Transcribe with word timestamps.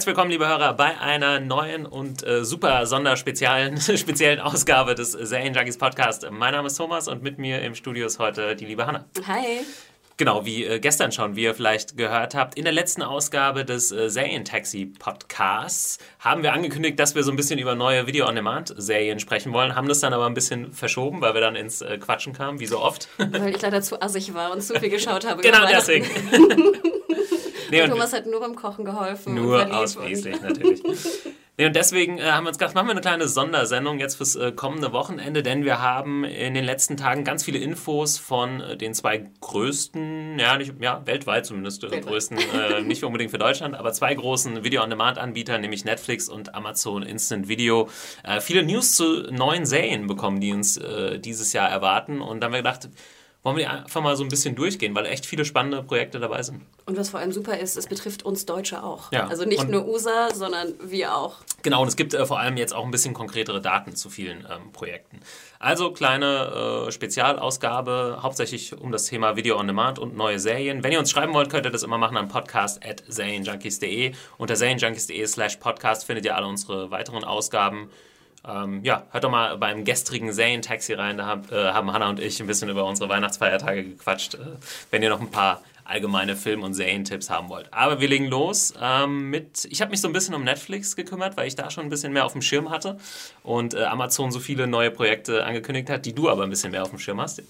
Herzlich 0.00 0.16
willkommen, 0.16 0.30
liebe 0.30 0.48
Hörer, 0.48 0.72
bei 0.72 0.98
einer 0.98 1.40
neuen 1.40 1.84
und 1.84 2.26
äh, 2.26 2.42
super 2.42 2.86
sonderspeziellen 2.86 3.78
speziellen 3.98 4.40
Ausgabe 4.40 4.94
des 4.94 5.12
Serienjunkies 5.12 5.76
Podcast. 5.76 6.26
Mein 6.30 6.54
Name 6.54 6.68
ist 6.68 6.76
Thomas 6.76 7.06
und 7.06 7.22
mit 7.22 7.36
mir 7.36 7.60
im 7.60 7.74
Studio 7.74 8.06
ist 8.06 8.18
heute 8.18 8.56
die 8.56 8.64
liebe 8.64 8.86
Hanna. 8.86 9.04
Hi. 9.26 9.60
Genau, 10.16 10.46
wie 10.46 10.64
äh, 10.64 10.80
gestern 10.80 11.12
schon, 11.12 11.36
wie 11.36 11.42
ihr 11.42 11.54
vielleicht 11.54 11.98
gehört 11.98 12.34
habt, 12.34 12.54
in 12.56 12.64
der 12.64 12.72
letzten 12.72 13.02
Ausgabe 13.02 13.66
des 13.66 13.92
äh, 13.92 14.08
Serientaxi 14.08 14.86
Podcasts 14.86 15.98
haben 16.18 16.42
wir 16.42 16.54
angekündigt, 16.54 16.98
dass 16.98 17.14
wir 17.14 17.22
so 17.22 17.30
ein 17.30 17.36
bisschen 17.36 17.58
über 17.58 17.74
neue 17.74 18.06
Video-on-Demand-Serien 18.06 19.20
sprechen 19.20 19.52
wollen, 19.52 19.76
haben 19.76 19.86
das 19.86 20.00
dann 20.00 20.14
aber 20.14 20.24
ein 20.24 20.32
bisschen 20.32 20.72
verschoben, 20.72 21.20
weil 21.20 21.34
wir 21.34 21.42
dann 21.42 21.56
ins 21.56 21.82
äh, 21.82 21.98
Quatschen 21.98 22.32
kamen, 22.32 22.58
wie 22.58 22.66
so 22.66 22.80
oft. 22.80 23.10
Weil 23.18 23.54
ich 23.54 23.60
leider 23.60 23.82
zu 23.82 24.00
assig 24.00 24.32
war 24.32 24.50
und 24.50 24.62
zu 24.62 24.80
viel 24.80 24.88
geschaut 24.88 25.28
habe. 25.28 25.42
genau 25.42 25.66
deswegen. 25.70 26.06
nee, 27.70 27.82
und 27.82 27.90
Thomas 27.90 28.12
hat 28.12 28.26
nur 28.26 28.40
beim 28.40 28.54
Kochen 28.54 28.84
geholfen. 28.84 29.34
Nur 29.34 29.74
ausschließlich, 29.74 30.40
natürlich. 30.40 30.82
Nee, 31.60 31.66
und 31.66 31.76
deswegen 31.76 32.16
äh, 32.16 32.22
haben 32.22 32.44
wir 32.44 32.48
uns 32.48 32.56
gedacht, 32.56 32.74
machen 32.74 32.86
wir 32.86 32.92
eine 32.92 33.02
kleine 33.02 33.28
Sondersendung 33.28 33.98
jetzt 33.98 34.14
fürs 34.14 34.34
äh, 34.34 34.50
kommende 34.50 34.94
Wochenende, 34.94 35.42
denn 35.42 35.62
wir 35.62 35.78
haben 35.78 36.24
in 36.24 36.54
den 36.54 36.64
letzten 36.64 36.96
Tagen 36.96 37.22
ganz 37.22 37.44
viele 37.44 37.58
Infos 37.58 38.16
von 38.16 38.62
äh, 38.62 38.78
den 38.78 38.94
zwei 38.94 39.28
größten, 39.42 40.38
ja, 40.38 40.56
nicht, 40.56 40.72
ja 40.80 41.02
weltweit 41.04 41.44
zumindest, 41.44 41.84
äh, 41.84 41.90
weltweit. 41.90 42.12
größten, 42.12 42.38
äh, 42.38 42.80
nicht 42.80 43.04
unbedingt 43.04 43.30
für 43.30 43.36
Deutschland, 43.36 43.74
aber 43.74 43.92
zwei 43.92 44.14
großen 44.14 44.64
Video-on-Demand-Anbietern, 44.64 45.60
nämlich 45.60 45.84
Netflix 45.84 46.30
und 46.30 46.54
Amazon 46.54 47.02
Instant 47.02 47.48
Video, 47.48 47.90
äh, 48.24 48.40
viele 48.40 48.62
News 48.62 48.94
zu 48.94 49.30
neuen 49.30 49.66
Serien 49.66 50.06
bekommen, 50.06 50.40
die 50.40 50.54
uns 50.54 50.80
dieses 51.18 51.52
Jahr 51.52 51.68
erwarten. 51.68 52.22
Und 52.22 52.40
dann 52.40 52.48
haben 52.48 52.52
wir 52.52 52.62
gedacht, 52.62 52.88
wollen 53.42 53.56
wir 53.56 53.70
einfach 53.70 54.02
mal 54.02 54.16
so 54.16 54.22
ein 54.22 54.28
bisschen 54.28 54.54
durchgehen, 54.54 54.94
weil 54.94 55.06
echt 55.06 55.24
viele 55.24 55.44
spannende 55.44 55.82
Projekte 55.82 56.20
dabei 56.20 56.42
sind. 56.42 56.62
Und 56.84 56.98
was 56.98 57.10
vor 57.10 57.20
allem 57.20 57.32
super 57.32 57.58
ist, 57.58 57.76
es 57.76 57.86
betrifft 57.86 58.22
uns 58.22 58.44
Deutsche 58.44 58.82
auch. 58.82 59.10
Ja. 59.12 59.28
Also 59.28 59.44
nicht 59.44 59.60
und 59.60 59.70
nur 59.70 59.86
USA, 59.86 60.34
sondern 60.34 60.74
wir 60.82 61.16
auch. 61.16 61.36
Genau, 61.62 61.80
und 61.82 61.88
es 61.88 61.96
gibt 61.96 62.12
äh, 62.12 62.26
vor 62.26 62.38
allem 62.38 62.56
jetzt 62.58 62.74
auch 62.74 62.84
ein 62.84 62.90
bisschen 62.90 63.14
konkretere 63.14 63.62
Daten 63.62 63.96
zu 63.96 64.10
vielen 64.10 64.46
ähm, 64.50 64.72
Projekten. 64.72 65.20
Also 65.58 65.92
kleine 65.92 66.86
äh, 66.88 66.92
Spezialausgabe, 66.92 68.18
hauptsächlich 68.22 68.78
um 68.78 68.92
das 68.92 69.06
Thema 69.06 69.36
Video 69.36 69.58
on 69.58 69.66
Demand 69.66 69.98
und 69.98 70.16
neue 70.16 70.38
Serien. 70.38 70.82
Wenn 70.82 70.92
ihr 70.92 70.98
uns 70.98 71.10
schreiben 71.10 71.32
wollt, 71.32 71.50
könnt 71.50 71.66
ihr 71.66 71.72
das 71.72 71.82
immer 71.82 71.98
machen 71.98 72.18
am 72.18 72.28
Podcast 72.28 72.84
at 72.84 73.02
serienjunkies.de. 73.08 74.12
Unter 74.36 74.56
serienjunkies.de 74.56 75.26
slash 75.26 75.56
podcast 75.56 76.04
findet 76.04 76.26
ihr 76.26 76.36
alle 76.36 76.46
unsere 76.46 76.90
weiteren 76.90 77.24
Ausgaben. 77.24 77.90
Ähm, 78.46 78.82
ja, 78.84 79.04
hört 79.10 79.24
doch 79.24 79.30
mal 79.30 79.56
beim 79.58 79.84
gestrigen 79.84 80.32
Serien-Taxi 80.32 80.94
rein. 80.94 81.18
Da 81.18 81.26
hab, 81.26 81.52
äh, 81.52 81.72
haben 81.72 81.92
Hannah 81.92 82.08
und 82.08 82.20
ich 82.20 82.40
ein 82.40 82.46
bisschen 82.46 82.68
über 82.68 82.84
unsere 82.84 83.08
Weihnachtsfeiertage 83.08 83.84
gequatscht, 83.84 84.34
äh, 84.34 84.38
wenn 84.90 85.02
ihr 85.02 85.10
noch 85.10 85.20
ein 85.20 85.30
paar 85.30 85.62
allgemeine 85.90 86.36
Film- 86.36 86.62
und 86.62 86.74
Serientipps 86.74 87.28
haben 87.30 87.48
wollt. 87.48 87.72
Aber 87.72 88.00
wir 88.00 88.08
legen 88.08 88.26
los 88.26 88.72
ähm, 88.80 89.28
mit. 89.30 89.66
Ich 89.70 89.80
habe 89.80 89.90
mich 89.90 90.00
so 90.00 90.08
ein 90.08 90.12
bisschen 90.12 90.34
um 90.34 90.44
Netflix 90.44 90.94
gekümmert, 90.94 91.36
weil 91.36 91.48
ich 91.48 91.56
da 91.56 91.70
schon 91.70 91.84
ein 91.84 91.90
bisschen 91.90 92.12
mehr 92.12 92.24
auf 92.24 92.32
dem 92.32 92.42
Schirm 92.42 92.70
hatte 92.70 92.96
und 93.42 93.74
äh, 93.74 93.82
Amazon 93.82 94.30
so 94.30 94.38
viele 94.38 94.68
neue 94.68 94.92
Projekte 94.92 95.44
angekündigt 95.44 95.90
hat, 95.90 96.06
die 96.06 96.14
du 96.14 96.30
aber 96.30 96.44
ein 96.44 96.50
bisschen 96.50 96.70
mehr 96.70 96.82
auf 96.82 96.90
dem 96.90 97.00
Schirm 97.00 97.20
hast. 97.20 97.42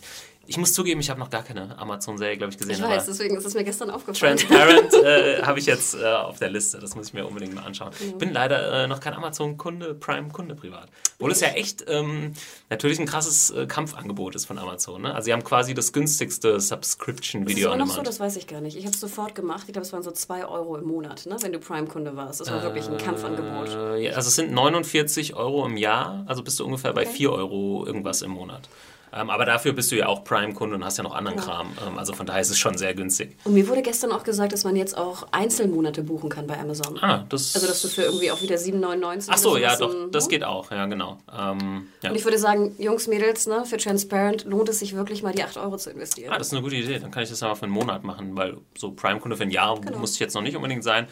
Ich 0.51 0.59
muss 0.59 0.73
zugeben, 0.73 0.99
ich 0.99 1.09
habe 1.11 1.21
noch 1.21 1.31
gar 1.31 1.45
keine 1.45 1.79
Amazon-Serie, 1.79 2.37
glaube 2.37 2.53
ich, 2.53 2.59
gesehen. 2.59 2.75
Ich 2.75 2.83
weiß, 2.83 3.07
deswegen 3.07 3.37
ist 3.37 3.47
es 3.47 3.55
mir 3.55 3.63
gestern 3.63 3.89
aufgefallen. 3.89 4.37
Transparent 4.37 4.95
äh, 5.05 5.43
habe 5.43 5.61
ich 5.61 5.67
jetzt 5.67 5.95
äh, 5.95 6.05
auf 6.05 6.41
der 6.41 6.51
Liste. 6.51 6.81
Das 6.81 6.97
muss 6.97 7.07
ich 7.07 7.15
mir 7.15 7.25
unbedingt 7.25 7.55
mal 7.55 7.63
anschauen. 7.63 7.93
Ich 8.01 8.15
bin 8.15 8.33
leider 8.33 8.83
äh, 8.83 8.89
noch 8.89 8.99
kein 8.99 9.15
Amazon-Kunde, 9.15 9.95
Prime-Kunde 9.95 10.57
privat. 10.57 10.89
Obwohl 11.19 11.31
es 11.31 11.41
ja 11.41 11.51
echt 11.51 11.85
ähm, 11.87 12.35
natürlich 12.69 12.99
ein 12.99 13.07
krasses 13.07 13.53
äh, 13.53 13.67
Kampfangebot 13.67 14.35
ist 14.35 14.47
von 14.47 14.59
Amazon. 14.59 15.03
Ne? 15.03 15.15
Also 15.15 15.27
sie 15.27 15.33
haben 15.33 15.45
quasi 15.45 15.73
das 15.73 15.93
günstigste 15.93 16.59
Subscription-Video. 16.59 17.69
Das 17.69 17.79
ist 17.79 17.87
noch 17.87 17.95
so, 17.95 18.03
das 18.03 18.19
weiß 18.19 18.35
ich 18.35 18.49
gar 18.49 18.61
nicht. 18.61 18.77
Ich 18.77 18.87
habe 18.87 18.95
es 18.95 19.01
sofort 19.01 19.37
gemacht. 19.37 19.67
Ich 19.69 19.73
glaube, 19.73 19.87
es 19.87 19.93
waren 19.93 20.03
so 20.03 20.11
2 20.11 20.47
Euro 20.47 20.79
im 20.79 20.85
Monat, 20.85 21.27
ne? 21.27 21.37
wenn 21.43 21.53
du 21.53 21.61
Prime-Kunde 21.61 22.17
warst. 22.17 22.41
Das 22.41 22.51
war 22.51 22.61
wirklich 22.65 22.89
ein 22.89 22.99
Kampfangebot. 22.99 23.69
Äh, 23.69 24.07
ja, 24.07 24.13
also 24.15 24.27
es 24.27 24.35
sind 24.35 24.51
49 24.51 25.37
Euro 25.37 25.65
im 25.65 25.77
Jahr. 25.77 26.25
Also 26.27 26.43
bist 26.43 26.59
du 26.59 26.65
ungefähr 26.65 26.91
okay. 26.91 27.05
bei 27.05 27.09
4 27.09 27.31
Euro 27.31 27.87
irgendwas 27.87 28.23
im 28.23 28.33
Monat. 28.33 28.69
Ähm, 29.13 29.31
aber 29.31 29.45
dafür 29.45 29.73
bist 29.73 29.91
du 29.91 29.97
ja 29.97 30.07
auch 30.07 30.25
Prime-Kunde 30.25 30.77
und 30.77 30.85
hast 30.85 30.99
ja 30.99 31.05
noch 31.05 31.15
anderen 31.15 31.39
ja. 31.39 31.45
Kram. 31.45 31.73
Ähm, 31.87 31.99
also 31.99 32.13
von 32.13 32.27
daher 32.27 32.41
ist 32.41 32.51
es 32.51 32.59
schon 32.59 32.79
sehr 32.79 32.95
günstig. 32.95 33.37
Und 33.45 33.55
mir 33.55 33.67
wurde 33.69 33.83
gestern 33.83 34.13
auch 34.13 34.23
gesagt, 34.23 34.53
dass 34.53 34.65
man 34.65 34.77
jetzt 34.77 34.97
auch 34.97 35.27
Einzelmonate 35.33 36.03
buchen 36.03 36.31
kann 36.31 36.47
bei 36.47 36.59
Amazon. 36.59 36.99
Ah, 37.03 37.25
das. 37.29 37.55
Also 37.55 37.67
dass 37.67 37.83
du 37.83 37.89
für 37.89 38.03
irgendwie 38.03 38.31
auch 38.31 38.41
wieder 38.43 38.57
7,99 38.57 39.27
Ach 39.29 39.39
so, 39.39 39.57
ja, 39.57 39.77
doch, 39.77 39.95
das 40.11 40.25
ne? 40.25 40.31
geht 40.31 40.45
auch, 40.45 40.71
ja, 40.71 40.87
genau. 40.87 41.19
Ähm, 41.33 41.89
ja. 42.03 42.11
Und 42.11 42.17
ich 42.17 42.25
würde 42.25 42.39
sagen, 42.39 42.75
Jungs, 42.79 43.09
Mädels, 43.09 43.47
ne, 43.47 43.65
für 43.65 43.79
Transparent 43.79 44.45
lohnt 44.45 44.69
es 44.69 44.79
sich 44.79 44.95
wirklich 44.95 45.23
mal 45.23 45.33
die 45.33 45.43
8 45.43 45.57
Euro 45.57 45.77
zu 45.77 45.91
investieren. 45.91 46.33
Ah, 46.33 46.39
das 46.39 46.49
ist 46.49 46.53
eine 46.53 46.63
gute 46.63 46.77
Idee. 46.77 46.99
Dann 46.99 47.11
kann 47.11 47.23
ich 47.23 47.31
das 47.31 47.41
ja 47.41 47.49
mal 47.49 47.55
für 47.55 47.65
einen 47.65 47.73
Monat 47.73 48.05
machen, 48.05 48.37
weil 48.37 48.59
so 48.77 48.93
Prime-Kunde 48.93 49.37
für 49.37 49.43
ein 49.43 49.51
Jahr 49.51 49.81
genau. 49.81 49.99
muss 49.99 50.15
ich 50.15 50.21
jetzt 50.21 50.35
noch 50.35 50.43
nicht 50.43 50.57
unbedingt 50.57 50.85
sein. 50.85 51.07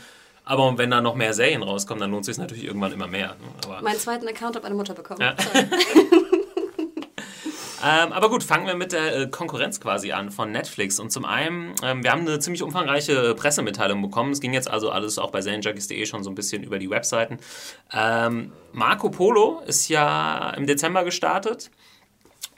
Aber 0.44 0.78
wenn 0.78 0.91
da 0.91 1.03
noch 1.03 1.15
mehr 1.15 1.34
Serien 1.34 1.62
rauskommen, 1.62 2.00
dann 2.00 2.10
lohnt 2.10 2.22
es 2.22 2.26
sich 2.26 2.38
natürlich 2.38 2.65
irgendwann 2.65 2.92
immer 2.92 3.06
mehr. 3.06 3.36
Ne? 3.69 3.82
Meinen 3.82 3.98
zweiten 3.98 4.26
Account 4.26 4.56
hat 4.56 4.62
meine 4.62 4.75
Mutter 4.75 4.94
bekommen. 4.94 5.20
Ja. 5.20 5.34
Ähm, 7.84 8.12
aber 8.12 8.28
gut, 8.28 8.43
fangen 8.43 8.66
wir 8.66 8.75
mit 8.75 8.93
der 8.93 9.16
äh, 9.16 9.27
Konkurrenz 9.28 9.81
quasi 9.81 10.12
an 10.12 10.31
von 10.31 10.50
Netflix. 10.50 10.99
Und 10.99 11.11
zum 11.11 11.25
einen, 11.25 11.75
ähm, 11.83 12.03
wir 12.03 12.11
haben 12.11 12.22
eine 12.22 12.39
ziemlich 12.41 12.62
umfangreiche 12.62 13.34
Pressemitteilung 13.34 14.03
bekommen. 14.03 14.33
Es 14.33 14.41
ging 14.41 14.53
jetzt 14.53 14.69
also 14.69 14.91
alles 14.91 15.19
auch 15.19 15.31
bei 15.31 15.41
serienjunkies.de 15.41 16.05
schon 16.06 16.25
so 16.25 16.31
ein 16.31 16.34
bisschen 16.34 16.65
über 16.65 16.78
die 16.78 16.91
Webseiten. 16.91 17.39
Ähm, 17.93 18.53
Marco 18.72 19.11
Polo 19.11 19.62
ist 19.66 19.89
ja 19.89 20.50
im 20.56 20.66
Dezember 20.66 21.05
gestartet. 21.05 21.71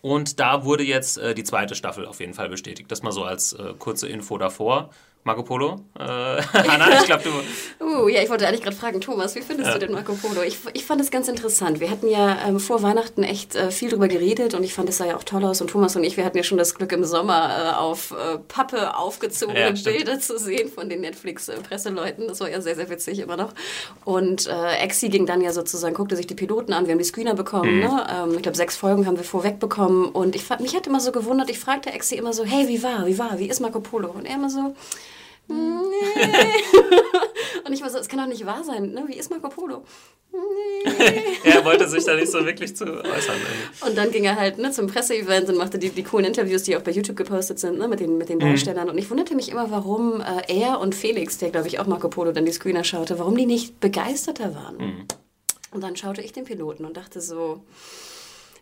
Und 0.02 0.40
da 0.40 0.64
wurde 0.64 0.82
jetzt 0.82 1.18
äh, 1.18 1.34
die 1.34 1.44
zweite 1.44 1.74
Staffel 1.74 2.06
auf 2.06 2.20
jeden 2.20 2.32
Fall 2.32 2.48
bestätigt. 2.48 2.90
Das 2.90 3.02
mal 3.02 3.12
so 3.12 3.24
als 3.24 3.52
äh, 3.52 3.74
kurze 3.78 4.08
Info 4.08 4.38
davor. 4.38 4.90
Marco 5.22 5.42
Polo? 5.42 5.80
Äh, 5.98 6.02
Anna, 6.02 7.00
ich 7.00 7.04
glaube, 7.04 7.22
du. 7.22 7.84
uh, 7.84 8.08
ja, 8.08 8.22
ich 8.22 8.30
wollte 8.30 8.48
eigentlich 8.48 8.62
gerade 8.62 8.76
fragen, 8.76 9.02
Thomas, 9.02 9.34
wie 9.34 9.42
findest 9.42 9.68
ja. 9.68 9.74
du 9.74 9.86
den 9.86 9.92
Marco 9.92 10.14
Polo? 10.14 10.42
Ich, 10.42 10.56
ich 10.72 10.86
fand 10.86 10.98
es 11.02 11.10
ganz 11.10 11.28
interessant. 11.28 11.78
Wir 11.78 11.90
hatten 11.90 12.08
ja 12.08 12.38
ähm, 12.48 12.58
vor 12.58 12.82
Weihnachten 12.82 13.22
echt 13.22 13.54
äh, 13.54 13.70
viel 13.70 13.90
drüber 13.90 14.08
geredet 14.08 14.54
und 14.54 14.64
ich 14.64 14.72
fand, 14.72 14.88
es 14.88 14.96
sah 14.96 15.04
ja 15.04 15.16
auch 15.16 15.24
toll 15.24 15.44
aus. 15.44 15.60
Und 15.60 15.68
Thomas 15.68 15.94
und 15.94 16.04
ich, 16.04 16.16
wir 16.16 16.24
hatten 16.24 16.38
ja 16.38 16.42
schon 16.42 16.56
das 16.56 16.74
Glück, 16.74 16.92
im 16.92 17.04
Sommer 17.04 17.50
äh, 17.50 17.76
auf 17.76 18.12
äh, 18.12 18.38
Pappe 18.48 18.96
aufgezogene 18.96 19.60
ja, 19.60 19.70
Bilder 19.72 20.18
zu 20.20 20.38
sehen 20.38 20.70
von 20.70 20.88
den 20.88 21.02
Netflix-Presseleuten. 21.02 22.26
Das 22.26 22.40
war 22.40 22.48
ja 22.48 22.62
sehr, 22.62 22.76
sehr 22.76 22.88
witzig 22.88 23.18
immer 23.18 23.36
noch. 23.36 23.52
Und 24.06 24.46
äh, 24.46 24.76
Exi 24.78 25.10
ging 25.10 25.26
dann 25.26 25.42
ja 25.42 25.52
sozusagen, 25.52 25.94
guckte 25.94 26.16
sich 26.16 26.28
die 26.28 26.34
Piloten 26.34 26.72
an. 26.72 26.86
Wir 26.86 26.92
haben 26.92 26.98
die 26.98 27.04
Screener 27.04 27.34
bekommen. 27.34 27.74
Mhm. 27.74 27.80
Ne? 27.80 28.06
Ähm, 28.10 28.34
ich 28.36 28.42
glaube, 28.42 28.56
sechs 28.56 28.78
Folgen 28.78 29.06
haben 29.06 29.18
wir 29.18 29.24
vorweg 29.24 29.60
bekommen. 29.60 30.06
Und 30.06 30.34
ich, 30.34 30.48
mich 30.60 30.74
hat 30.74 30.86
immer 30.86 31.00
so 31.00 31.12
gewundert, 31.12 31.50
ich 31.50 31.58
fragte 31.58 31.92
Exi 31.92 32.14
immer 32.14 32.32
so, 32.32 32.44
hey, 32.44 32.68
wie 32.68 32.82
war, 32.82 33.06
wie 33.06 33.18
war, 33.18 33.38
wie 33.38 33.50
ist 33.50 33.60
Marco 33.60 33.80
Polo? 33.80 34.08
Und 34.08 34.24
er 34.24 34.36
immer 34.36 34.48
so, 34.48 34.74
Nee. 35.50 36.26
und 37.66 37.72
ich 37.72 37.82
war 37.82 37.90
so, 37.90 37.98
es 37.98 38.08
kann 38.08 38.18
doch 38.18 38.26
nicht 38.26 38.46
wahr 38.46 38.62
sein, 38.64 38.92
ne? 38.92 39.04
Wie 39.06 39.16
ist 39.16 39.30
Marco 39.30 39.48
Polo? 39.48 39.84
Nee. 40.32 41.22
er 41.44 41.64
wollte 41.64 41.88
sich 41.88 42.04
da 42.04 42.14
nicht 42.14 42.30
so 42.30 42.44
wirklich 42.44 42.76
zu 42.76 42.84
äußern. 42.84 43.36
Und 43.86 43.98
dann 43.98 44.12
ging 44.12 44.24
er 44.24 44.36
halt 44.36 44.58
ne, 44.58 44.70
zum 44.70 44.86
Presseevent 44.86 45.48
und 45.48 45.56
machte 45.56 45.78
die, 45.78 45.90
die 45.90 46.04
coolen 46.04 46.26
Interviews, 46.26 46.62
die 46.62 46.76
auch 46.76 46.82
bei 46.82 46.92
YouTube 46.92 47.16
gepostet 47.16 47.58
sind, 47.58 47.78
ne, 47.78 47.88
mit 47.88 48.00
den, 48.00 48.16
mit 48.16 48.28
den 48.28 48.38
mhm. 48.38 48.42
Darstellern. 48.42 48.88
Und 48.88 48.98
ich 48.98 49.10
wunderte 49.10 49.34
mich 49.34 49.50
immer, 49.50 49.70
warum 49.70 50.20
äh, 50.20 50.60
er 50.60 50.80
und 50.80 50.94
Felix, 50.94 51.38
der 51.38 51.50
glaube 51.50 51.68
ich 51.68 51.80
auch 51.80 51.86
Marco 51.86 52.08
Polo 52.08 52.32
dann 52.32 52.44
die 52.44 52.52
Screener 52.52 52.84
schaute, 52.84 53.18
warum 53.18 53.36
die 53.36 53.46
nicht 53.46 53.80
begeisterter 53.80 54.54
waren. 54.54 54.76
Mhm. 54.76 55.04
Und 55.72 55.82
dann 55.82 55.96
schaute 55.96 56.20
ich 56.22 56.32
den 56.32 56.44
Piloten 56.44 56.84
und 56.84 56.96
dachte 56.96 57.20
so, 57.20 57.62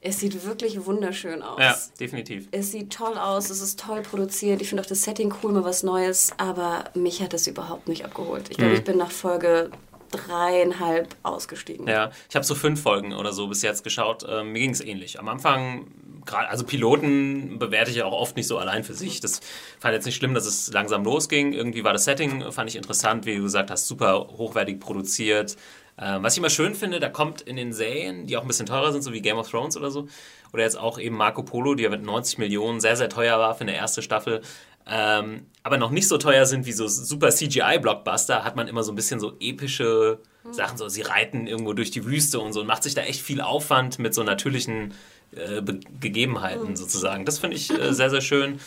es 0.01 0.21
sieht 0.21 0.45
wirklich 0.45 0.85
wunderschön 0.85 1.43
aus. 1.43 1.61
Ja, 1.61 1.77
definitiv. 1.99 2.49
Es 2.51 2.71
sieht 2.71 2.93
toll 2.93 3.17
aus, 3.19 3.51
es 3.51 3.61
ist 3.61 3.81
toll 3.81 4.03
produziert. 4.03 4.63
Ich 4.63 4.69
finde 4.69 4.83
auch 4.83 4.89
das 4.89 5.03
Setting 5.03 5.35
cool, 5.43 5.53
mal 5.53 5.65
was 5.65 5.83
Neues. 5.83 6.33
Aber 6.37 6.85
mich 6.95 7.21
hat 7.23 7.35
es 7.35 7.47
überhaupt 7.47 7.89
nicht 7.89 8.05
abgeholt. 8.05 8.49
Ich 8.51 8.57
glaube, 8.57 8.73
mhm. 8.73 8.79
ich 8.79 8.85
bin 8.85 8.97
nach 8.97 9.11
Folge 9.11 9.71
dreieinhalb 10.11 11.15
ausgestiegen. 11.23 11.87
Ja, 11.87 12.11
ich 12.29 12.37
habe 12.37 12.45
so 12.45 12.55
fünf 12.55 12.81
Folgen 12.83 13.13
oder 13.13 13.33
so 13.33 13.49
bis 13.49 13.63
jetzt 13.63 13.85
geschaut. 13.85 14.25
Ähm, 14.29 14.53
mir 14.53 14.61
ging 14.61 14.71
es 14.71 14.81
ähnlich. 14.81 15.19
Am 15.19 15.29
Anfang, 15.29 15.87
gerade, 16.25 16.49
also 16.49 16.65
Piloten 16.65 17.59
bewerte 17.59 17.91
ich 17.91 17.99
ja 17.99 18.05
auch 18.05 18.19
oft 18.19 18.37
nicht 18.37 18.47
so 18.47 18.59
allein 18.59 18.85
für 18.85 18.95
sich. 18.95 19.21
Das 19.21 19.41
fand 19.79 19.95
jetzt 19.95 20.07
nicht 20.07 20.17
schlimm, 20.17 20.35
dass 20.35 20.47
es 20.47 20.73
langsam 20.73 21.05
losging. 21.05 21.53
Irgendwie 21.53 21.85
war 21.85 21.93
das 21.93 22.05
Setting, 22.05 22.53
fand 22.53 22.71
ich 22.71 22.77
interessant, 22.77 23.27
wie 23.27 23.37
du 23.37 23.43
gesagt 23.43 23.71
hast, 23.71 23.87
super 23.87 24.29
hochwertig 24.39 24.81
produziert. 24.81 25.57
Ähm, 26.01 26.23
was 26.23 26.35
ich 26.35 26.39
immer 26.39 26.51
schön 26.51 26.75
finde, 26.75 27.01
da 27.01 27.09
kommt 27.09 27.41
in 27.41 27.57
den 27.57 27.73
Serien, 27.73 28.27
die 28.27 28.37
auch 28.37 28.43
ein 28.43 28.49
bisschen 28.49 28.67
teurer 28.67 28.93
sind, 28.93 29.03
so 29.03 29.13
wie 29.13 29.21
Game 29.21 29.37
of 29.37 29.51
Thrones 29.51 29.77
oder 29.77 29.91
so, 29.91 30.07
oder 30.53 30.63
jetzt 30.63 30.79
auch 30.79 30.99
eben 30.99 31.17
Marco 31.17 31.43
Polo, 31.43 31.75
die 31.75 31.83
ja 31.83 31.91
mit 31.91 32.03
90 32.03 32.39
Millionen 32.39 32.81
sehr, 32.81 32.97
sehr 32.97 33.09
teuer 33.09 33.39
war 33.39 33.55
für 33.55 33.63
eine 33.63 33.75
erste 33.75 34.03
Staffel, 34.03 34.43
ähm, 34.91 35.47
aber 35.63 35.77
noch 35.77 35.91
nicht 35.91 36.09
so 36.09 36.17
teuer 36.17 36.47
sind 36.47 36.65
wie 36.65 36.73
so 36.73 36.89
super 36.89 37.29
CGI-Blockbuster, 37.29 38.43
hat 38.43 38.57
man 38.57 38.69
immer 38.69 38.83
so 38.83 38.93
ein 38.93 38.97
bisschen 38.97 39.21
so 39.21 39.35
epische 39.39 40.19
Sachen, 40.51 40.79
so 40.79 40.89
sie 40.89 41.03
reiten 41.03 41.47
irgendwo 41.47 41.75
durch 41.75 41.91
die 41.91 42.07
Wüste 42.07 42.41
und 42.41 42.55
so 42.55 42.61
und 42.61 42.67
macht 42.67 42.83
sich 42.83 42.95
da 42.95 43.03
echt 43.03 43.21
viel 43.21 43.43
Aufwand 43.43 43.99
mit 43.99 44.15
so 44.15 44.23
natürlichen 44.23 44.95
äh, 45.33 45.61
Be 45.61 45.81
Gegebenheiten 46.01 46.75
sozusagen. 46.75 47.27
Das 47.27 47.39
finde 47.39 47.57
ich 47.57 47.71
äh, 47.71 47.93
sehr, 47.93 48.09
sehr 48.09 48.23
schön. 48.23 48.61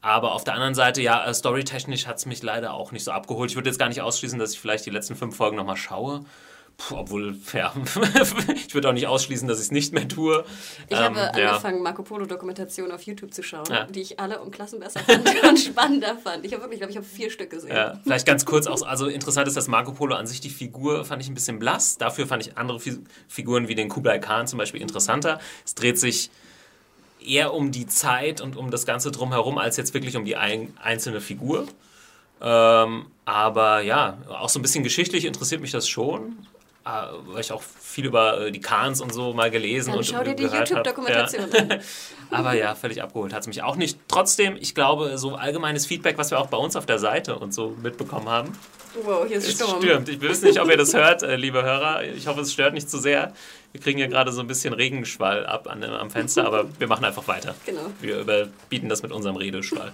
Aber 0.00 0.32
auf 0.32 0.44
der 0.44 0.54
anderen 0.54 0.76
Seite, 0.76 1.02
ja, 1.02 1.24
äh, 1.24 1.34
storytechnisch 1.34 2.06
hat 2.06 2.18
es 2.18 2.26
mich 2.26 2.40
leider 2.40 2.72
auch 2.72 2.92
nicht 2.92 3.02
so 3.02 3.10
abgeholt. 3.10 3.50
Ich 3.50 3.56
würde 3.56 3.68
jetzt 3.68 3.80
gar 3.80 3.88
nicht 3.88 4.00
ausschließen, 4.00 4.38
dass 4.38 4.52
ich 4.52 4.60
vielleicht 4.60 4.86
die 4.86 4.90
letzten 4.90 5.16
fünf 5.16 5.36
Folgen 5.36 5.56
nochmal 5.56 5.76
schaue. 5.76 6.24
Puh, 6.80 6.94
obwohl, 6.94 7.36
ja, 7.52 7.74
ich 8.54 8.72
würde 8.72 8.88
auch 8.88 8.92
nicht 8.92 9.08
ausschließen, 9.08 9.48
dass 9.48 9.58
ich 9.58 9.64
es 9.64 9.70
nicht 9.72 9.92
mehr 9.92 10.06
tue. 10.06 10.44
Ich 10.88 10.96
Ähm, 10.96 11.16
habe 11.16 11.18
ja. 11.40 11.48
angefangen, 11.50 11.82
Marco 11.82 12.04
Polo 12.04 12.24
Dokumentationen 12.24 12.92
auf 12.92 13.02
YouTube 13.02 13.34
zu 13.34 13.42
schauen, 13.42 13.64
Ja. 13.68 13.84
die 13.86 14.00
ich 14.00 14.20
alle 14.20 14.40
um 14.40 14.52
Klassen 14.52 14.78
besser 14.78 15.00
fand 15.00 15.42
und 15.42 15.58
spannender 15.58 16.16
fand. 16.16 16.44
Ich 16.46 16.52
habe 16.52 16.62
wirklich, 16.62 16.76
ich 16.76 16.80
glaube, 16.80 16.92
ich 16.92 16.96
habe 16.96 17.04
vier 17.06 17.30
Stück 17.32 17.50
gesehen. 17.50 17.74
Ja, 17.74 17.98
vielleicht 18.04 18.26
ganz 18.26 18.44
kurz 18.46 18.68
auch, 18.68 18.80
also 18.82 19.08
interessant 19.08 19.48
ist, 19.48 19.56
dass 19.56 19.66
Marco 19.66 19.90
Polo 19.92 20.14
an 20.14 20.28
sich 20.28 20.40
die 20.40 20.50
Figur 20.50 21.04
fand 21.04 21.20
ich 21.20 21.28
ein 21.28 21.34
bisschen 21.34 21.58
blass. 21.58 21.98
Dafür 21.98 22.28
fand 22.28 22.46
ich 22.46 22.56
andere 22.56 22.78
Fi 22.78 23.00
Figuren 23.26 23.66
wie 23.66 23.74
den 23.74 23.88
Kublai 23.88 24.20
Khan 24.20 24.46
zum 24.46 24.58
Beispiel 24.60 24.80
interessanter. 24.80 25.40
Es 25.66 25.74
dreht 25.74 25.98
sich 25.98 26.30
eher 27.20 27.54
um 27.54 27.72
die 27.72 27.88
Zeit 27.88 28.40
und 28.40 28.56
um 28.56 28.70
das 28.70 28.86
Ganze 28.86 29.10
drumherum, 29.10 29.58
als 29.58 29.76
jetzt 29.76 29.94
wirklich 29.94 30.16
um 30.16 30.24
die 30.24 30.36
ein 30.36 30.72
einzelne 30.80 31.20
Figur. 31.20 31.66
Ähm, 32.40 33.06
aber 33.24 33.80
ja, 33.80 34.18
auch 34.28 34.48
so 34.48 34.60
ein 34.60 34.62
bisschen 34.62 34.84
geschichtlich 34.84 35.24
interessiert 35.24 35.60
mich 35.60 35.72
das 35.72 35.88
schon. 35.88 36.38
Äh, 36.88 37.32
Weil 37.34 37.40
ich 37.40 37.52
auch 37.52 37.62
viel 37.62 38.06
über 38.06 38.46
äh, 38.46 38.52
die 38.52 38.60
Khans 38.60 39.00
und 39.00 39.12
so 39.12 39.32
mal 39.34 39.50
gelesen 39.50 39.90
Dann 39.90 39.98
und 39.98 40.04
schau 40.04 40.22
dir 40.24 40.34
die. 40.34 40.44
YouTube-Dokumentation 40.44 41.46
Ja. 41.52 41.58
an. 41.60 41.80
Aber 42.30 42.52
ja, 42.52 42.74
völlig 42.74 43.02
abgeholt 43.02 43.32
hat 43.32 43.40
es 43.42 43.46
mich 43.46 43.62
auch 43.62 43.76
nicht. 43.76 43.98
Trotzdem, 44.08 44.56
ich 44.60 44.74
glaube, 44.74 45.16
so 45.16 45.34
allgemeines 45.36 45.86
Feedback, 45.86 46.18
was 46.18 46.30
wir 46.30 46.38
auch 46.38 46.48
bei 46.48 46.58
uns 46.58 46.76
auf 46.76 46.84
der 46.86 46.98
Seite 46.98 47.38
und 47.38 47.54
so 47.54 47.74
mitbekommen 47.82 48.28
haben, 48.28 48.52
Wow, 49.04 49.26
hier 49.28 49.36
ist 49.36 49.52
Sturm. 49.52 49.80
stürmt. 49.82 50.08
Ich 50.08 50.20
weiß 50.20 50.42
nicht, 50.42 50.58
ob 50.60 50.68
ihr 50.70 50.76
das 50.78 50.92
hört, 50.94 51.22
äh, 51.22 51.36
liebe 51.36 51.62
Hörer. 51.62 52.02
Ich 52.04 52.26
hoffe, 52.26 52.40
es 52.40 52.52
stört 52.52 52.72
nicht 52.74 52.88
zu 52.90 52.98
sehr. 52.98 53.32
Wir 53.72 53.82
kriegen 53.82 53.98
hier 53.98 54.08
gerade 54.08 54.32
so 54.32 54.40
ein 54.40 54.46
bisschen 54.46 54.72
Regenschwall 54.72 55.44
ab 55.46 55.68
an, 55.70 55.84
am 55.84 56.10
Fenster, 56.10 56.46
aber 56.46 56.64
wir 56.78 56.86
machen 56.88 57.04
einfach 57.04 57.28
weiter. 57.28 57.54
Genau. 57.66 57.82
Wir 58.00 58.20
überbieten 58.20 58.88
das 58.88 59.02
mit 59.02 59.12
unserem 59.12 59.36
Redeschwall. 59.36 59.92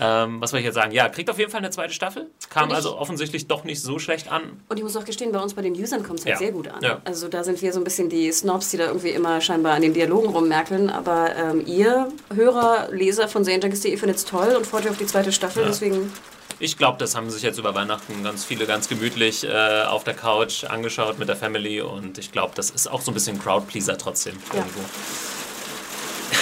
ähm, 0.00 0.40
was 0.40 0.50
soll 0.50 0.60
ich 0.60 0.66
jetzt 0.66 0.74
sagen? 0.74 0.92
Ja, 0.92 1.08
kriegt 1.08 1.30
auf 1.30 1.38
jeden 1.38 1.50
Fall 1.50 1.58
eine 1.58 1.70
zweite 1.70 1.92
Staffel. 1.92 2.28
Kam 2.48 2.70
ich- 2.70 2.74
also 2.74 2.96
offensichtlich 2.98 3.46
doch 3.46 3.64
nicht 3.64 3.80
so 3.82 3.98
schlecht 3.98 4.30
an. 4.30 4.60
Und 4.68 4.76
ich 4.76 4.82
muss 4.82 4.96
auch 4.96 5.04
gestehen, 5.04 5.32
bei 5.32 5.38
uns 5.40 5.54
bei 5.54 5.59
den 5.62 5.74
Usern 5.74 6.02
kommt 6.02 6.20
es 6.20 6.24
halt 6.26 6.34
Ja. 6.34 6.38
sehr 6.38 6.52
gut 6.52 6.68
an. 6.68 6.82
Ja. 6.82 7.00
Also 7.04 7.28
da 7.28 7.44
sind 7.44 7.60
wir 7.62 7.72
so 7.72 7.80
ein 7.80 7.84
bisschen 7.84 8.08
die 8.08 8.30
Snobs, 8.32 8.70
die 8.70 8.76
da 8.76 8.86
irgendwie 8.86 9.10
immer 9.10 9.40
scheinbar 9.40 9.74
an 9.74 9.82
den 9.82 9.92
Dialogen 9.94 10.28
rummerkeln. 10.28 10.90
Aber 10.90 11.34
ähm, 11.36 11.62
ihr 11.66 12.08
Hörer, 12.34 12.88
Leser 12.90 13.28
von 13.28 13.44
Serienjunkies.de 13.44 13.96
findet 13.96 14.16
es 14.18 14.24
toll 14.24 14.54
und 14.56 14.66
freut 14.66 14.84
euch 14.84 14.90
auf 14.90 14.98
die 14.98 15.06
zweite 15.06 15.32
Staffel. 15.32 15.64
Deswegen 15.66 16.12
Ich 16.58 16.76
glaube, 16.76 16.98
das 16.98 17.14
haben 17.16 17.30
sich 17.30 17.42
jetzt 17.42 17.58
über 17.58 17.74
Weihnachten 17.74 18.22
ganz 18.22 18.44
viele 18.44 18.66
ganz 18.66 18.88
gemütlich 18.88 19.44
äh, 19.44 19.82
auf 19.88 20.04
der 20.04 20.14
Couch 20.14 20.64
angeschaut 20.64 21.18
mit 21.18 21.28
der 21.28 21.36
Family 21.36 21.80
und 21.80 22.18
ich 22.18 22.32
glaube, 22.32 22.52
das 22.54 22.70
ist 22.70 22.90
auch 22.90 23.00
so 23.00 23.10
ein 23.10 23.14
bisschen 23.14 23.40
Crowdpleaser 23.42 23.96
trotzdem. 23.96 24.34
Ja. 24.52 24.58
Irgendwo. 24.58 24.80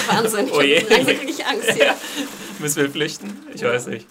Wahnsinn. 0.09 0.47
Ich 0.49 0.53
Oh 0.53 0.61
je. 0.63 0.81
langsam 0.89 1.07
krieg 1.17 1.31
ich 1.31 1.47
Angst 1.47 1.71
hier. 1.73 1.85
Ja. 1.87 1.97
Müssen 2.59 2.83
wir 2.83 2.91
flüchten? 2.91 3.37
Ich 3.55 3.63
weiß 3.63 3.87
nicht. 3.87 4.07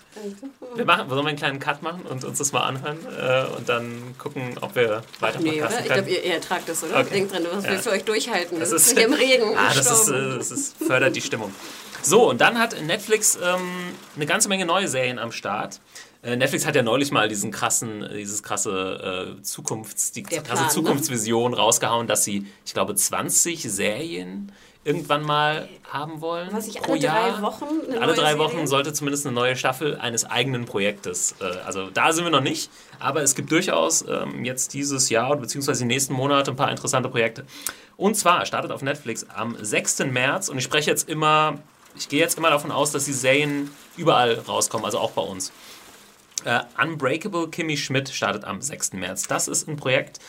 Wir 0.75 0.85
machen, 0.85 1.09
sollen 1.09 1.23
wir 1.25 1.29
einen 1.29 1.38
kleinen 1.38 1.59
Cut 1.59 1.81
machen 1.83 2.01
und 2.03 2.23
uns 2.23 2.38
das 2.38 2.51
mal 2.53 2.61
anhören 2.61 2.97
äh, 3.19 3.45
und 3.57 3.67
dann 3.67 4.15
gucken, 4.17 4.57
ob 4.61 4.75
wir 4.75 5.03
weiter 5.19 5.39
Nee, 5.39 5.51
podcasten 5.53 5.79
Ich 5.85 5.88
können? 5.91 6.05
glaube, 6.05 6.09
ihr, 6.11 6.23
ihr 6.25 6.33
ertragt 6.35 6.69
das, 6.69 6.83
oder? 6.83 6.99
Okay. 7.01 7.09
Denkt 7.13 7.33
dran, 7.33 7.44
was 7.51 7.63
wir 7.65 7.73
Ja. 7.73 7.79
für 7.79 7.91
euch 7.91 8.03
durchhalten. 8.03 8.59
Das 8.59 8.69
Wir 8.69 8.77
ist- 8.77 8.91
hier 8.97 9.05
im 9.05 9.13
Regen. 9.13 9.44
Ah, 9.57 9.73
das, 9.75 9.91
ist, 9.91 10.07
äh, 10.09 10.38
das 10.38 10.51
ist, 10.51 10.77
fördert 10.77 11.15
die 11.15 11.21
Stimmung. 11.21 11.53
So, 12.01 12.29
und 12.29 12.39
dann 12.39 12.57
hat 12.59 12.79
Netflix 12.81 13.38
ähm, 13.43 13.59
eine 14.15 14.25
ganze 14.25 14.47
Menge 14.50 14.65
neue 14.65 14.88
Serien 14.88 15.19
am 15.19 15.31
Start. 15.31 15.81
Äh, 16.23 16.35
Netflix 16.35 16.65
hat 16.65 16.75
ja 16.75 16.83
neulich 16.83 17.11
mal 17.11 17.27
diesen 17.27 17.51
krassen, 17.51 18.07
dieses 18.15 18.43
krasse 18.43 19.35
äh, 19.39 19.41
Zukunfts, 19.41 20.11
die 20.13 20.23
Der 20.23 20.39
krasse 20.41 20.53
Plan, 20.53 20.65
ne? 20.67 20.71
Zukunftsvision 20.71 21.53
rausgehauen, 21.53 22.07
dass 22.07 22.23
sie, 22.23 22.45
ich 22.65 22.73
glaube, 22.73 22.95
20 22.95 23.63
Serien 23.63 24.51
irgendwann 24.88 25.22
mal 25.24 25.68
haben 25.92 26.22
wollen. 26.22 26.50
Was 26.54 26.68
ich 26.68 26.81
pro 26.81 26.94
alle 26.94 27.01
Jahr. 27.01 27.31
drei 27.31 27.42
Wochen 27.42 27.66
eine 27.89 28.01
Alle 28.01 28.13
drei 28.13 28.38
Wochen 28.38 28.51
Serie? 28.51 28.68
sollte 28.68 28.94
zumindest 28.94 29.25
eine 29.25 29.36
neue 29.36 29.57
Staffel 29.57 29.98
eines 29.98 30.24
eigenen 30.25 30.63
Projektes. 30.66 31.36
Äh, 31.42 31.44
also 31.66 31.89
da 31.89 32.13
sind 32.13 32.24
wir 32.24 32.31
noch 32.31 32.42
nicht, 32.42 32.72
aber 32.98 33.22
es 33.22 33.36
gibt 33.36 33.51
durchaus 33.51 34.06
ähm, 34.07 34.45
jetzt 34.45 34.74
dieses 34.74 35.10
Jahr 35.10 35.36
beziehungsweise 35.36 35.81
die 35.81 35.88
nächsten 35.88 36.13
Monate 36.13 36.51
ein 36.51 36.57
paar 36.57 36.72
interessante 36.72 37.10
Projekte. 37.10 37.45
Und 37.98 38.16
zwar 38.16 38.45
startet 38.45 38.72
auf 38.72 38.81
Netflix 38.81 39.25
am 39.30 39.57
6. 39.60 40.00
März 40.06 40.48
und 40.48 40.57
ich 40.57 40.63
spreche 40.63 40.89
jetzt 40.89 41.10
immer, 41.10 41.60
ich 41.98 42.07
gehe 42.07 42.22
jetzt 42.22 42.38
immer 42.38 42.50
davon 42.50 42.72
aus, 42.72 42.92
dass 42.92 43.04
die 43.06 43.13
Serien 43.13 43.69
überall 43.98 44.36
rauskommen, 44.48 44.86
also 44.86 45.00
auch 45.00 45.12
bei 45.12 45.22
uns. 45.22 45.51
Äh, 46.45 46.62
Unbreakable 46.81 47.50
Kimmy 47.50 47.75
Schmidt 47.75 48.07
startet 48.10 48.45
am 48.45 48.62
6. 48.62 48.94
März. 48.94 49.28
Das 49.28 49.50
ist 49.50 49.68
ein 49.68 49.75
Projekt, 49.75 50.19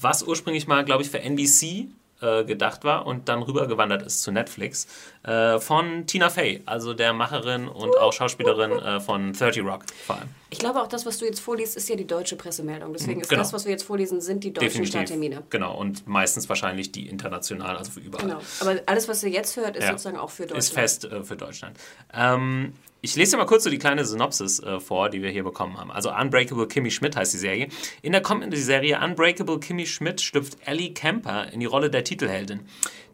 was 0.00 0.24
ursprünglich 0.24 0.66
mal, 0.66 0.84
glaube 0.84 1.02
ich, 1.04 1.10
für 1.10 1.20
NBC 1.20 1.86
äh, 2.20 2.44
gedacht 2.44 2.84
war 2.84 3.06
und 3.06 3.28
dann 3.28 3.42
rübergewandert 3.42 4.02
ist 4.02 4.22
zu 4.22 4.32
Netflix. 4.32 4.86
Äh, 5.22 5.58
von 5.60 6.06
Tina 6.06 6.28
Fey, 6.30 6.62
also 6.66 6.94
der 6.94 7.12
Macherin 7.12 7.68
und 7.68 7.96
auch 7.98 8.12
Schauspielerin 8.12 8.72
äh, 8.72 9.00
von 9.00 9.32
30 9.32 9.62
Rock 9.64 9.84
vor 10.06 10.16
allem. 10.16 10.28
Ich 10.50 10.58
glaube 10.58 10.80
auch, 10.80 10.86
das, 10.88 11.04
was 11.04 11.18
du 11.18 11.26
jetzt 11.26 11.40
vorliest, 11.40 11.76
ist 11.76 11.88
ja 11.90 11.96
die 11.96 12.06
deutsche 12.06 12.36
Pressemeldung. 12.36 12.92
Deswegen 12.94 13.20
ist 13.20 13.28
Genau. 13.28 13.42
das, 13.42 13.52
was 13.52 13.64
wir 13.66 13.72
jetzt 13.72 13.84
vorlesen, 13.84 14.20
sind 14.20 14.42
die 14.44 14.52
deutschen 14.52 14.86
Starttermine. 14.86 15.42
Genau, 15.50 15.76
und 15.76 16.06
meistens 16.08 16.48
wahrscheinlich 16.48 16.90
die 16.90 17.06
international, 17.08 17.76
also 17.76 17.90
für 17.92 18.00
überall. 18.00 18.24
Genau. 18.26 18.40
Aber 18.60 18.76
alles, 18.86 19.08
was 19.08 19.22
ihr 19.22 19.30
jetzt 19.30 19.56
hört, 19.56 19.76
ist 19.76 19.84
Ja. 19.84 19.90
sozusagen 19.90 20.16
auch 20.16 20.30
für 20.30 20.42
Deutschland. 20.44 20.58
Ist 20.64 20.72
fest 20.72 21.04
äh, 21.04 21.22
für 21.22 21.36
Deutschland. 21.36 21.76
Ähm, 22.14 22.72
ich 23.00 23.14
lese 23.14 23.32
dir 23.32 23.36
mal 23.36 23.46
kurz 23.46 23.62
so 23.62 23.70
die 23.70 23.78
kleine 23.78 24.04
Synopsis 24.04 24.58
äh, 24.58 24.80
vor, 24.80 25.08
die 25.08 25.22
wir 25.22 25.30
hier 25.30 25.44
bekommen 25.44 25.78
haben. 25.78 25.92
Also 25.92 26.12
Unbreakable 26.12 26.66
Kimmy 26.66 26.90
Schmidt 26.90 27.14
heißt 27.14 27.32
die 27.32 27.38
Serie. 27.38 27.68
In 28.02 28.10
der 28.10 28.22
Comedy-Serie 28.22 28.98
Unbreakable 29.00 29.60
Kimmy 29.60 29.86
Schmidt 29.86 30.20
schlüpft 30.20 30.58
Ellie 30.66 30.92
Kemper 30.94 31.52
in 31.52 31.60
die 31.60 31.66
Rolle 31.66 31.90
der 31.90 32.02
Titelheldin. 32.02 32.60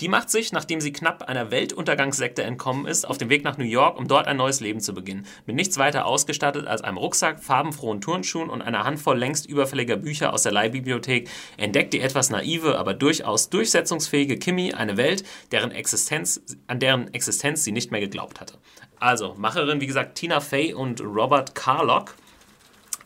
Die 0.01 0.09
macht 0.09 0.31
sich, 0.31 0.53
nachdem 0.53 0.81
sie 0.81 0.93
knapp 0.93 1.25
einer 1.25 1.51
Weltuntergangssekte 1.51 2.43
entkommen 2.43 2.87
ist, 2.87 3.07
auf 3.07 3.19
den 3.19 3.29
Weg 3.29 3.45
nach 3.45 3.59
New 3.59 3.65
York, 3.65 3.99
um 3.99 4.09
dort 4.09 4.27
ein 4.27 4.39
neues 4.39 4.61
Leben 4.61 4.81
zu 4.81 4.95
beginnen. 4.95 5.27
Mit 5.45 5.57
nichts 5.57 5.77
weiter 5.77 6.07
ausgestattet 6.07 6.67
als 6.67 6.81
einem 6.81 6.97
Rucksack, 6.97 7.45
farbenfrohen 7.45 8.01
Turnschuhen 8.01 8.49
und 8.49 8.63
einer 8.63 8.85
Handvoll 8.85 9.19
längst 9.19 9.47
überfälliger 9.47 9.97
Bücher 9.97 10.33
aus 10.33 10.45
der 10.45 10.53
Leihbibliothek 10.53 11.29
entdeckt 11.59 11.93
die 11.93 12.01
etwas 12.01 12.31
naive, 12.31 12.79
aber 12.79 12.95
durchaus 12.95 13.51
durchsetzungsfähige 13.51 14.39
Kimmy 14.39 14.73
eine 14.73 14.97
Welt, 14.97 15.25
deren 15.53 15.71
Existenz, 15.73 16.41
an 16.67 16.81
deren 16.81 17.13
Existenz 17.13 17.65
sie 17.65 17.73
nicht 17.73 17.91
mehr 17.91 18.01
geglaubt 18.01 18.41
hatte. 18.41 18.59
Also, 19.01 19.35
Macherin, 19.37 19.81
wie 19.81 19.87
gesagt, 19.87 20.17
Tina 20.17 20.41
Fey 20.41 20.75
und 20.75 21.01
Robert 21.01 21.55
Carlock 21.55 22.15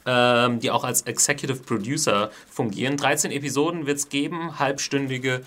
ähm, 0.08 0.58
die 0.60 0.70
auch 0.70 0.84
als 0.84 1.02
Executive 1.02 1.58
Producer 1.62 2.30
fungieren. 2.50 2.96
13 2.96 3.30
Episoden 3.30 3.86
wird 3.86 3.98
es 3.98 4.08
geben, 4.08 4.58
halbstündige 4.58 5.42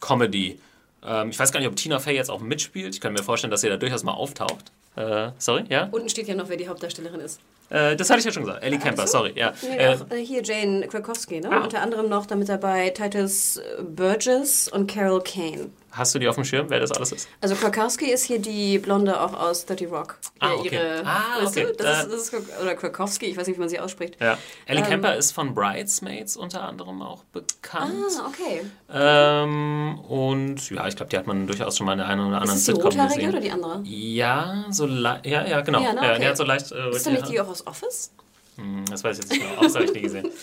Comedy. 0.00 0.60
Ähm, 1.04 1.30
ich 1.30 1.38
weiß 1.38 1.50
gar 1.50 1.58
nicht, 1.60 1.68
ob 1.68 1.76
Tina 1.76 1.98
Fey 1.98 2.14
jetzt 2.14 2.30
auch 2.30 2.40
mitspielt. 2.40 2.94
Ich 2.94 3.00
kann 3.00 3.12
mir 3.12 3.22
vorstellen, 3.22 3.50
dass 3.50 3.62
sie 3.62 3.68
da 3.68 3.76
durchaus 3.76 4.04
mal 4.04 4.12
auftaucht. 4.12 4.70
Äh, 4.96 5.30
sorry, 5.38 5.64
ja? 5.68 5.88
Unten 5.90 6.08
steht 6.08 6.28
ja 6.28 6.36
noch, 6.36 6.48
wer 6.48 6.56
die 6.56 6.68
Hauptdarstellerin 6.68 7.18
ist. 7.20 7.40
Äh, 7.70 7.96
das 7.96 8.08
hatte 8.08 8.20
ich 8.20 8.26
ja 8.26 8.30
schon 8.30 8.44
gesagt. 8.44 8.62
Ellie 8.62 8.78
Kemper, 8.78 9.08
sorry. 9.08 9.32
Ja. 9.34 9.52
Nee, 9.62 9.76
Äh, 9.76 9.96
auch, 9.96 10.10
äh, 10.12 10.24
hier 10.24 10.42
Jane 10.44 10.86
Krakowski, 10.86 11.40
ne? 11.40 11.50
Ah. 11.50 11.64
Unter 11.64 11.82
anderem 11.82 12.08
noch 12.08 12.26
damit 12.26 12.48
dabei 12.48 12.90
Titus 12.90 13.60
Burgess 13.82 14.68
und 14.68 14.88
Carol 14.88 15.22
Kane. 15.24 15.70
Hast 15.96 16.14
du 16.14 16.18
die 16.18 16.28
auf 16.28 16.34
dem 16.34 16.44
Schirm, 16.44 16.66
wer 16.70 16.80
das 16.80 16.92
alles 16.92 17.12
ist? 17.12 17.28
Also 17.40 17.54
Krakowski 17.54 18.06
ist 18.10 18.24
hier 18.24 18.38
die 18.38 18.78
Blonde 18.78 19.20
auch 19.20 19.32
aus 19.32 19.64
30 19.66 19.90
Rock. 19.90 20.16
Ah, 20.40 20.48
Ja, 20.48 20.54
okay. 20.54 20.68
Ihre, 20.74 21.02
Ah, 21.06 21.42
weißt 21.42 21.56
okay. 21.56 21.66
Du? 21.66 21.82
Das, 21.82 22.04
ist, 22.04 22.12
das 22.12 22.20
ist, 22.42 22.60
oder 22.62 22.74
Krakowski, 22.74 23.26
ich 23.26 23.36
weiß 23.36 23.46
nicht, 23.46 23.56
wie 23.56 23.60
man 23.60 23.68
sie 23.68 23.78
ausspricht. 23.80 24.20
Ja. 24.20 24.36
Ellie 24.66 24.82
Ähm. 24.82 24.88
Kemper 24.88 25.16
ist 25.16 25.32
von 25.32 25.54
Bridesmaids 25.54 26.36
unter 26.36 26.62
anderem 26.64 27.00
auch 27.02 27.24
bekannt. 27.24 27.94
Ah, 28.20 28.26
okay. 28.28 28.62
Ähm, 28.92 29.98
und 30.08 30.70
ja, 30.70 30.86
ich 30.88 30.96
glaube, 30.96 31.10
die 31.10 31.16
hat 31.18 31.26
man 31.26 31.46
durchaus 31.46 31.76
schon 31.76 31.86
mal 31.86 31.92
in 31.92 31.98
der 31.98 32.08
einen 32.08 32.20
oder 32.26 32.36
Ist 32.36 32.42
anderen 32.42 32.58
es 32.58 32.64
die 32.64 32.72
Sitcom 32.72 33.08
gesehen. 33.08 33.28
oder 33.30 33.40
die 33.40 33.50
andere? 33.50 33.80
Ja, 33.84 34.64
so 34.70 34.86
ja, 34.86 35.20
ja, 35.24 35.60
genau. 35.60 35.80
Ja, 35.82 35.92
ne? 35.92 36.00
Ja, 36.02 36.10
Okay. 36.12 36.20
die 36.20 36.26
hat 36.28 36.36
so 36.36 36.44
leicht. 36.44 36.72
Äh, 36.72 36.90
Ist 36.90 37.06
das 37.06 37.12
nicht 37.12 37.28
die 37.28 37.40
auch 37.40 37.48
aus 37.48 37.66
Office? 37.66 38.12
Hm, 38.56 38.84
Das 38.90 39.02
weiß 39.02 39.18
ich 39.18 39.24
jetzt 39.24 39.32
nicht 39.32 39.48
genau. 39.50 39.62
Das 39.62 39.74
habe 39.74 39.84
ich 39.84 39.92
nie 39.94 40.00
gesehen. 40.02 40.28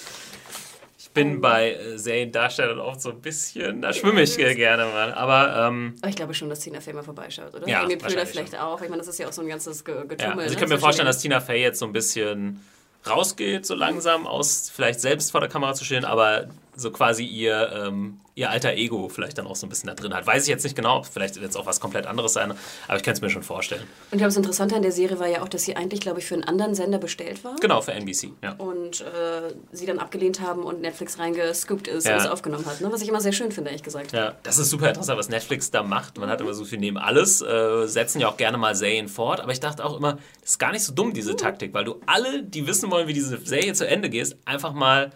Ich 1.11 1.13
bin 1.13 1.41
bei 1.41 1.73
äh, 1.73 1.97
Seriendarstellern 1.97 2.79
oft 2.79 3.01
so 3.01 3.09
ein 3.09 3.19
bisschen, 3.19 3.81
da 3.81 3.91
schwimme 3.91 4.21
ich 4.21 4.39
äh, 4.39 4.55
gerne 4.55 4.85
mal. 4.85 5.13
Aber 5.13 5.67
ähm, 5.67 5.95
Aber 5.99 6.09
ich 6.09 6.15
glaube 6.15 6.33
schon, 6.33 6.47
dass 6.47 6.61
Tina 6.61 6.79
Fey 6.79 6.93
mal 6.93 7.03
vorbeischaut, 7.03 7.53
oder? 7.53 7.67
Ja, 7.67 7.83
Amy 7.83 8.01
wahrscheinlich 8.01 8.29
vielleicht 8.29 8.57
auch. 8.57 8.81
Ich 8.81 8.87
meine, 8.87 8.99
das 8.99 9.09
ist 9.09 9.19
ja 9.19 9.27
auch 9.27 9.33
so 9.33 9.41
ein 9.41 9.49
ganzes 9.49 9.83
Ge 9.83 10.07
Getummel. 10.07 10.19
ja, 10.19 10.29
also 10.29 10.43
ich 10.43 10.51
ne, 10.51 10.55
kann 10.55 10.69
mir 10.69 10.75
zwischen 10.75 10.79
vorstellen, 10.79 11.07
dass 11.07 11.19
Tina 11.19 11.41
Fey 11.41 11.61
jetzt 11.61 11.79
so 11.79 11.85
ein 11.85 11.91
bisschen 11.91 12.61
rausgeht, 13.05 13.65
so 13.65 13.75
langsam 13.75 14.25
aus, 14.25 14.71
vielleicht 14.73 15.01
selbst 15.01 15.31
vor 15.31 15.41
der 15.41 15.49
Kamera 15.49 15.73
zu 15.73 15.83
stehen, 15.83 16.05
aber 16.05 16.47
so 16.75 16.91
quasi 16.91 17.23
ihr, 17.25 17.71
ähm, 17.73 18.19
ihr 18.35 18.49
alter 18.49 18.73
Ego 18.73 19.09
vielleicht 19.09 19.37
dann 19.37 19.45
auch 19.45 19.55
so 19.55 19.65
ein 19.65 19.69
bisschen 19.69 19.87
da 19.87 19.93
drin 19.93 20.13
hat. 20.13 20.25
Weiß 20.25 20.43
ich 20.43 20.49
jetzt 20.49 20.63
nicht 20.63 20.75
genau, 20.75 21.03
vielleicht 21.03 21.39
wird 21.41 21.51
es 21.51 21.57
auch 21.57 21.65
was 21.65 21.79
komplett 21.79 22.07
anderes 22.07 22.33
sein, 22.33 22.53
aber 22.87 22.97
ich 22.97 23.03
kann 23.03 23.13
es 23.13 23.21
mir 23.21 23.29
schon 23.29 23.43
vorstellen. 23.43 23.81
Und 23.81 23.87
ich 24.13 24.17
glaube, 24.17 24.27
das 24.27 24.37
Interessante 24.37 24.75
an 24.75 24.81
der 24.81 24.91
Serie 24.93 25.19
war 25.19 25.27
ja 25.27 25.41
auch, 25.41 25.49
dass 25.49 25.63
sie 25.63 25.75
eigentlich, 25.75 25.99
glaube 25.99 26.19
ich, 26.19 26.25
für 26.25 26.35
einen 26.35 26.45
anderen 26.45 26.73
Sender 26.73 26.97
bestellt 26.97 27.43
war. 27.43 27.55
Genau, 27.59 27.81
für 27.81 27.91
NBC, 27.91 28.29
ja. 28.41 28.53
Und 28.53 29.01
äh, 29.01 29.53
sie 29.71 29.85
dann 29.85 29.99
abgelehnt 29.99 30.39
haben 30.39 30.63
und 30.63 30.81
Netflix 30.81 31.19
reingescoopt 31.19 31.87
ist 31.89 32.05
Ja. 32.07 32.13
und 32.15 32.21
es 32.21 32.27
aufgenommen 32.27 32.65
hat. 32.65 32.79
Ne? 32.81 32.89
Was 32.91 33.01
ich 33.01 33.09
immer 33.09 33.21
sehr 33.21 33.33
schön 33.33 33.51
finde, 33.51 33.69
ehrlich 33.69 33.83
gesagt. 33.83 34.13
Ja, 34.13 34.35
das 34.43 34.57
ist 34.57 34.69
super 34.69 34.87
interessant, 34.89 35.19
was 35.19 35.29
Netflix 35.29 35.69
da 35.71 35.83
macht. 35.83 36.17
Man 36.17 36.29
hat 36.29 36.39
immer 36.41 36.53
so 36.53 36.63
viel 36.65 36.79
neben 36.79 36.97
alles, 36.97 37.41
äh, 37.41 37.85
setzen 37.87 38.21
ja 38.21 38.29
auch 38.29 38.37
gerne 38.37 38.57
mal 38.57 38.75
Serien 38.75 39.07
fort, 39.09 39.41
aber 39.41 39.51
ich 39.51 39.59
dachte 39.59 39.83
auch 39.85 39.97
immer, 39.97 40.17
das 40.41 40.51
ist 40.51 40.59
gar 40.59 40.71
nicht 40.71 40.83
so 40.83 40.93
dumm, 40.93 41.13
diese 41.13 41.35
Taktik, 41.35 41.73
weil 41.73 41.83
du 41.83 41.99
alle, 42.05 42.43
die 42.43 42.65
wissen 42.65 42.89
wollen, 42.91 43.07
wie 43.07 43.13
diese 43.13 43.37
Serie 43.45 43.73
zu 43.73 43.85
Ende 43.87 44.09
geht, 44.09 44.35
einfach 44.45 44.73
mal 44.73 45.11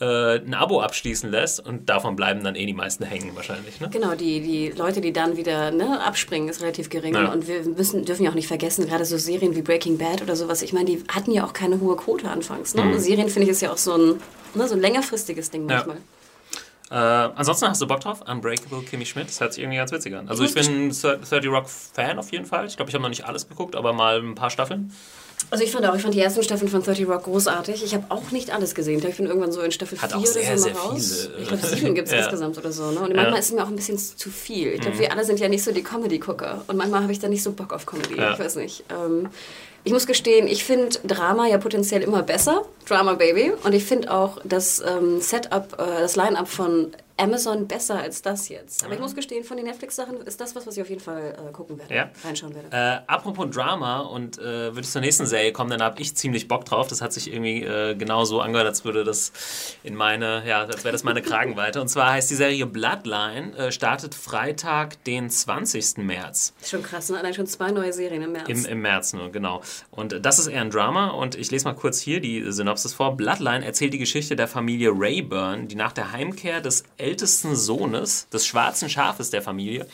äh, 0.00 0.38
ein 0.38 0.54
Abo 0.54 0.80
abschließen 0.80 1.30
lässt 1.30 1.64
und 1.64 1.88
davon 1.88 2.16
bleiben 2.16 2.44
dann 2.44 2.54
eh 2.54 2.66
die 2.66 2.74
meisten 2.74 3.04
hängen 3.04 3.34
wahrscheinlich. 3.34 3.80
Ne? 3.80 3.88
Genau, 3.90 4.14
die, 4.14 4.40
die 4.40 4.68
Leute, 4.68 5.00
die 5.00 5.12
dann 5.12 5.36
wieder 5.36 5.70
ne, 5.70 6.02
abspringen, 6.04 6.48
ist 6.48 6.60
relativ 6.60 6.90
gering. 6.90 7.14
Ja. 7.14 7.32
Und 7.32 7.48
wir 7.48 7.62
müssen, 7.64 8.04
dürfen 8.04 8.24
ja 8.24 8.30
auch 8.30 8.34
nicht 8.34 8.48
vergessen, 8.48 8.86
gerade 8.86 9.04
so 9.04 9.16
Serien 9.16 9.54
wie 9.56 9.62
Breaking 9.62 9.96
Bad 9.96 10.22
oder 10.22 10.36
sowas, 10.36 10.62
ich 10.62 10.72
meine, 10.72 10.86
die 10.86 11.02
hatten 11.08 11.30
ja 11.30 11.44
auch 11.46 11.52
keine 11.52 11.80
hohe 11.80 11.96
Quote 11.96 12.28
anfangs. 12.28 12.74
Ne? 12.74 12.82
Mhm. 12.82 12.98
Serien, 12.98 13.28
finde 13.28 13.44
ich, 13.44 13.50
ist 13.52 13.62
ja 13.62 13.72
auch 13.72 13.78
so 13.78 13.94
ein, 13.94 14.20
ne, 14.54 14.68
so 14.68 14.74
ein 14.74 14.80
längerfristiges 14.80 15.50
Ding 15.50 15.68
Ja. 15.68 15.76
manchmal. 15.76 15.96
Äh, 16.88 16.94
ansonsten 17.34 17.66
hast 17.68 17.82
du 17.82 17.86
Bock 17.86 18.00
drauf? 18.00 18.20
Unbreakable 18.28 18.82
Kimmy 18.82 19.06
Schmidt? 19.06 19.28
Das 19.28 19.40
hört 19.40 19.52
sich 19.52 19.62
irgendwie 19.62 19.78
ganz 19.78 19.90
witzig 19.90 20.14
an. 20.14 20.28
Also 20.28 20.44
ich 20.44 20.54
bin 20.54 20.90
30 20.90 21.48
Rock 21.48 21.68
Fan 21.68 22.18
auf 22.18 22.30
jeden 22.30 22.46
Fall. 22.46 22.66
Ich 22.66 22.76
glaube, 22.76 22.90
ich 22.90 22.94
habe 22.94 23.02
noch 23.02 23.08
nicht 23.08 23.24
alles 23.24 23.48
geguckt, 23.48 23.74
aber 23.74 23.92
mal 23.92 24.20
ein 24.20 24.36
paar 24.36 24.50
Staffeln. 24.50 24.92
Also 25.50 25.62
ich 25.62 25.70
fand 25.70 25.86
auch, 25.86 25.94
ich 25.94 26.02
fand 26.02 26.14
die 26.14 26.20
ersten 26.20 26.42
Staffeln 26.42 26.68
von 26.68 26.82
30 26.82 27.06
Rock 27.08 27.24
großartig. 27.24 27.84
Ich 27.84 27.94
habe 27.94 28.04
auch 28.08 28.30
nicht 28.32 28.50
alles 28.52 28.74
gesehen. 28.74 29.00
Ich, 29.06 29.16
bin 29.16 29.26
irgendwann 29.26 29.52
so 29.52 29.60
in 29.60 29.70
Staffel 29.70 30.00
Hat 30.00 30.10
4 30.10 30.18
auch 30.18 30.22
oder 30.22 30.32
sehr, 30.32 30.58
so 30.58 30.68
mal 30.70 30.74
raus. 30.76 31.28
viele, 31.28 31.42
Ich 31.42 31.48
glaube, 31.48 31.62
äh, 31.66 31.76
sieben 31.76 31.94
gibt 31.94 32.08
es 32.08 32.12
ja. 32.14 32.20
insgesamt 32.20 32.58
oder 32.58 32.72
so. 32.72 32.90
Ne? 32.90 33.00
Und 33.00 33.14
manchmal 33.14 33.38
ist 33.38 33.46
es 33.46 33.52
mir 33.52 33.62
auch 33.62 33.68
ein 33.68 33.76
bisschen 33.76 33.96
zu 33.98 34.28
viel. 34.30 34.68
Ich 34.72 34.78
Mhm. 34.78 34.82
glaube, 34.82 34.98
wir 34.98 35.12
alle 35.12 35.24
sind 35.24 35.38
ja 35.38 35.48
nicht 35.48 35.62
so 35.62 35.70
die 35.72 35.82
Comedy-Gucker. 35.84 36.64
Und 36.66 36.76
manchmal 36.76 37.02
habe 37.02 37.12
ich 37.12 37.20
da 37.20 37.28
nicht 37.28 37.42
so 37.44 37.52
Bock 37.52 37.72
auf 37.72 37.86
Comedy. 37.86 38.16
Ja. 38.16 38.32
Ich 38.32 38.38
weiß 38.40 38.56
nicht. 38.56 38.82
Ähm, 38.90 39.28
ich 39.84 39.92
muss 39.92 40.06
gestehen, 40.06 40.48
ich 40.48 40.64
finde 40.64 40.98
Drama 41.04 41.46
ja 41.46 41.58
potenziell 41.58 42.02
immer 42.02 42.24
besser. 42.24 42.62
Drama 42.88 43.14
Baby. 43.14 43.52
Und 43.62 43.72
ich 43.72 43.84
finde 43.84 44.12
auch 44.12 44.38
das 44.42 44.80
ähm, 44.84 45.20
Setup, 45.20 45.74
äh, 45.78 46.00
das 46.00 46.16
Line-Up 46.16 46.48
von 46.48 46.92
Amazon 47.18 47.66
besser 47.66 47.98
als 47.98 48.20
das 48.20 48.48
jetzt. 48.48 48.84
Aber 48.84 48.94
ich 48.94 49.00
muss 49.00 49.14
gestehen, 49.14 49.42
von 49.44 49.56
den 49.56 49.66
Netflix-Sachen 49.66 50.18
ist 50.22 50.40
das 50.40 50.54
was, 50.54 50.66
was 50.66 50.76
ich 50.76 50.82
auf 50.82 50.88
jeden 50.88 51.00
Fall 51.00 51.34
äh, 51.48 51.52
gucken 51.52 51.78
werde. 51.78 51.94
Ja. 51.94 52.10
Reinschauen 52.24 52.54
werde. 52.54 52.68
Äh, 52.70 53.10
apropos 53.10 53.48
Drama 53.50 54.00
und 54.00 54.38
äh, 54.38 54.42
würde 54.42 54.80
ich 54.80 54.90
zur 54.90 55.00
nächsten 55.00 55.24
Serie 55.26 55.52
kommen, 55.52 55.70
dann 55.70 55.82
habe 55.82 56.00
ich 56.00 56.14
ziemlich 56.14 56.46
Bock 56.46 56.64
drauf. 56.64 56.88
Das 56.88 57.00
hat 57.00 57.12
sich 57.12 57.32
irgendwie 57.32 57.62
äh, 57.62 57.94
genau 57.94 58.24
so 58.24 58.40
angehört, 58.40 58.66
als 58.66 58.84
würde 58.84 59.04
das 59.04 59.32
in 59.82 59.94
meine, 59.94 60.46
ja, 60.46 60.64
als 60.64 60.84
wäre 60.84 60.92
das 60.92 61.04
meine 61.04 61.22
Kragenweite. 61.22 61.80
Und 61.80 61.88
zwar 61.88 62.12
heißt 62.12 62.30
die 62.30 62.34
Serie 62.34 62.66
Bloodline, 62.66 63.56
äh, 63.56 63.72
startet 63.72 64.14
Freitag, 64.14 65.02
den 65.04 65.30
20. 65.30 65.98
März. 65.98 66.52
Ist 66.60 66.70
schon 66.70 66.82
krass, 66.82 67.08
ne? 67.08 67.18
Allein 67.18 67.32
schon 67.32 67.46
zwei 67.46 67.70
neue 67.70 67.92
Serien 67.92 68.22
im 68.22 68.32
März. 68.32 68.48
Im, 68.48 68.64
Im 68.66 68.82
März 68.82 69.14
nur, 69.14 69.30
genau. 69.32 69.62
Und 69.90 70.12
äh, 70.12 70.20
das 70.20 70.38
ist 70.38 70.48
eher 70.48 70.60
ein 70.60 70.70
Drama 70.70 71.08
und 71.08 71.34
ich 71.34 71.50
lese 71.50 71.64
mal 71.64 71.74
kurz 71.74 71.98
hier 71.98 72.20
die 72.20 72.52
Synopsis 72.52 72.92
vor. 72.92 73.16
Bloodline 73.16 73.64
erzählt 73.64 73.94
die 73.94 73.98
Geschichte 73.98 74.36
der 74.36 74.48
Familie 74.48 74.90
Rayburn, 74.94 75.68
die 75.68 75.76
nach 75.76 75.92
der 75.92 76.12
Heimkehr 76.12 76.60
des 76.60 76.84
ältesten 77.06 77.54
Sohnes, 77.54 78.28
des 78.30 78.46
schwarzen 78.46 78.90
Schafes 78.90 79.30
der 79.30 79.42
Familie, 79.42 79.86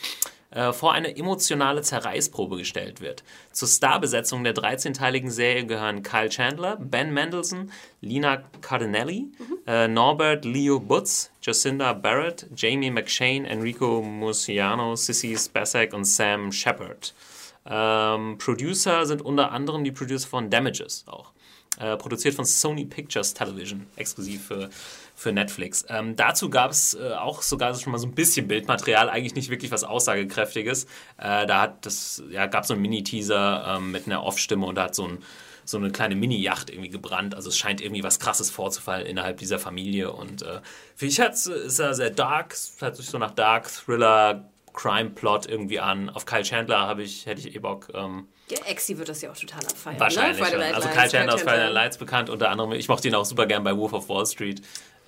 äh, 0.49 0.73
vor 0.73 0.93
eine 0.93 1.15
emotionale 1.15 1.81
Zerreißprobe 1.81 2.57
gestellt 2.57 3.01
wird. 3.01 3.23
Zur 3.51 3.67
Starbesetzung 3.67 4.43
der 4.43 4.55
13-teiligen 4.55 5.29
Serie 5.29 5.65
gehören 5.65 6.01
Kyle 6.01 6.29
Chandler, 6.29 6.77
Ben 6.77 7.13
Mendelssohn, 7.13 7.71
Lina 8.01 8.43
Cardinelli, 8.61 9.27
äh, 9.67 9.87
Norbert 9.87 10.43
Leo 10.45 10.79
Butz, 10.79 11.31
Jacinda 11.41 11.93
Barrett, 11.93 12.47
Jamie 12.55 12.91
McShane, 12.91 13.47
Enrico 13.47 14.01
Musiano, 14.01 14.95
Sissy 14.95 15.37
Spacek 15.37 15.93
und 15.93 16.05
Sam 16.05 16.51
Shepard. 16.51 17.13
Ähm, 17.65 18.37
Producer 18.39 19.05
sind 19.05 19.21
unter 19.21 19.51
anderem 19.51 19.83
die 19.83 19.91
Producer 19.91 20.27
von 20.27 20.49
Damages 20.49 21.05
auch. 21.07 21.31
Äh, 21.79 21.97
produziert 21.97 22.35
von 22.35 22.45
Sony 22.45 22.85
Pictures 22.85 23.33
Television, 23.33 23.87
exklusiv 23.95 24.45
für, 24.45 24.69
für 25.23 25.31
Netflix. 25.31 25.85
Ähm, 25.89 26.15
dazu 26.15 26.49
gab 26.49 26.71
es 26.71 26.93
äh, 26.93 27.13
auch 27.13 27.41
sogar 27.41 27.73
schon 27.73 27.91
mal 27.91 27.97
so 27.97 28.05
ein 28.05 28.13
bisschen 28.13 28.47
Bildmaterial, 28.47 29.09
eigentlich 29.09 29.35
nicht 29.35 29.49
wirklich 29.49 29.71
was 29.71 29.83
Aussagekräftiges. 29.83 30.83
Äh, 31.17 31.47
da 31.47 31.61
hat 31.61 31.85
das, 31.85 32.21
ja, 32.29 32.45
gab 32.45 32.63
es 32.63 32.67
so 32.67 32.73
einen 32.75 32.81
Mini-Teaser 32.83 33.75
ähm, 33.77 33.91
mit 33.91 34.05
einer 34.05 34.23
Off-Stimme 34.23 34.65
und 34.65 34.75
da 34.75 34.83
hat 34.83 34.95
so, 34.95 35.07
ein, 35.07 35.23
so 35.65 35.77
eine 35.77 35.91
kleine 35.91 36.15
Mini-Yacht 36.15 36.69
irgendwie 36.69 36.89
gebrannt. 36.89 37.33
Also 37.35 37.49
es 37.49 37.57
scheint 37.57 37.81
irgendwie 37.81 38.03
was 38.03 38.19
krasses 38.19 38.51
vorzufallen 38.51 39.07
innerhalb 39.07 39.37
dieser 39.37 39.59
Familie. 39.59 40.11
Und 40.11 40.43
äh, 40.43 40.59
für 40.95 41.05
mich 41.05 41.19
hat's, 41.19 41.47
ist 41.47 41.79
er 41.79 41.93
sehr 41.93 42.11
dark, 42.11 42.55
hat 42.81 42.97
sich 42.97 43.07
so 43.07 43.17
nach 43.17 43.31
Dark 43.31 43.69
Thriller, 43.71 44.49
Crime-Plot 44.73 45.45
irgendwie 45.45 45.79
an. 45.79 46.09
Auf 46.09 46.25
Kyle 46.25 46.43
Chandler 46.43 46.79
habe 46.79 47.03
ich, 47.03 47.25
hätte 47.25 47.47
ich 47.47 47.55
eh 47.55 47.59
Bock. 47.59 47.89
Ähm, 47.93 48.27
Der 48.49 48.67
Exi 48.69 48.97
wird 48.97 49.07
das 49.07 49.21
ja 49.21 49.31
auch 49.31 49.37
total 49.37 49.59
abfeiern. 49.59 49.99
Wahrscheinlich. 49.99 50.39
Ne? 50.39 50.45
Friday 50.45 50.59
Night 50.59 50.75
Also 50.75 50.89
Kyle 50.89 51.09
Chandler 51.09 51.35
aus. 51.35 51.41
Friday 51.41 51.65
Night 51.65 51.73
Lights 51.73 51.97
bekannt, 51.97 52.29
unter 52.29 52.49
anderem. 52.49 52.71
Ich 52.73 52.89
mochte 52.89 53.07
ihn 53.07 53.15
auch 53.15 53.25
super 53.25 53.45
gern 53.45 53.63
bei 53.63 53.77
Wolf 53.77 53.93
of 53.93 54.09
Wall 54.09 54.25
Street. 54.25 54.61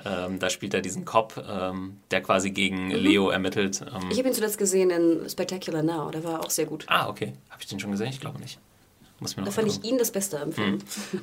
Ähm, 0.03 0.39
da 0.39 0.49
spielt 0.49 0.73
er 0.73 0.81
diesen 0.81 1.05
Cop, 1.05 1.41
ähm, 1.49 1.97
der 2.11 2.21
quasi 2.21 2.51
gegen 2.51 2.89
Leo 2.91 3.29
ermittelt. 3.29 3.81
Ähm, 3.81 4.05
Mhm. 4.05 4.11
Ich 4.11 4.17
habe 4.17 4.27
ihn 4.27 4.33
zuletzt 4.33 4.57
gesehen 4.57 4.89
in 4.89 5.29
Spectacular 5.29 5.83
Now. 5.83 6.11
Der 6.11 6.23
war 6.23 6.41
auch 6.41 6.49
sehr 6.49 6.65
gut. 6.65 6.83
ah, 6.87 7.07
okay. 7.07 7.33
Habe 7.49 7.61
ich 7.61 7.67
den 7.67 7.79
schon 7.79 7.91
gesehen? 7.91 8.09
Ich 8.09 8.19
glaube 8.19 8.39
nicht. 8.39 8.59
Muss 9.19 9.37
mir 9.37 9.43
noch 9.43 9.47
Da 9.49 9.53
fand 9.53 9.67
ich 9.69 9.83
ihn 9.89 9.97
das 9.97 10.11
Beste 10.11 10.39
am 10.41 10.51
Film. 10.51 10.79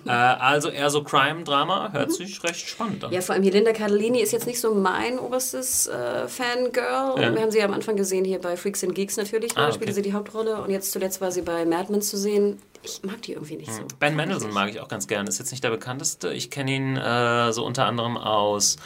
äh, 0.06 0.10
Also 0.10 0.70
eher 0.70 0.88
so 0.88 1.02
Crime-Drama. 1.04 1.90
Hört 1.92 2.12
sich 2.12 2.42
recht 2.42 2.66
spannend 2.68 3.04
an. 3.04 3.10
Mhm. 3.10 3.14
Ja, 3.14 3.20
vor 3.20 3.34
allem 3.34 3.42
hier 3.42 3.52
Linda 3.52 3.72
Cardellini 3.72 4.20
ist 4.20 4.32
jetzt 4.32 4.46
nicht 4.46 4.60
so 4.60 4.74
mein 4.74 5.18
oberstes 5.18 5.88
äh, 5.88 6.26
Fangirl. 6.26 7.20
Ja. 7.20 7.34
Wir 7.34 7.42
haben 7.42 7.50
sie 7.50 7.58
ja 7.58 7.66
am 7.66 7.74
Anfang 7.74 7.96
gesehen 7.96 8.24
hier 8.24 8.38
bei 8.38 8.56
Freaks 8.56 8.82
and 8.82 8.94
Geeks 8.94 9.16
natürlich. 9.18 9.52
Ah, 9.58 9.66
Da 9.66 9.72
spielte 9.72 9.92
okay. 9.92 9.94
sie 9.94 10.02
die 10.02 10.12
Hauptrolle. 10.14 10.62
Und 10.62 10.70
jetzt 10.70 10.90
zuletzt 10.92 11.20
war 11.20 11.30
sie 11.32 11.42
bei 11.42 11.64
Mad 11.66 11.92
Men 11.92 12.00
zu 12.02 12.16
sehen. 12.16 12.58
Ich 12.82 13.02
mag 13.04 13.20
die 13.22 13.32
irgendwie 13.34 13.56
nicht 13.56 13.72
so. 13.72 13.82
Ben 14.00 14.16
Mendelssohn 14.16 14.52
mag 14.52 14.70
ich 14.70 14.80
auch 14.80 14.88
ganz 14.88 15.06
gern. 15.06 15.26
Ist 15.26 15.38
jetzt 15.38 15.50
nicht 15.52 15.62
der 15.62 15.70
bekannteste. 15.70 16.32
Ich 16.32 16.50
kenne 16.50 16.70
ihn 16.72 16.96
äh, 16.96 17.52
so 17.52 17.64
unter 17.64 17.84
anderem 17.86 18.16
aus. 18.16 18.76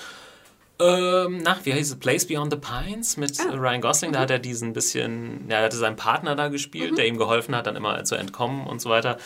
Ähm, 0.78 1.38
na, 1.42 1.56
wie 1.64 1.72
heißt 1.72 1.92
es? 1.92 1.98
Place 1.98 2.26
Beyond 2.26 2.52
the 2.52 2.58
Pines 2.58 3.16
mit 3.16 3.38
Ah. 3.40 3.54
Ryan 3.54 3.80
Gosling. 3.80 4.10
Mhm. 4.10 4.14
Da 4.14 4.20
hat 4.20 4.30
er 4.30 4.38
diesen 4.38 4.72
bisschen, 4.74 5.46
ja, 5.48 5.58
er 5.58 5.64
hatte 5.64 5.76
seinen 5.76 5.96
Partner 5.96 6.36
da 6.36 6.48
gespielt, 6.48 6.98
der 6.98 7.06
ihm 7.06 7.16
geholfen 7.16 7.56
hat, 7.56 7.66
dann 7.66 7.76
immer 7.76 8.04
zu 8.04 8.14
entkommen 8.14 8.66
und 8.66 8.80
so 8.80 8.90
weiter. 8.90 9.16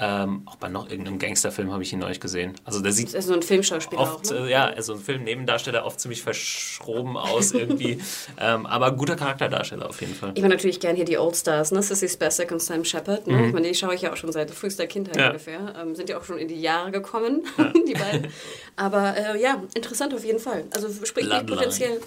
Ähm, 0.00 0.42
auch 0.46 0.56
bei 0.56 0.68
noch 0.68 0.88
irgendeinem 0.88 1.18
Gangsterfilm 1.18 1.72
habe 1.72 1.82
ich 1.82 1.92
ihn 1.92 1.98
neulich 1.98 2.20
gesehen. 2.20 2.54
Also 2.64 2.80
der 2.80 2.92
sieht 2.92 3.08
Das 3.08 3.14
ist 3.14 3.26
so 3.26 3.34
ein 3.34 3.42
Filmschauspieler 3.42 4.00
oft, 4.00 4.26
auch. 4.26 4.30
Ne? 4.40 4.46
äh, 4.46 4.50
ja, 4.50 4.66
also 4.66 4.92
ein 4.94 5.00
Filmnebendarsteller 5.00 5.84
oft 5.84 6.00
ziemlich 6.00 6.22
verschroben 6.22 7.16
aus 7.16 7.52
irgendwie. 7.52 8.00
ähm, 8.40 8.66
aber 8.66 8.92
guter 8.92 9.16
Charakterdarsteller 9.16 9.88
auf 9.88 10.00
jeden 10.00 10.14
Fall. 10.14 10.32
Ich 10.34 10.42
mag 10.42 10.50
natürlich 10.50 10.78
gern 10.80 10.94
hier 10.94 11.04
die 11.04 11.18
Old 11.18 11.36
Stars, 11.36 11.72
ne? 11.72 11.82
Sissy 11.82 12.08
Spacek 12.08 12.52
und 12.52 12.62
Sam 12.62 12.84
Shepard. 12.84 13.26
Ne? 13.26 13.48
Ich 13.48 13.52
meine, 13.52 13.68
die 13.68 13.74
schaue 13.74 13.94
ich 13.94 14.02
ja 14.02 14.12
auch 14.12 14.16
schon 14.16 14.30
seit 14.32 14.50
frühester 14.50 14.86
Kindheit 14.86 15.16
Mhm. 15.16 15.20
Ja. 15.20 15.26
ungefähr. 15.28 15.74
Ähm, 15.80 15.94
sind 15.96 16.08
ja 16.08 16.18
auch 16.18 16.24
schon 16.24 16.38
in 16.38 16.48
die 16.48 16.60
Jahre 16.60 16.90
gekommen, 16.92 17.42
die 17.88 17.94
beiden. 17.94 18.28
Aber 18.76 19.16
äh, 19.16 19.40
ja, 19.40 19.62
interessant 19.74 20.14
auf 20.14 20.24
jeden 20.24 20.38
Fall. 20.38 20.64
Also 20.70 20.88
spricht 21.04 21.28
mich 21.28 21.46
potenziell, 21.46 22.00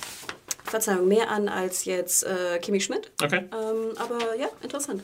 Verzeihung, 0.63 1.07
mehr 1.07 1.29
an 1.29 1.49
als 1.49 1.83
jetzt 1.85 2.23
äh, 2.23 2.57
Kimi 2.59 2.79
Schmidt. 2.79 3.11
Okay. 3.21 3.43
Ähm, 3.51 3.97
aber 3.97 4.35
ja, 4.39 4.47
interessant. 4.63 5.03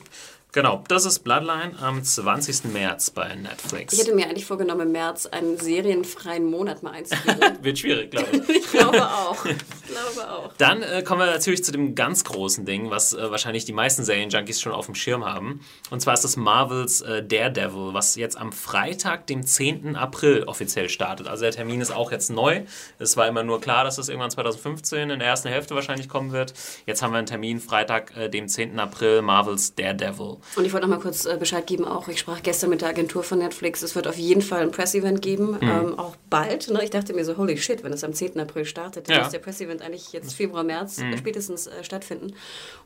Genau, 0.52 0.82
das 0.88 1.04
ist 1.04 1.18
Bloodline 1.24 1.74
am 1.78 2.02
20. 2.02 2.72
März 2.72 3.10
bei 3.10 3.34
Netflix. 3.34 3.92
Ich 3.92 4.00
hätte 4.00 4.14
mir 4.14 4.24
eigentlich 4.26 4.46
vorgenommen, 4.46 4.80
im 4.86 4.92
März 4.92 5.26
einen 5.26 5.58
serienfreien 5.58 6.44
Monat 6.44 6.82
mal 6.82 6.92
einzuführen. 6.92 7.38
Wird 7.62 7.78
schwierig, 7.78 8.10
glaube 8.10 8.28
ich. 8.32 8.48
ich 8.48 8.70
glaube 8.70 9.06
auch. 9.06 9.44
Ich 9.44 9.56
glaube 9.88 10.30
auch. 10.30 10.52
Dann 10.56 10.82
äh, 10.82 11.02
kommen 11.02 11.20
wir 11.20 11.26
natürlich 11.26 11.62
zu 11.64 11.70
dem 11.70 11.94
ganz 11.94 12.24
großen 12.24 12.64
Ding, 12.64 12.88
was 12.88 13.12
äh, 13.12 13.30
wahrscheinlich 13.30 13.66
die 13.66 13.74
meisten 13.74 14.04
Serienjunkies 14.04 14.58
schon 14.58 14.72
auf 14.72 14.86
dem 14.86 14.94
Schirm 14.94 15.22
haben. 15.26 15.60
Und 15.90 16.00
zwar 16.00 16.14
ist 16.14 16.24
das 16.24 16.36
Marvels 16.38 17.02
äh, 17.02 17.22
Daredevil, 17.22 17.92
was 17.92 18.16
jetzt 18.16 18.38
am 18.38 18.50
Freitag, 18.50 19.26
dem 19.26 19.44
10. 19.44 19.96
April 19.96 20.44
offiziell 20.44 20.88
startet. 20.88 21.28
Also 21.28 21.42
der 21.42 21.52
Termin 21.52 21.82
ist 21.82 21.90
auch 21.90 22.10
jetzt 22.10 22.30
neu. 22.30 22.62
Es 22.98 23.18
war 23.18 23.28
immer 23.28 23.42
nur 23.42 23.60
klar, 23.60 23.84
dass 23.84 23.96
das 23.96 24.08
irgendwann 24.08 24.30
2015 24.30 25.10
in 25.10 25.18
der 25.18 25.28
ersten 25.28 25.48
Hälfte 25.48 25.74
wahrscheinlich 25.74 26.08
kommen 26.08 26.32
wird. 26.32 26.54
Jetzt 26.86 27.02
haben 27.02 27.12
wir 27.12 27.18
einen 27.18 27.26
Termin, 27.26 27.60
Freitag, 27.60 28.16
äh, 28.16 28.30
dem 28.30 28.48
10. 28.48 28.80
April, 28.80 29.20
Marvels 29.20 29.74
Daredevil. 29.74 30.37
Und 30.56 30.64
ich 30.64 30.72
wollte 30.72 30.86
noch 30.86 30.96
mal 30.96 31.02
kurz 31.02 31.24
äh, 31.26 31.36
Bescheid 31.38 31.66
geben, 31.66 31.84
auch 31.84 32.08
ich 32.08 32.18
sprach 32.20 32.42
gestern 32.42 32.70
mit 32.70 32.80
der 32.80 32.88
Agentur 32.88 33.22
von 33.22 33.38
Netflix, 33.38 33.82
es 33.82 33.94
wird 33.94 34.06
auf 34.08 34.16
jeden 34.16 34.42
Fall 34.42 34.62
ein 34.62 34.70
Press-Event 34.70 35.22
geben, 35.22 35.58
Mhm. 35.60 35.68
ähm, 35.68 35.98
auch 35.98 36.16
bald. 36.30 36.68
Ne? 36.70 36.82
Ich 36.84 36.90
dachte 36.90 37.12
mir 37.14 37.24
so, 37.24 37.36
holy 37.36 37.56
shit, 37.56 37.82
wenn 37.84 37.92
es 37.92 38.04
am 38.04 38.12
10. 38.12 38.38
April 38.40 38.64
startet, 38.64 39.08
dann 39.08 39.16
Ja. 39.16 39.22
muss 39.22 39.32
der 39.32 39.38
Press-Event 39.40 39.82
eigentlich 39.82 40.12
jetzt 40.12 40.34
Februar, 40.34 40.64
März 40.64 40.98
Mhm. 40.98 41.16
spätestens 41.18 41.66
äh, 41.66 41.82
stattfinden. 41.84 42.34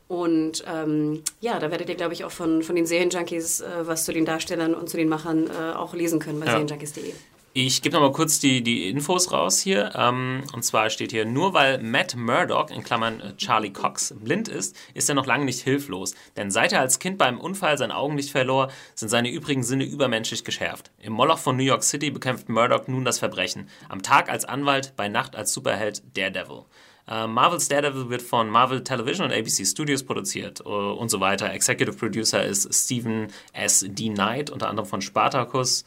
Und 0.09 0.65
ähm, 0.67 1.23
ja, 1.41 1.59
da 1.59 1.71
werdet 1.71 1.89
ihr, 1.89 1.95
glaube 1.95 2.13
ich, 2.13 2.25
auch 2.25 2.31
von, 2.31 2.63
von 2.63 2.77
den 2.77 2.87
Serienjunkies 2.87 3.61
äh, 3.61 3.67
was 3.85 4.05
zu 4.05 4.13
den 4.13 4.25
Darstellern 4.25 4.75
und 4.75 4.89
zu 4.91 4.97
den 4.97 5.09
Machern 5.09 5.49
äh, 5.49 5.73
auch 5.75 5.95
lesen 5.95 6.19
können 6.19 6.39
bei 6.41 6.47
Ja. 6.47 6.53
serienjunkies.de. 6.53 7.13
Ich 7.55 7.83
gebe 7.83 7.95
nochmal 7.95 8.13
kurz 8.13 8.39
die, 8.39 8.63
die 8.63 8.89
Infos 8.89 9.31
raus 9.31 9.61
hier. 9.61 9.93
Ähm, 9.95 10.43
und 10.55 10.63
zwar 10.65 10.89
steht 10.89 11.11
hier, 11.11 11.27
nur 11.27 11.53
weil 11.53 11.83
Matt 11.83 12.17
Murdock, 12.17 12.71
in 12.71 12.83
Klammern 12.83 13.21
äh, 13.21 13.37
Charlie 13.37 13.71
Cox, 13.75 14.15
blind 14.19 14.49
ist, 14.49 14.75
ist 14.95 15.11
er 15.11 15.15
noch 15.15 15.27
lange 15.27 15.45
nicht 15.45 15.61
hilflos. 15.61 16.15
Denn 16.35 16.51
seit 16.51 16.73
er 16.73 16.81
als 16.81 16.99
Kind 16.99 17.19
beim 17.19 17.39
Unfall 17.39 17.77
sein 17.77 17.93
Augenlicht 17.93 18.31
verlor, 18.31 18.69
sind 18.95 19.11
seine 19.11 19.31
übrigen 19.31 19.65
Sinne 19.65 19.85
übermenschlich 19.85 20.45
geschärft. 20.45 20.93
Im 20.99 21.13
Moloch 21.13 21.37
von 21.37 21.59
New 21.59 21.63
York 21.63 21.85
City 21.85 22.11
bekämpft 22.11 22.49
Murdock 22.49 22.89
nun 22.89 23.05
das 23.05 23.19
Verbrechen. 23.19 23.69
Am 23.91 24.03
Tag 24.03 24.31
als 24.31 24.47
Anwalt, 24.47 24.95
bei 24.97 25.09
Nacht 25.09 25.37
als 25.37 25.53
Superheld 25.53 26.03
Daredevil. 26.17 26.65
Äh, 27.07 27.27
Marvel's 27.27 27.69
Daredevil 27.69 28.09
wird 28.09 28.23
von 28.23 28.49
Marvel 28.49 28.83
Television 28.83 29.27
und 29.27 29.33
ABC 29.35 29.67
Studios 29.67 30.05
produziert 30.05 30.61
äh, 30.61 30.69
und 30.69 31.11
so 31.11 31.21
weiter. 31.21 31.53
Executive 31.53 31.99
Producer 31.99 32.43
ist 32.43 32.73
Stephen 32.73 33.27
S. 33.53 33.85
D. 33.87 34.09
Knight, 34.09 34.49
unter 34.49 34.71
anderem 34.71 34.89
von 34.89 35.03
Spartacus. 35.03 35.85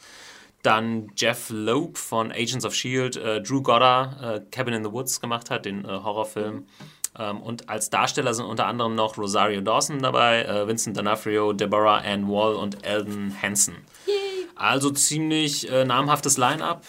Dann 0.66 1.12
Jeff 1.16 1.48
Loeb 1.50 1.96
von 1.96 2.32
Agents 2.32 2.64
of 2.64 2.72
S.H.I.E.L.D., 2.72 3.20
äh, 3.20 3.40
Drew 3.40 3.62
Goddard, 3.62 4.20
äh, 4.20 4.40
Cabin 4.50 4.74
in 4.74 4.84
the 4.84 4.90
Woods 4.90 5.20
gemacht 5.20 5.48
hat, 5.48 5.64
den 5.64 5.84
äh, 5.84 5.88
Horrorfilm. 5.88 6.66
Ähm, 7.16 7.40
und 7.40 7.68
als 7.68 7.88
Darsteller 7.88 8.34
sind 8.34 8.46
unter 8.46 8.66
anderem 8.66 8.96
noch 8.96 9.16
Rosario 9.16 9.60
Dawson 9.60 10.00
dabei, 10.00 10.42
äh, 10.42 10.66
Vincent 10.66 10.98
D'Onofrio, 10.98 11.52
Deborah 11.52 11.98
Ann 11.98 12.28
Wall 12.28 12.56
und 12.56 12.84
Eldon 12.84 13.32
Hansen. 13.40 13.76
Also 14.56 14.90
ziemlich 14.90 15.70
äh, 15.70 15.84
namhaftes 15.84 16.36
Line-Up 16.36 16.82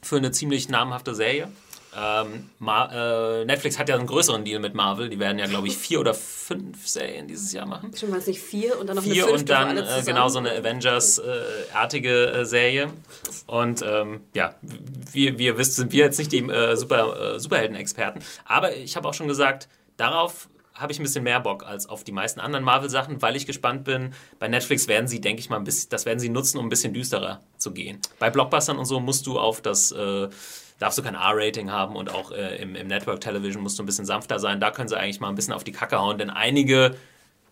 für 0.00 0.18
eine 0.18 0.30
ziemlich 0.30 0.68
namhafte 0.68 1.12
Serie. 1.12 1.48
Ähm, 1.96 2.50
äh, 2.60 3.44
Netflix 3.46 3.78
hat 3.78 3.88
ja 3.88 3.94
einen 3.94 4.06
größeren 4.06 4.44
Deal 4.44 4.60
mit 4.60 4.74
Marvel. 4.74 5.08
Die 5.08 5.18
werden 5.18 5.38
ja, 5.38 5.46
glaube 5.46 5.66
ich, 5.68 5.76
vier 5.76 6.00
oder 6.00 6.12
fünf 6.12 6.86
Serien 6.86 7.26
dieses 7.26 7.52
Jahr 7.52 7.64
machen. 7.64 7.90
Schon 7.96 8.10
mal 8.10 8.20
nicht 8.20 8.40
vier 8.40 8.78
und 8.78 8.88
dann 8.88 8.96
noch 8.96 9.02
vier 9.02 9.24
eine 9.24 9.38
fünfte 9.38 9.56
und 9.56 9.76
dann 9.76 9.78
äh, 9.78 10.02
genau 10.04 10.28
so 10.28 10.38
eine 10.38 10.52
Avengers-artige 10.52 12.26
äh, 12.26 12.44
Serie. 12.44 12.88
Und 13.46 13.82
ähm, 13.82 14.20
ja, 14.34 14.54
wie, 15.12 15.38
wie 15.38 15.46
ihr 15.46 15.56
wisst, 15.56 15.76
sind 15.76 15.92
wir 15.92 16.04
jetzt 16.04 16.18
nicht 16.18 16.32
die 16.32 16.40
äh, 16.40 16.76
Super, 16.76 17.34
äh, 17.36 17.40
Superhelden-Experten. 17.40 18.20
Aber 18.44 18.76
ich 18.76 18.96
habe 18.96 19.08
auch 19.08 19.14
schon 19.14 19.28
gesagt, 19.28 19.68
darauf 19.96 20.48
habe 20.74 20.92
ich 20.92 21.00
ein 21.00 21.02
bisschen 21.02 21.24
mehr 21.24 21.40
Bock 21.40 21.64
als 21.64 21.88
auf 21.88 22.04
die 22.04 22.12
meisten 22.12 22.40
anderen 22.40 22.64
Marvel-Sachen, 22.64 23.22
weil 23.22 23.36
ich 23.36 23.46
gespannt 23.46 23.84
bin. 23.84 24.12
Bei 24.38 24.48
Netflix 24.48 24.88
werden 24.88 25.08
sie, 25.08 25.22
denke 25.22 25.40
ich 25.40 25.48
mal, 25.48 25.56
ein 25.56 25.64
bisschen, 25.64 25.88
das 25.88 26.04
werden 26.04 26.18
sie 26.18 26.28
nutzen, 26.28 26.58
um 26.58 26.66
ein 26.66 26.68
bisschen 26.68 26.92
düsterer 26.92 27.40
zu 27.56 27.72
gehen. 27.72 27.98
Bei 28.18 28.28
Blockbustern 28.28 28.76
und 28.76 28.84
so 28.84 29.00
musst 29.00 29.26
du 29.26 29.38
auf 29.38 29.62
das 29.62 29.92
äh, 29.92 30.28
darfst 30.78 30.98
du 30.98 31.02
kein 31.02 31.14
R-Rating 31.14 31.70
haben 31.70 31.96
und 31.96 32.14
auch 32.14 32.32
äh, 32.32 32.56
im, 32.56 32.74
im 32.76 32.86
Network 32.86 33.20
Television 33.20 33.62
musst 33.62 33.78
du 33.78 33.82
ein 33.82 33.86
bisschen 33.86 34.06
sanfter 34.06 34.38
sein. 34.38 34.60
Da 34.60 34.70
können 34.70 34.88
sie 34.88 34.98
eigentlich 34.98 35.20
mal 35.20 35.28
ein 35.28 35.34
bisschen 35.34 35.54
auf 35.54 35.64
die 35.64 35.72
Kacke 35.72 35.98
hauen, 35.98 36.18
denn 36.18 36.30
einige 36.30 36.96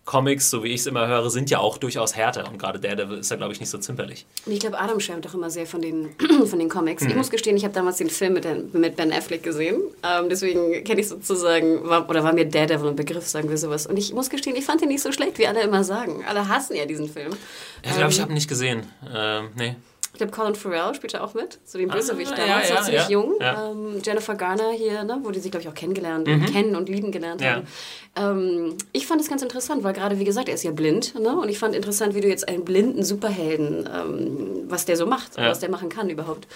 Comics, 0.04 0.50
so 0.50 0.62
wie 0.62 0.68
ich 0.68 0.80
es 0.80 0.86
immer 0.86 1.06
höre, 1.06 1.30
sind 1.30 1.48
ja 1.48 1.58
auch 1.58 1.78
durchaus 1.78 2.14
härter 2.14 2.46
und 2.50 2.58
gerade 2.58 2.78
Daredevil 2.78 3.18
ist 3.18 3.30
ja, 3.30 3.36
glaube 3.36 3.52
ich, 3.52 3.60
nicht 3.60 3.70
so 3.70 3.78
zimperlich. 3.78 4.26
Und 4.44 4.52
ich 4.52 4.60
glaube, 4.60 4.78
Adam 4.78 5.00
schwärmt 5.00 5.26
auch 5.26 5.32
immer 5.32 5.48
sehr 5.48 5.66
von 5.66 5.80
den, 5.80 6.10
von 6.46 6.58
den 6.58 6.68
Comics. 6.68 7.02
Mhm. 7.02 7.10
Ich 7.10 7.16
muss 7.16 7.30
gestehen, 7.30 7.56
ich 7.56 7.64
habe 7.64 7.72
damals 7.72 7.96
den 7.96 8.10
Film 8.10 8.34
mit, 8.34 8.74
mit 8.74 8.96
Ben 8.96 9.12
Affleck 9.12 9.42
gesehen, 9.42 9.80
ähm, 10.02 10.28
deswegen 10.28 10.84
kenne 10.84 11.00
ich 11.00 11.08
sozusagen, 11.08 11.88
war, 11.88 12.08
oder 12.08 12.22
war 12.22 12.34
mir 12.34 12.44
Daredevil 12.44 12.90
ein 12.90 12.96
Begriff, 12.96 13.26
sagen 13.26 13.48
wir 13.48 13.56
sowas. 13.56 13.86
Und 13.86 13.96
ich 13.96 14.12
muss 14.12 14.28
gestehen, 14.28 14.56
ich 14.56 14.64
fand 14.64 14.82
ihn 14.82 14.88
nicht 14.88 15.02
so 15.02 15.10
schlecht, 15.10 15.38
wie 15.38 15.46
alle 15.46 15.62
immer 15.62 15.84
sagen. 15.84 16.22
Alle 16.28 16.48
hassen 16.48 16.76
ja 16.76 16.84
diesen 16.84 17.08
Film. 17.08 17.30
Ja, 17.30 17.36
ich 17.82 17.88
glaube, 17.90 18.02
ähm, 18.02 18.08
ich 18.10 18.20
habe 18.20 18.32
ihn 18.32 18.34
nicht 18.34 18.48
gesehen. 18.48 18.86
Ähm, 19.14 19.48
nee. 19.56 19.74
Ich 20.14 20.18
glaube, 20.18 20.32
Colin 20.32 20.54
Farrell 20.54 20.94
spielt 20.94 21.12
ja 21.12 21.22
auch 21.22 21.34
mit, 21.34 21.58
so 21.64 21.76
den 21.76 21.88
Bösewicht 21.88 22.32
ah, 22.32 22.36
damals, 22.36 22.68
ja, 22.68 22.76
ja, 22.76 22.82
ziemlich 22.82 23.02
ja, 23.02 23.10
jung. 23.10 23.34
Ja. 23.40 23.70
Ähm, 23.70 24.00
Jennifer 24.00 24.36
Garner 24.36 24.70
hier, 24.70 25.02
ne, 25.02 25.18
wo 25.24 25.32
die 25.32 25.40
sich, 25.40 25.50
glaube 25.50 25.62
ich, 25.62 25.68
auch 25.68 25.74
kennengelernt, 25.74 26.28
mhm. 26.28 26.46
kennen 26.46 26.76
und 26.76 26.88
lieben 26.88 27.10
gelernt 27.10 27.44
haben. 27.44 27.66
Ähm, 28.14 28.76
ich 28.92 29.08
fand 29.08 29.20
es 29.20 29.28
ganz 29.28 29.42
interessant, 29.42 29.82
weil 29.82 29.92
gerade, 29.92 30.20
wie 30.20 30.24
gesagt, 30.24 30.48
er 30.48 30.54
ist 30.54 30.62
ja 30.62 30.70
blind. 30.70 31.18
Ne? 31.18 31.36
Und 31.36 31.48
ich 31.48 31.58
fand 31.58 31.74
interessant, 31.74 32.14
wie 32.14 32.20
du 32.20 32.28
jetzt 32.28 32.48
einen 32.48 32.64
blinden 32.64 33.02
Superhelden, 33.02 33.88
ähm, 33.92 34.64
was 34.68 34.84
der 34.84 34.96
so 34.96 35.04
macht, 35.04 35.36
was 35.36 35.58
der 35.58 35.68
machen 35.68 35.88
kann 35.88 36.08
überhaupt. 36.08 36.46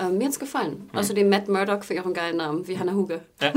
Ähm, 0.00 0.18
mir 0.18 0.26
hat 0.26 0.32
es 0.32 0.38
gefallen. 0.38 0.88
Mhm. 0.92 0.98
Außerdem 0.98 1.28
Matt 1.28 1.48
Murdock 1.48 1.82
auch 1.82 2.04
einen 2.04 2.14
geilen 2.14 2.36
Namen, 2.36 2.68
wie 2.68 2.78
Hannah 2.78 2.94
Huge. 2.94 3.20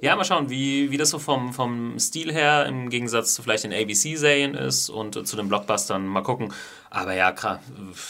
Ja, 0.00 0.14
mal 0.14 0.24
schauen, 0.24 0.48
wie, 0.48 0.92
wie 0.92 0.96
das 0.96 1.10
so 1.10 1.18
vom, 1.18 1.52
vom 1.52 1.98
Stil 1.98 2.32
her 2.32 2.66
im 2.66 2.88
Gegensatz 2.88 3.34
zu 3.34 3.42
vielleicht 3.42 3.64
den 3.64 3.72
ABC-Serien 3.72 4.54
ist 4.54 4.90
und 4.90 5.26
zu 5.26 5.36
den 5.36 5.48
Blockbustern. 5.48 6.06
Mal 6.06 6.22
gucken. 6.22 6.52
Aber 6.90 7.14
ja, 7.14 7.34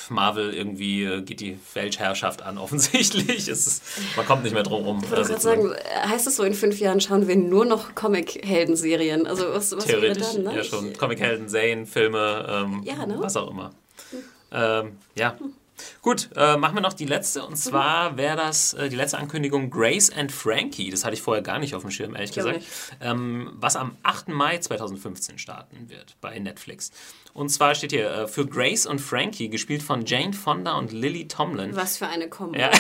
Marvel 0.09 0.55
irgendwie 0.55 1.05
äh, 1.05 1.23
geht 1.23 1.41
die 1.41 1.59
Weltherrschaft 1.75 2.43
an, 2.43 2.59
offensichtlich. 2.59 3.49
Ist, 3.49 3.83
man 4.17 4.27
kommt 4.27 4.45
nicht 4.45 4.53
mehr 4.55 4.63
drum 4.63 4.85
rum. 4.85 5.01
Ich 5.03 5.11
wollte 5.11 5.29
gerade 5.29 5.41
sagen, 5.41 5.75
heißt 6.07 6.27
es 6.27 6.37
so, 6.37 6.45
in 6.45 6.55
fünf 6.55 6.79
Jahren 6.79 7.01
schauen 7.01 7.27
wir 7.27 7.37
nur 7.37 7.65
noch 7.65 7.95
Comic-Helden-Serien? 7.95 9.27
Also 9.27 9.53
was, 9.53 9.77
was 9.77 9.85
Theoretisch, 9.85 10.35
dann, 10.35 10.45
ne? 10.45 10.57
ja 10.57 10.65
schon. 10.65 10.93
Comic-Helden, 10.93 11.49
Serien, 11.49 11.87
Filme, 11.87 12.47
ähm, 12.49 12.83
ja, 12.85 13.05
ne? 13.07 13.17
was 13.19 13.37
auch 13.37 13.51
immer. 13.51 13.73
Ähm, 14.53 14.99
ja. 15.17 15.37
Gut, 16.03 16.31
äh, 16.37 16.57
machen 16.57 16.75
wir 16.75 16.81
noch 16.81 16.93
die 16.93 17.07
letzte. 17.07 17.45
Und 17.45 17.57
zwar 17.57 18.17
wäre 18.17 18.37
das 18.37 18.75
äh, 18.75 18.89
die 18.89 18.97
letzte 18.97 19.19
Ankündigung 19.19 19.71
Grace 19.71 20.11
and 20.11 20.33
Frankie. 20.33 20.91
Das 20.91 21.05
hatte 21.05 21.15
ich 21.15 21.23
vorher 21.23 21.43
gar 21.43 21.59
nicht 21.59 21.75
auf 21.75 21.83
dem 21.83 21.91
Schirm, 21.91 22.15
ehrlich 22.15 22.33
gesagt. 22.33 22.63
Ähm, 23.01 23.53
was 23.55 23.77
am 23.77 23.97
8. 24.03 24.29
Mai 24.29 24.59
2015 24.59 25.39
starten 25.39 25.89
wird 25.89 26.17
bei 26.21 26.39
Netflix. 26.39 26.91
Und 27.33 27.51
zwar 27.51 27.75
steht 27.75 27.93
hier 27.93 28.11
äh, 28.11 28.29
für 28.29 28.47
Grace 28.47 28.87
und 28.87 29.01
Frankie, 29.01 29.49
gespielt 29.49 29.83
von 29.83 30.05
Jane 30.05 30.33
Fonda 30.33 30.77
und 30.77 30.93
Lily 30.93 31.29
Tomlin. 31.29 31.77
Was 31.77 31.99
für 31.99 32.09
eine 32.09 32.29
Kombo. 32.29 32.59
Ja. 32.59 32.71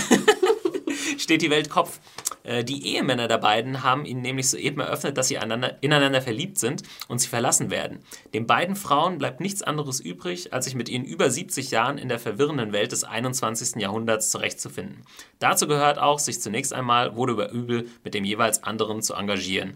steht 1.19 1.43
die 1.43 1.51
Welt 1.51 1.71
Kopf. 1.71 2.01
Äh, 2.45 2.65
die 2.65 2.87
Ehemänner 2.87 3.29
der 3.29 3.39
beiden 3.39 3.83
haben 3.83 4.05
ihnen 4.05 4.23
nämlich 4.23 4.49
soeben 4.49 4.81
eröffnet, 4.81 5.17
dass 5.17 5.29
sie 5.29 5.35
ineinander 5.37 6.23
verliebt 6.23 6.59
sind 6.59 6.83
und 7.09 7.21
sie 7.21 7.29
verlassen 7.29 7.71
werden. 7.71 8.01
Den 8.35 8.47
beiden 8.47 8.77
Frauen 8.77 9.19
bleibt 9.19 9.41
nichts 9.41 9.63
anderes 9.63 10.01
übrig, 10.01 10.53
als 10.53 10.65
sich 10.65 10.75
mit 10.75 10.89
ihren 10.89 11.05
über 11.05 11.31
70 11.31 11.71
Jahren 11.71 11.99
in 11.99 12.09
der 12.09 12.19
verwirrenden 12.19 12.73
Welt 12.73 12.93
des 12.93 13.05
21. 13.05 13.81
Jahrhunderts 13.81 14.31
zurechtzufinden. 14.31 15.05
Dazu 15.39 15.67
gehört 15.67 15.99
auch, 15.99 16.19
sich 16.19 16.41
zunächst 16.41 16.73
einmal 16.73 17.17
wohl 17.17 17.31
über 17.31 17.51
übel 17.51 17.89
mit 18.05 18.15
dem 18.15 18.25
jeweils 18.25 18.63
anderen 18.63 19.03
zu 19.03 19.15
engagieren. 19.15 19.75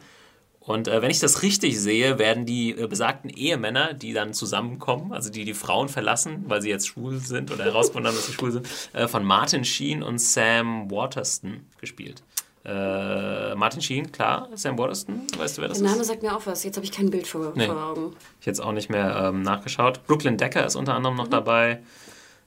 Und 0.65 0.87
äh, 0.87 1.03
wenn 1.03 1.11
ich 1.11 1.19
das 1.19 1.43
richtig 1.43 1.79
sehe, 1.81 2.19
werden 2.19 2.47
die 2.47 2.71
äh, 2.71 2.87
besagten 2.87 3.31
Ehemänner, 3.31 3.95
die 3.95 4.13
dann 4.13 4.33
zusammenkommen, 4.33 5.13
also 5.13 5.29
die 5.31 5.45
die 5.45 5.55
Frauen 5.55 5.89
verlassen, 5.89 6.45
weil 6.47 6.63
sie 6.63 6.69
jetzt 6.69 6.87
schwul 6.87 7.19
sind 7.19 7.51
oder 7.51 7.65
herausgefunden 7.65 8.09
haben, 8.09 8.17
dass 8.17 8.27
sie 8.27 8.33
schwul 8.33 8.53
sind, 8.53 8.69
äh, 8.93 9.09
von 9.09 9.25
Martin 9.25 9.65
Sheen 9.65 10.03
und 10.05 10.21
Sam 10.21 10.91
Waterston 10.91 11.67
gespielt. 11.81 12.23
Äh, 12.65 13.55
Martin 13.57 13.83
Sheen, 13.83 14.13
klar, 14.13 14.49
Sam 14.55 14.79
Waterston, 14.79 15.27
weißt 15.37 15.59
du, 15.59 15.63
wer 15.63 15.69
das 15.69 15.79
ist? 15.79 15.83
Der 15.83 15.91
Name 15.91 16.03
ist? 16.03 16.09
sagt 16.09 16.23
mir 16.23 16.37
auch 16.37 16.47
was, 16.47 16.63
jetzt 16.63 16.77
habe 16.77 16.85
ich 16.85 16.93
kein 16.93 17.11
Bild 17.11 17.27
vor, 17.27 17.53
nee. 17.57 17.67
vor 17.67 17.83
Augen. 17.83 18.17
Ich 18.41 18.47
jetzt 18.47 18.61
auch 18.61 18.73
nicht 18.73 18.89
mehr 18.89 19.17
ähm, 19.17 19.43
nachgeschaut. 19.43 20.07
Brooklyn 20.07 20.37
Decker 20.37 20.65
ist 20.65 20.77
unter 20.77 20.95
anderem 20.95 21.17
noch 21.17 21.27
mhm. 21.27 21.31
dabei. 21.31 21.83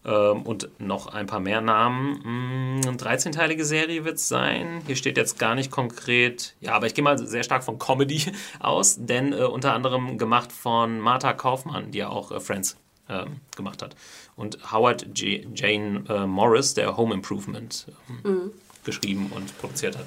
Ähm, 0.05 0.43
und 0.43 0.69
noch 0.79 1.07
ein 1.07 1.25
paar 1.25 1.39
mehr 1.39 1.61
Namen. 1.61 2.19
Mm, 2.23 2.87
eine 2.87 2.95
13-teilige 2.95 3.65
Serie 3.65 4.05
wird 4.05 4.17
es 4.17 4.27
sein. 4.27 4.81
Hier 4.85 4.95
steht 4.95 5.17
jetzt 5.17 5.39
gar 5.39 5.55
nicht 5.55 5.71
konkret, 5.71 6.53
ja, 6.61 6.73
aber 6.73 6.85
ich 6.85 6.93
gehe 6.93 7.03
mal 7.03 7.17
sehr 7.17 7.43
stark 7.43 7.63
von 7.63 7.79
Comedy 7.79 8.31
aus, 8.59 8.97
denn 8.99 9.33
äh, 9.33 9.37
unter 9.37 9.73
anderem 9.73 10.19
gemacht 10.19 10.51
von 10.51 10.99
Martha 10.99 11.33
Kaufmann, 11.33 11.89
die 11.89 11.97
ja 11.97 12.09
auch 12.09 12.31
äh, 12.31 12.39
Friends 12.39 12.77
äh, 13.07 13.25
gemacht 13.55 13.81
hat. 13.81 13.95
Und 14.35 14.71
Howard 14.71 15.07
J 15.17 15.45
Jane 15.55 16.03
äh, 16.07 16.27
Morris, 16.27 16.75
der 16.75 16.95
Home 16.95 17.15
Improvement 17.15 17.87
ähm, 18.23 18.31
mhm. 18.31 18.51
Geschrieben 18.85 19.31
und 19.35 19.57
produziert 19.57 19.97
hat. 19.97 20.05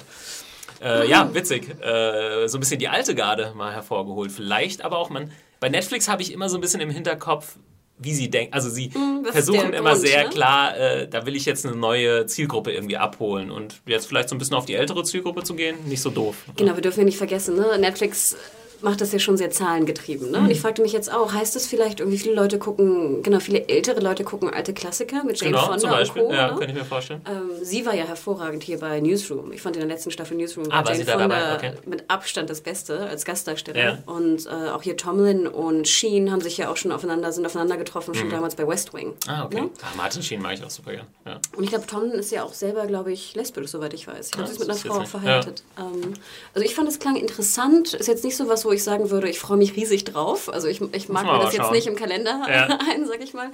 Äh, 0.81 1.09
ja, 1.09 1.33
witzig. 1.33 1.69
Äh, 1.81 2.47
so 2.47 2.57
ein 2.57 2.59
bisschen 2.61 2.79
die 2.79 2.87
alte 2.87 3.15
Garde 3.15 3.53
mal 3.55 3.73
hervorgeholt. 3.73 4.31
Vielleicht 4.31 4.83
aber 4.83 4.97
auch, 4.97 5.09
man, 5.09 5.31
bei 5.59 5.69
Netflix 5.69 6.07
habe 6.07 6.21
ich 6.21 6.31
immer 6.31 6.49
so 6.49 6.57
ein 6.57 6.61
bisschen 6.61 6.79
im 6.79 6.89
Hinterkopf, 6.89 7.57
wie 7.97 8.13
sie 8.13 8.29
denken. 8.29 8.53
Also 8.53 8.69
sie 8.69 8.89
mm, 8.89 9.25
versuchen 9.25 9.73
immer 9.73 9.91
Grund, 9.91 10.07
sehr 10.07 10.23
ne? 10.23 10.29
klar, 10.29 10.77
äh, 10.77 11.07
da 11.07 11.25
will 11.25 11.35
ich 11.35 11.45
jetzt 11.45 11.65
eine 11.65 11.75
neue 11.75 12.25
Zielgruppe 12.25 12.71
irgendwie 12.71 12.97
abholen 12.97 13.51
und 13.51 13.81
jetzt 13.85 14.07
vielleicht 14.07 14.29
so 14.29 14.35
ein 14.35 14.39
bisschen 14.39 14.55
auf 14.55 14.65
die 14.65 14.75
ältere 14.75 15.03
Zielgruppe 15.03 15.43
zu 15.43 15.53
gehen, 15.53 15.75
nicht 15.85 16.01
so 16.01 16.09
doof. 16.09 16.37
Genau, 16.55 16.75
wir 16.75 16.81
dürfen 16.81 16.99
ja 17.01 17.05
nicht 17.05 17.17
vergessen, 17.17 17.57
ne? 17.57 17.77
Netflix 17.77 18.37
macht 18.81 19.01
das 19.01 19.11
ja 19.11 19.19
schon 19.19 19.37
sehr 19.37 19.51
zahlengetrieben. 19.51 20.31
Ne? 20.31 20.39
Mhm. 20.39 20.45
Und 20.45 20.51
ich 20.51 20.61
fragte 20.61 20.81
mich 20.81 20.93
jetzt 20.93 21.11
auch, 21.11 21.33
heißt 21.33 21.55
das 21.55 21.67
vielleicht 21.67 21.99
irgendwie 21.99 22.17
viele 22.17 22.35
Leute 22.35 22.59
gucken, 22.59 23.23
genau, 23.23 23.39
viele 23.39 23.67
ältere 23.67 23.99
Leute 23.99 24.23
gucken 24.23 24.49
alte 24.49 24.73
Klassiker 24.73 25.23
mit 25.23 25.39
Jane 25.39 25.51
genau, 25.51 25.65
Fonda 25.65 25.79
zum 25.79 25.89
Beispiel. 25.89 26.21
und 26.23 26.29
Co. 26.29 26.33
Ja, 26.33 26.51
ne? 26.51 26.59
kann 26.59 26.69
ich 26.69 26.75
mir 26.75 26.85
vorstellen. 26.85 27.21
Ähm, 27.27 27.49
sie 27.61 27.85
war 27.85 27.93
ja 27.93 28.05
hervorragend 28.05 28.63
hier 28.63 28.79
bei 28.79 28.99
Newsroom. 28.99 29.51
Ich 29.51 29.61
fand 29.61 29.75
in 29.75 29.81
der 29.81 29.89
letzten 29.89 30.11
Staffel 30.11 30.37
Newsroom 30.37 30.67
ah, 30.71 30.83
Jane 30.87 31.05
Fonda 31.05 31.55
okay. 31.55 31.73
mit 31.85 32.09
Abstand 32.09 32.49
das 32.49 32.61
Beste 32.61 32.99
als 33.01 33.25
Gastdarsteller. 33.25 33.79
Ja. 33.79 33.97
Und 34.05 34.45
äh, 34.45 34.69
auch 34.69 34.83
hier 34.83 34.97
Tomlin 34.97 35.47
und 35.47 35.87
Sheen 35.87 36.31
haben 36.31 36.41
sich 36.41 36.57
ja 36.57 36.71
auch 36.71 36.77
schon 36.77 36.91
aufeinander, 36.91 37.31
sind 37.31 37.45
aufeinander 37.45 37.77
getroffen, 37.77 38.15
schon 38.15 38.27
mhm. 38.27 38.31
damals 38.31 38.55
bei 38.55 38.67
West 38.67 38.93
Wing. 38.93 39.13
Ah, 39.27 39.45
okay. 39.45 39.61
Ne? 39.61 39.69
Ah, 39.81 39.95
Martin 39.97 40.23
Sheen 40.23 40.41
mag 40.41 40.53
ich 40.53 40.63
auch 40.63 40.69
super 40.69 40.91
gern. 40.91 41.07
Ja. 41.25 41.39
Und 41.55 41.63
ich 41.63 41.69
glaube, 41.69 41.85
Tomlin 41.87 42.11
ist 42.13 42.31
ja 42.31 42.43
auch 42.43 42.53
selber, 42.53 42.85
glaube 42.87 43.11
ich, 43.11 43.35
lesbisch, 43.35 43.69
soweit 43.69 43.93
ich 43.93 44.07
weiß. 44.07 44.27
Ich 44.27 44.31
glaube, 44.31 44.45
ah, 44.45 44.47
sie 44.47 44.53
ist 44.53 44.59
mit 44.59 44.69
einer 44.69 44.79
Frau 44.79 45.05
verheiratet. 45.05 45.63
Ähm, 45.77 46.13
also 46.53 46.65
ich 46.65 46.75
fand 46.75 46.87
es 46.87 46.99
klang 46.99 47.15
interessant. 47.15 47.93
Ist 47.93 48.07
jetzt 48.07 48.23
nicht 48.23 48.35
so 48.35 48.47
was, 48.47 48.65
wo 48.65 48.68
ich 48.71 48.83
sagen 48.83 49.09
würde, 49.09 49.29
ich 49.29 49.39
freue 49.39 49.57
mich 49.57 49.75
riesig 49.75 50.03
drauf. 50.03 50.51
Also 50.51 50.67
ich, 50.67 50.81
ich 50.93 51.09
mag 51.09 51.25
mir 51.25 51.39
das 51.39 51.53
jetzt 51.53 51.71
nicht 51.71 51.87
im 51.87 51.95
Kalender 51.95 52.41
ja. 52.47 52.65
ein, 52.91 53.07
sag 53.07 53.21
ich 53.21 53.33
mal. 53.33 53.47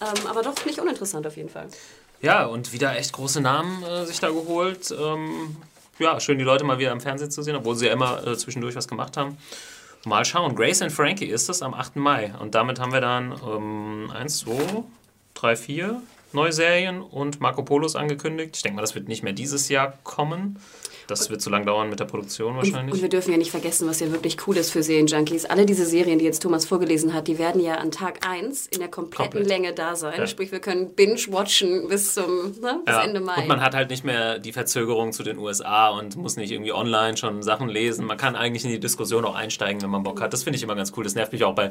Ähm, 0.00 0.26
aber 0.26 0.42
doch 0.42 0.64
nicht 0.64 0.78
uninteressant 0.78 1.26
auf 1.26 1.36
jeden 1.36 1.48
Fall. 1.48 1.68
Ja, 2.20 2.46
und 2.46 2.72
wieder 2.72 2.96
echt 2.96 3.12
große 3.12 3.40
Namen 3.40 3.82
äh, 3.82 4.06
sich 4.06 4.20
da 4.20 4.30
geholt. 4.30 4.94
Ähm, 4.96 5.56
ja, 5.98 6.20
schön 6.20 6.38
die 6.38 6.44
Leute 6.44 6.64
mal 6.64 6.78
wieder 6.78 6.92
im 6.92 7.00
Fernsehen 7.00 7.30
zu 7.30 7.42
sehen, 7.42 7.56
obwohl 7.56 7.76
sie 7.76 7.86
ja 7.86 7.92
immer 7.92 8.26
äh, 8.26 8.36
zwischendurch 8.36 8.76
was 8.76 8.88
gemacht 8.88 9.16
haben. 9.16 9.36
Mal 10.04 10.24
schauen. 10.24 10.54
Grace 10.56 10.82
and 10.82 10.92
Frankie 10.92 11.26
ist 11.26 11.48
das 11.48 11.62
am 11.62 11.74
8. 11.74 11.96
Mai. 11.96 12.32
Und 12.40 12.54
damit 12.54 12.80
haben 12.80 12.92
wir 12.92 13.00
dann 13.00 13.32
ähm, 13.46 14.10
1, 14.12 14.38
2, 14.38 14.84
3, 15.34 15.56
4, 15.56 16.02
neue 16.32 16.52
Serien 16.52 17.02
und 17.02 17.40
Marco 17.40 17.62
Polo 17.62 17.86
ist 17.86 17.96
angekündigt. 17.96 18.56
Ich 18.56 18.62
denke 18.62 18.76
mal, 18.76 18.82
das 18.82 18.94
wird 18.94 19.08
nicht 19.08 19.22
mehr 19.22 19.32
dieses 19.32 19.68
Jahr 19.68 19.98
kommen. 20.02 20.58
Das 21.20 21.30
wird 21.30 21.40
zu 21.40 21.50
lang 21.50 21.66
dauern 21.66 21.88
mit 21.88 22.00
der 22.00 22.04
Produktion 22.06 22.56
wahrscheinlich. 22.56 22.94
Und 22.94 23.02
wir 23.02 23.08
dürfen 23.08 23.30
ja 23.32 23.36
nicht 23.36 23.50
vergessen, 23.50 23.88
was 23.88 24.00
ja 24.00 24.10
wirklich 24.10 24.36
cool 24.46 24.56
ist 24.56 24.70
für 24.70 24.82
Serienjunkies. 24.82 25.44
Alle 25.44 25.66
diese 25.66 25.86
Serien, 25.86 26.18
die 26.18 26.24
jetzt 26.24 26.42
Thomas 26.42 26.64
vorgelesen 26.64 27.14
hat, 27.14 27.28
die 27.28 27.38
werden 27.38 27.60
ja 27.60 27.74
an 27.76 27.90
Tag 27.90 28.26
1 28.26 28.68
in 28.68 28.78
der 28.78 28.88
kompletten 28.88 29.32
Komplett. 29.32 29.46
Länge 29.48 29.72
da 29.72 29.94
sein. 29.96 30.14
Ja. 30.18 30.26
Sprich, 30.26 30.52
wir 30.52 30.60
können 30.60 30.94
binge-watchen 30.94 31.88
bis 31.88 32.14
zum 32.14 32.52
ne, 32.60 32.80
bis 32.84 32.94
Ja. 32.94 33.02
Ende 33.02 33.20
Mai. 33.20 33.42
Und 33.42 33.48
man 33.48 33.60
hat 33.60 33.74
halt 33.74 33.90
nicht 33.90 34.04
mehr 34.04 34.38
die 34.38 34.52
Verzögerung 34.52 35.12
zu 35.12 35.22
den 35.22 35.38
USA 35.38 35.88
und 35.90 36.16
muss 36.16 36.36
nicht 36.36 36.50
irgendwie 36.50 36.72
online 36.72 37.16
schon 37.16 37.42
Sachen 37.42 37.68
lesen. 37.68 38.04
Man 38.06 38.16
kann 38.16 38.36
eigentlich 38.36 38.64
in 38.64 38.70
die 38.70 38.80
Diskussion 38.80 39.24
auch 39.24 39.34
einsteigen, 39.34 39.82
wenn 39.82 39.90
man 39.90 40.02
Bock 40.02 40.20
hat. 40.20 40.32
Das 40.32 40.42
finde 40.42 40.56
ich 40.56 40.62
immer 40.62 40.74
ganz 40.74 40.92
cool. 40.96 41.04
Das 41.04 41.14
nervt 41.14 41.32
mich 41.32 41.44
auch 41.44 41.54
bei 41.54 41.70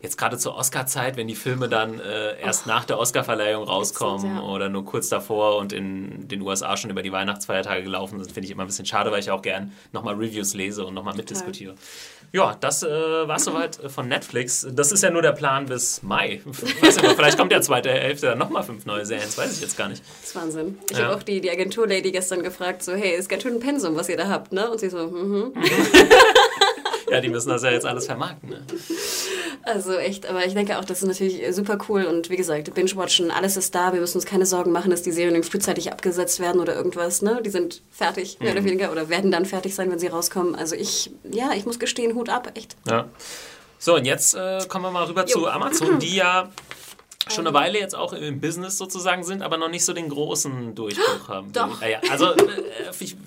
jetzt 0.00 0.16
gerade 0.16 0.38
zur 0.38 0.54
Oscar-Zeit, 0.54 1.16
wenn 1.16 1.26
die 1.26 1.34
Filme 1.34 1.68
dann 1.68 1.98
äh, 1.98 2.40
erst 2.40 2.66
nach 2.66 2.84
der 2.84 2.98
Oscar-Verleihung 3.00 3.64
rauskommen 3.64 4.36
ja. 4.36 4.42
oder 4.42 4.68
nur 4.68 4.84
kurz 4.84 5.08
davor 5.08 5.56
und 5.56 5.72
in 5.72 6.28
den 6.28 6.40
USA 6.42 6.76
schon 6.76 6.90
über 6.90 7.02
die 7.02 7.10
Weihnachtsfeiertage 7.10 7.82
gelaufen 7.82 8.18
sind, 8.22 8.32
finde 8.32 8.46
ich 8.46 8.52
immer 8.52 8.62
ein 8.62 8.68
bisschen 8.68 8.86
schade, 8.86 9.10
weil 9.10 9.18
ich 9.18 9.30
auch 9.30 9.42
gern 9.42 9.72
nochmal 9.92 10.14
Reviews 10.14 10.54
lese 10.54 10.86
und 10.86 10.94
nochmal 10.94 11.16
mitdiskutiere. 11.16 11.74
Ja, 12.30 12.56
das 12.60 12.82
äh, 12.82 12.88
war 12.88 13.38
soweit 13.38 13.82
äh, 13.82 13.88
von 13.88 14.06
Netflix. 14.06 14.66
Das 14.70 14.92
ist 14.92 15.02
ja 15.02 15.10
nur 15.10 15.22
der 15.22 15.32
Plan 15.32 15.66
bis 15.66 16.02
Mai. 16.02 16.42
Weiß 16.80 17.00
nicht, 17.02 17.16
vielleicht 17.16 17.38
kommt 17.38 17.50
ja 17.50 17.60
zweite 17.60 17.90
Hälfte 17.90 18.26
dann 18.26 18.38
nochmal 18.38 18.62
fünf 18.62 18.86
neue 18.86 19.04
Serien. 19.04 19.24
Das 19.26 19.38
weiß 19.38 19.54
ich 19.54 19.62
jetzt 19.62 19.78
gar 19.78 19.88
nicht. 19.88 20.02
Das 20.20 20.28
ist 20.28 20.36
Wahnsinn. 20.36 20.78
Ich 20.90 20.98
Ja. 20.98 21.06
habe 21.06 21.16
auch 21.16 21.22
die, 21.22 21.40
die 21.40 21.50
Agentur-Lady 21.50 22.12
gestern 22.12 22.42
gefragt, 22.42 22.84
so, 22.84 22.92
hey, 22.92 23.16
ist 23.16 23.28
ganz 23.28 23.42
schön 23.42 23.54
ein 23.54 23.60
Pensum, 23.60 23.96
was 23.96 24.08
ihr 24.10 24.16
da 24.18 24.28
habt, 24.28 24.52
ne? 24.52 24.70
Und 24.70 24.78
sie 24.78 24.90
so, 24.90 25.06
mhm. 25.06 25.54
Ja, 27.10 27.20
die 27.20 27.28
müssen 27.28 27.48
das 27.48 27.62
ja 27.62 27.70
jetzt 27.70 27.86
alles 27.86 28.06
vermarkten. 28.06 28.50
Ne? 28.50 28.66
Also 29.68 29.96
echt, 29.96 30.24
aber 30.26 30.46
ich 30.46 30.54
denke 30.54 30.78
auch, 30.78 30.84
das 30.84 31.02
ist 31.02 31.08
natürlich 31.08 31.54
super 31.54 31.76
cool 31.88 32.04
und 32.04 32.30
wie 32.30 32.36
gesagt, 32.36 32.72
Binge-Watchen, 32.72 33.30
alles 33.30 33.58
ist 33.58 33.74
da, 33.74 33.92
wir 33.92 34.00
müssen 34.00 34.16
uns 34.16 34.24
keine 34.24 34.46
Sorgen 34.46 34.72
machen, 34.72 34.90
dass 34.90 35.02
die 35.02 35.12
Serien 35.12 35.44
frühzeitig 35.44 35.92
abgesetzt 35.92 36.40
werden 36.40 36.58
oder 36.58 36.74
irgendwas, 36.74 37.20
ne? 37.20 37.42
Die 37.44 37.50
sind 37.50 37.82
fertig, 37.90 38.40
mehr 38.40 38.52
oder 38.52 38.64
weniger, 38.64 38.90
oder 38.90 39.10
werden 39.10 39.30
dann 39.30 39.44
fertig 39.44 39.74
sein, 39.74 39.90
wenn 39.90 39.98
sie 39.98 40.06
rauskommen. 40.06 40.54
Also 40.54 40.74
ich, 40.74 41.10
ja, 41.30 41.50
ich 41.54 41.66
muss 41.66 41.78
gestehen, 41.78 42.14
Hut 42.14 42.30
ab, 42.30 42.50
echt. 42.54 42.76
Ja. 42.88 43.08
So, 43.78 43.96
und 43.96 44.06
jetzt 44.06 44.34
äh, 44.34 44.60
kommen 44.68 44.86
wir 44.86 44.90
mal 44.90 45.04
rüber 45.04 45.26
Jo. 45.26 45.40
zu 45.40 45.48
Amazon, 45.48 45.98
die 45.98 46.16
ja 46.16 46.48
schon 47.32 47.46
eine 47.46 47.54
Weile 47.54 47.78
jetzt 47.78 47.94
auch 47.94 48.12
im 48.12 48.40
Business 48.40 48.78
sozusagen 48.78 49.24
sind, 49.24 49.42
aber 49.42 49.56
noch 49.56 49.68
nicht 49.70 49.84
so 49.84 49.92
den 49.92 50.08
großen 50.08 50.74
Durchbruch 50.74 51.28
haben. 51.28 51.52
Doch. 51.52 51.80
Ja. 51.82 52.00
Also 52.10 52.32
äh, 52.34 52.38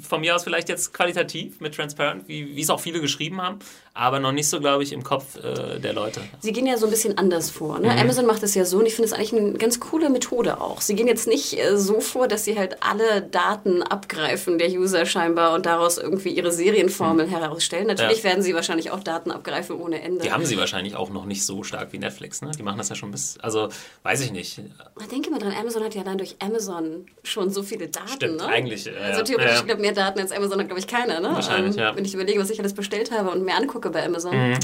von 0.07 0.21
mir 0.21 0.35
aus 0.35 0.43
vielleicht 0.43 0.69
jetzt 0.69 0.93
qualitativ 0.93 1.59
mit 1.59 1.75
Transparent, 1.75 2.27
wie 2.27 2.55
wie 2.55 2.61
es 2.61 2.69
auch 2.69 2.79
viele 2.79 2.99
geschrieben 3.01 3.41
haben, 3.41 3.59
aber 3.93 4.19
noch 4.19 4.31
nicht 4.31 4.47
so, 4.49 4.59
glaube 4.59 4.83
ich, 4.83 4.91
im 4.93 5.03
Kopf 5.03 5.37
äh, 5.37 5.79
der 5.79 5.93
Leute. 5.93 6.21
Sie 6.39 6.51
gehen 6.53 6.65
ja 6.67 6.77
so 6.77 6.85
ein 6.85 6.91
bisschen 6.91 7.17
anders 7.17 7.49
vor. 7.49 7.77
Mhm. 7.77 7.85
Ne? 7.85 7.97
Amazon 7.99 8.25
macht 8.25 8.43
es 8.43 8.55
ja 8.55 8.65
so 8.65 8.79
und 8.79 8.85
ich 8.85 8.95
finde 8.95 9.07
es 9.07 9.13
eigentlich 9.13 9.33
eine 9.33 9.53
ganz 9.53 9.79
coole 9.79 10.09
Methode 10.09 10.59
auch. 10.61 10.81
Sie 10.81 10.95
gehen 10.95 11.07
jetzt 11.07 11.27
nicht 11.27 11.57
äh, 11.59 11.77
so 11.77 12.01
vor, 12.01 12.27
dass 12.27 12.43
sie 12.45 12.57
halt 12.57 12.77
alle 12.81 13.21
Daten 13.21 13.83
abgreifen 13.83 14.57
der 14.57 14.69
User 14.69 15.05
scheinbar 15.05 15.53
und 15.53 15.65
daraus 15.65 15.97
irgendwie 15.97 16.29
ihre 16.29 16.51
Serienformel 16.51 17.27
herausstellen. 17.29 17.87
Natürlich 17.87 18.11
Mhm. 18.11 18.17
Ja. 18.23 18.23
werden 18.31 18.43
sie 18.43 18.53
wahrscheinlich 18.55 18.91
auch 18.91 18.99
Daten 19.01 19.31
abgreifen 19.31 19.75
ohne 19.77 20.01
Ende. 20.01 20.21
Die 20.23 20.31
haben 20.31 20.45
sie 20.45 20.57
wahrscheinlich 20.57 20.95
auch 20.95 21.09
noch 21.09 21.25
nicht 21.25 21.45
so 21.45 21.63
stark 21.63 21.91
wie 21.93 21.97
Netflix, 21.97 22.41
ne? 22.41 22.51
Die 22.57 22.63
machen 22.63 22.77
das 22.77 22.89
ja 22.89 22.95
schon 22.95 23.11
bis, 23.11 23.37
also 23.39 23.69
weiß 24.03 24.21
ich 24.21 24.31
nicht. 24.31 24.59
Ich 24.99 25.07
denke 25.07 25.29
mal 25.29 25.39
dran, 25.39 25.53
Amazon 25.59 25.83
hat 25.83 25.93
ja 25.93 26.01
allein 26.01 26.17
durch 26.17 26.35
Amazon 26.39 27.05
schon 27.23 27.51
so 27.51 27.61
viele 27.63 27.87
Daten. 27.87 28.07
Stimmt, 28.07 28.37
ne? 28.37 28.45
eigentlich, 28.47 28.87
äh, 28.87 28.95
Also 28.95 29.23
theoretisch, 29.23 29.53
Ja, 29.53 29.59
ich 29.59 29.65
glaube, 29.65 29.81
mehr 29.81 29.93
Daten 29.93 30.19
als 30.19 30.31
Amazon 30.31 30.59
hat, 30.59 30.67
glaube 30.67 30.79
ich, 30.79 30.87
keiner. 30.87 31.19
Ne? 31.19 31.29
Wahrscheinlich, 31.33 31.75
ja. 31.75 31.95
Wenn 31.95 32.05
ich 32.05 32.13
überlege, 32.13 32.39
was 32.39 32.49
ich 32.49 32.59
alles 32.59 32.73
bestellt 32.73 33.11
habe 33.11 33.29
und 33.29 33.43
mir 33.43 33.55
angucke 33.55 33.89
bei 33.89 34.05
Amazon. 34.05 34.35
Mhm. 34.35 34.59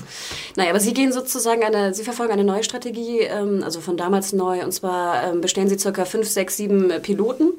Naja, 0.55 0.69
aber 0.71 0.79
sie 0.79 0.93
gehen 0.93 1.11
sozusagen 1.11 1.63
eine, 1.63 1.93
sie 1.93 2.03
verfolgen 2.03 2.33
eine 2.33 2.43
neue 2.43 2.63
Strategie, 2.63 3.19
ähm, 3.21 3.61
also 3.63 3.79
von 3.79 3.97
damals 3.97 4.33
neu. 4.33 4.63
Und 4.63 4.71
zwar 4.71 5.23
ähm, 5.23 5.41
bestellen 5.41 5.69
sie 5.69 5.77
circa 5.77 6.05
fünf, 6.05 6.27
sechs, 6.27 6.57
sieben 6.57 6.89
äh, 6.89 6.99
Piloten 6.99 7.53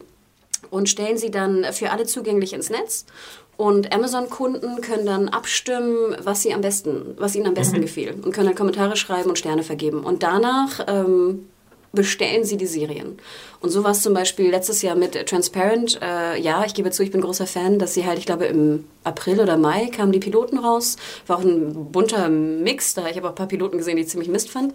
und 0.71 0.89
stellen 0.89 1.17
sie 1.17 1.31
dann 1.31 1.65
für 1.73 1.91
alle 1.91 2.07
zugänglich 2.07 2.53
ins 2.53 2.71
Netz. 2.71 3.05
Und 3.57 3.93
Amazon-Kunden 3.93 4.81
können 4.83 5.05
dann 5.05 5.29
abstimmen, 5.29 6.17
was 6.23 6.43
sie 6.43 6.55
am 6.55 6.61
besten, 6.61 7.17
was 7.19 7.35
ihnen 7.35 7.49
am 7.49 7.55
besten 7.55 7.81
gefiel 7.81 8.15
und 8.23 8.33
können 8.33 8.47
dann 8.47 8.55
Kommentare 8.55 8.95
schreiben 8.97 9.31
und 9.31 9.37
Sterne 9.37 9.65
vergeben. 9.65 10.05
Und 10.05 10.23
danach 10.23 10.85
ähm, 10.87 11.49
bestellen 11.93 12.45
sie 12.45 12.57
die 12.57 12.67
Serien. 12.67 13.19
Und 13.61 13.71
so 13.71 13.83
war 13.83 13.91
es 13.93 14.03
zum 14.03 14.15
Beispiel 14.15 14.51
letztes 14.51 14.83
Jahr 14.83 14.95
mit 14.95 15.15
Transparent. 15.27 15.99
Äh, 16.03 16.41
ja, 16.41 16.65
ich 16.65 16.75
gebe 16.75 16.91
zu, 16.91 17.03
ich 17.03 17.11
bin 17.11 17.21
großer 17.21 17.47
Fan, 17.47 17.79
dass 17.79 17.95
sie 17.95 18.07
halt, 18.07 18.19
ich 18.19 18.27
glaube, 18.27 18.45
im 18.45 18.85
April 19.05 19.41
oder 19.41 19.57
Mai 19.57 19.87
kamen 19.87 20.13
die 20.13 20.21
Piloten 20.21 20.59
raus. 20.59 20.97
War 21.27 21.39
auch 21.39 21.43
ein 21.43 21.91
bunter 21.91 22.29
Mix, 22.29 22.95
da 22.95 23.09
ich 23.09 23.17
habe 23.17 23.27
auch 23.27 23.33
ein 23.33 23.37
paar 23.37 23.49
Piloten 23.49 23.79
gesehen, 23.79 23.97
die 23.97 24.03
ich 24.03 24.09
ziemlich 24.09 24.29
Mist 24.29 24.51
fand. 24.51 24.75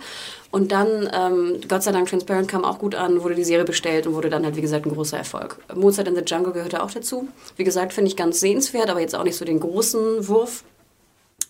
Und 0.51 0.71
dann, 0.71 1.09
ähm, 1.13 1.61
Gott 1.67 1.83
sei 1.83 1.91
Dank, 1.91 2.09
Transparent 2.09 2.47
kam 2.47 2.65
auch 2.65 2.79
gut 2.79 2.95
an, 2.95 3.23
wurde 3.23 3.35
die 3.35 3.43
Serie 3.43 3.65
bestellt 3.65 4.05
und 4.07 4.15
wurde 4.15 4.29
dann 4.29 4.43
halt, 4.43 4.55
wie 4.55 4.61
gesagt, 4.61 4.85
ein 4.85 4.93
großer 4.93 5.17
Erfolg. 5.17 5.59
Mozart 5.73 6.07
in 6.07 6.15
the 6.15 6.23
Jungle 6.25 6.51
gehörte 6.51 6.83
auch 6.83 6.91
dazu. 6.91 7.27
Wie 7.55 7.63
gesagt, 7.63 7.93
finde 7.93 8.09
ich 8.09 8.17
ganz 8.17 8.39
sehenswert, 8.39 8.89
aber 8.89 8.99
jetzt 8.99 9.15
auch 9.15 9.23
nicht 9.23 9.37
so 9.37 9.45
den 9.45 9.59
großen 9.59 10.27
Wurf. 10.27 10.63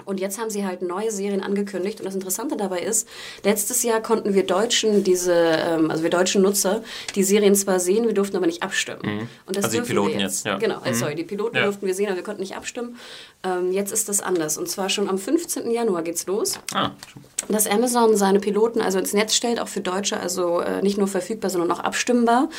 Und 0.06 0.20
jetzt 0.20 0.40
haben 0.40 0.50
sie 0.50 0.66
halt 0.66 0.82
neue 0.82 1.12
Serien 1.12 1.42
angekündigt. 1.42 2.00
Und 2.00 2.06
das 2.06 2.16
Interessante 2.16 2.58
dabei 2.58 2.80
ist, 2.80 3.08
letztes 3.44 3.84
Jahr 3.84 4.02
konnten 4.02 4.34
wir 4.34 4.46
Deutschen 4.46 5.04
diese, 5.04 5.34
ähm, 5.34 5.90
also 5.92 6.04
wir 6.04 6.10
deutschen 6.10 6.42
Nutzer, 6.42 6.84
die 7.16 7.24
Serien 7.24 7.56
zwar 7.56 7.80
sehen, 7.80 8.06
wir 8.06 8.14
durften 8.14 8.36
aber 8.36 8.46
nicht 8.46 8.64
abstimmen. 8.64 9.30
Und 9.46 9.56
das 9.56 9.66
Also 9.66 9.80
die 9.80 9.88
Piloten 9.88 10.14
wir 10.16 10.20
jetzt, 10.22 10.46
ja. 10.46 10.58
Genau, 10.58 10.82
äh, 10.84 10.94
sorry, 10.94 11.16
die 11.16 11.24
Piloten 11.24 11.58
Ja. 11.58 11.64
durften 11.64 11.86
wir 11.88 11.94
sehen, 11.94 12.08
aber 12.08 12.16
wir 12.18 12.24
konnten 12.24 12.42
nicht 12.42 12.56
abstimmen. 12.56 12.98
Ähm, 13.44 13.72
jetzt 13.72 13.92
ist 13.92 14.08
das 14.10 14.22
anders. 14.22 14.58
Und 14.58 14.70
zwar 14.70 14.90
schon 14.90 15.10
am 15.10 15.18
15. 15.18 15.70
Januar 15.70 16.02
geht's 16.02 16.26
los 16.28 16.60
Ah, 16.74 16.92
dass 17.50 17.68
Amazon 17.68 18.16
seine 18.16 18.40
Piloten 18.40 18.80
also 18.82 19.00
ins 19.00 19.14
Netz 19.14 19.36
stellt, 19.36 19.60
auch 19.60 19.68
für 19.68 19.82
Deutsche, 19.82 20.18
also 20.18 20.62
äh, 20.62 20.82
nicht 20.82 20.98
nur 20.98 21.08
verfügbar, 21.08 21.50
sondern 21.50 21.72
auch 21.72 21.80
abstimmbar. 21.80 22.50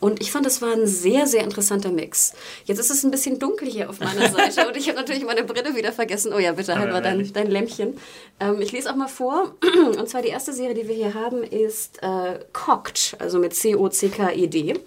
Und 0.00 0.20
ich 0.20 0.32
fand, 0.32 0.44
das 0.44 0.60
war 0.60 0.72
ein 0.72 0.86
sehr, 0.86 1.26
sehr 1.28 1.44
interessanter 1.44 1.90
Mix. 1.90 2.32
Jetzt 2.64 2.80
ist 2.80 2.90
es 2.90 3.04
ein 3.04 3.10
bisschen 3.12 3.38
dunkel 3.38 3.68
hier 3.68 3.88
auf 3.88 4.00
meiner 4.00 4.28
Seite 4.32 4.66
und 4.66 4.76
ich 4.76 4.88
habe 4.88 4.98
natürlich 4.98 5.24
meine 5.24 5.44
Brille 5.44 5.76
wieder 5.76 5.92
vergessen. 5.92 6.32
Oh 6.34 6.38
ja, 6.38 6.52
bitte, 6.52 6.74
halt 6.74 6.84
Aber 6.90 6.94
mal 6.94 7.02
dein, 7.02 7.32
dein 7.32 7.50
Lämpchen. 7.50 7.96
Ähm, 8.40 8.60
ich 8.60 8.72
lese 8.72 8.90
auch 8.90 8.96
mal 8.96 9.08
vor. 9.08 9.54
Und 9.98 10.08
zwar 10.08 10.22
die 10.22 10.28
erste 10.28 10.52
Serie, 10.52 10.74
die 10.74 10.88
wir 10.88 10.94
hier 10.94 11.14
haben, 11.14 11.42
ist 11.44 12.02
äh, 12.02 12.40
Cocked, 12.52 13.16
also 13.18 13.38
mit 13.38 13.54
C-O-C-K-E-D. 13.54 14.74
hm, 14.74 14.80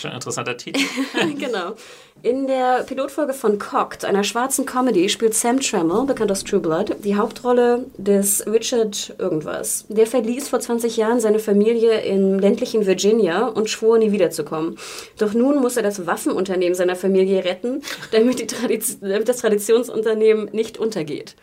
schon 0.00 0.10
ein 0.10 0.16
interessanter 0.16 0.56
Titel. 0.56 0.80
genau. 1.38 1.74
In 2.22 2.46
der 2.46 2.84
Pilotfolge 2.84 3.34
von 3.34 3.58
Cocked, 3.58 4.02
einer 4.06 4.24
schwarzen 4.24 4.64
Comedy, 4.64 5.10
spielt 5.10 5.34
Sam 5.34 5.60
Trammell, 5.60 6.06
bekannt 6.06 6.32
aus 6.32 6.42
True 6.42 6.60
Blood, 6.60 6.96
die 7.04 7.16
Hauptrolle 7.16 7.84
des 7.98 8.46
Richard 8.46 9.14
irgendwas. 9.18 9.84
Der 9.90 10.06
verließ 10.06 10.48
vor 10.48 10.58
20 10.58 10.96
Jahren 10.96 11.20
seine 11.20 11.38
Familie 11.38 12.00
im 12.00 12.38
ländlichen 12.38 12.86
Virginia 12.86 13.46
und 13.46 13.68
schwor, 13.68 13.98
nie 13.98 14.10
wiederzukommen. 14.10 14.78
Doch 15.18 15.34
nun 15.34 15.60
muss 15.60 15.76
er 15.76 15.82
das 15.82 16.06
Waffenunternehmen 16.06 16.74
seiner 16.74 16.96
Familie 16.96 17.44
retten, 17.44 17.82
damit, 18.10 18.50
Tradiz 18.50 18.98
damit 19.00 19.28
das 19.28 19.38
Traditionsunternehmen 19.38 20.48
nicht 20.52 20.78
untergeht. 20.78 21.36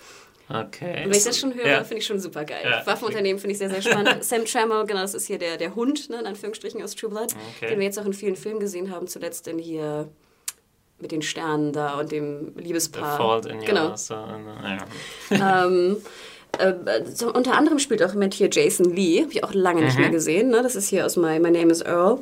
Okay. 0.50 1.04
Und 1.06 1.12
wenn 1.12 1.18
ich 1.18 1.24
das 1.24 1.38
schon 1.38 1.54
höre, 1.54 1.68
Ja. 1.68 1.84
finde 1.84 2.00
ich 2.00 2.08
schon 2.08 2.20
super 2.20 2.44
geil. 2.44 2.62
Ja. 2.64 2.86
Waffenunternehmen 2.88 3.40
finde 3.40 3.52
ich 3.52 3.60
sehr, 3.60 3.70
sehr 3.70 3.84
spannend. 3.84 4.18
Sam 4.24 4.46
Trammell, 4.46 4.86
genau, 4.88 5.02
das 5.02 5.14
ist 5.14 5.28
hier 5.28 5.38
der, 5.38 5.58
der 5.58 5.76
Hund, 5.76 6.10
ne, 6.10 6.20
in 6.22 6.26
Anführungsstrichen, 6.26 6.82
aus 6.82 6.96
True 6.96 7.12
Blood, 7.12 7.36
Okay. 7.58 7.70
den 7.70 7.78
wir 7.80 7.86
jetzt 7.86 8.00
auch 8.00 8.06
in 8.06 8.14
vielen 8.14 8.36
Filmen 8.36 8.60
gesehen 8.60 8.90
haben, 8.90 9.06
zuletzt 9.08 9.48
in 9.48 9.60
hier 9.60 10.10
mit 11.02 11.12
den 11.12 11.22
Sternen 11.22 11.74
da 11.74 12.00
und 12.00 12.12
dem 12.12 12.54
The 12.56 12.64
Liebespaar. 12.64 13.18
Fault 13.18 13.46
in 13.46 13.58
Your 13.60 13.66
genau. 13.66 13.96
so, 13.96 14.14
ja. 14.14 15.66
ähm, 15.66 15.98
äh, 16.58 17.06
so, 17.14 17.34
unter 17.34 17.58
anderem 17.58 17.80
spielt 17.80 18.04
auch 18.04 18.14
mit 18.14 18.34
hier 18.34 18.50
Jason 18.52 18.94
Lee, 18.94 19.22
habe 19.22 19.32
ich 19.32 19.44
auch 19.44 19.54
lange 19.54 19.84
nicht 19.84 19.98
mehr 19.98 20.10
gesehen. 20.10 20.50
Ne? 20.50 20.62
Das 20.62 20.76
ist 20.76 20.90
hier 20.90 21.06
aus 21.06 21.16
My, 21.16 21.40
My 21.40 21.52
Name 21.52 21.72
is 21.72 21.82
Earl. 21.82 22.20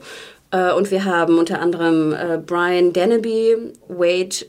Äh, 0.52 0.74
und 0.74 0.92
wir 0.92 1.06
haben 1.06 1.38
unter 1.38 1.60
anderem 1.60 2.14
äh, 2.14 2.38
Brian 2.38 2.94
Deneby, 2.94 3.74
Wade 3.88 4.46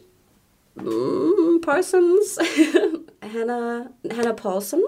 mm, 0.76 1.60
Parsons, 1.60 2.38
Hannah, 3.34 3.90
Hannah 4.16 4.32
Paulson. 4.32 4.80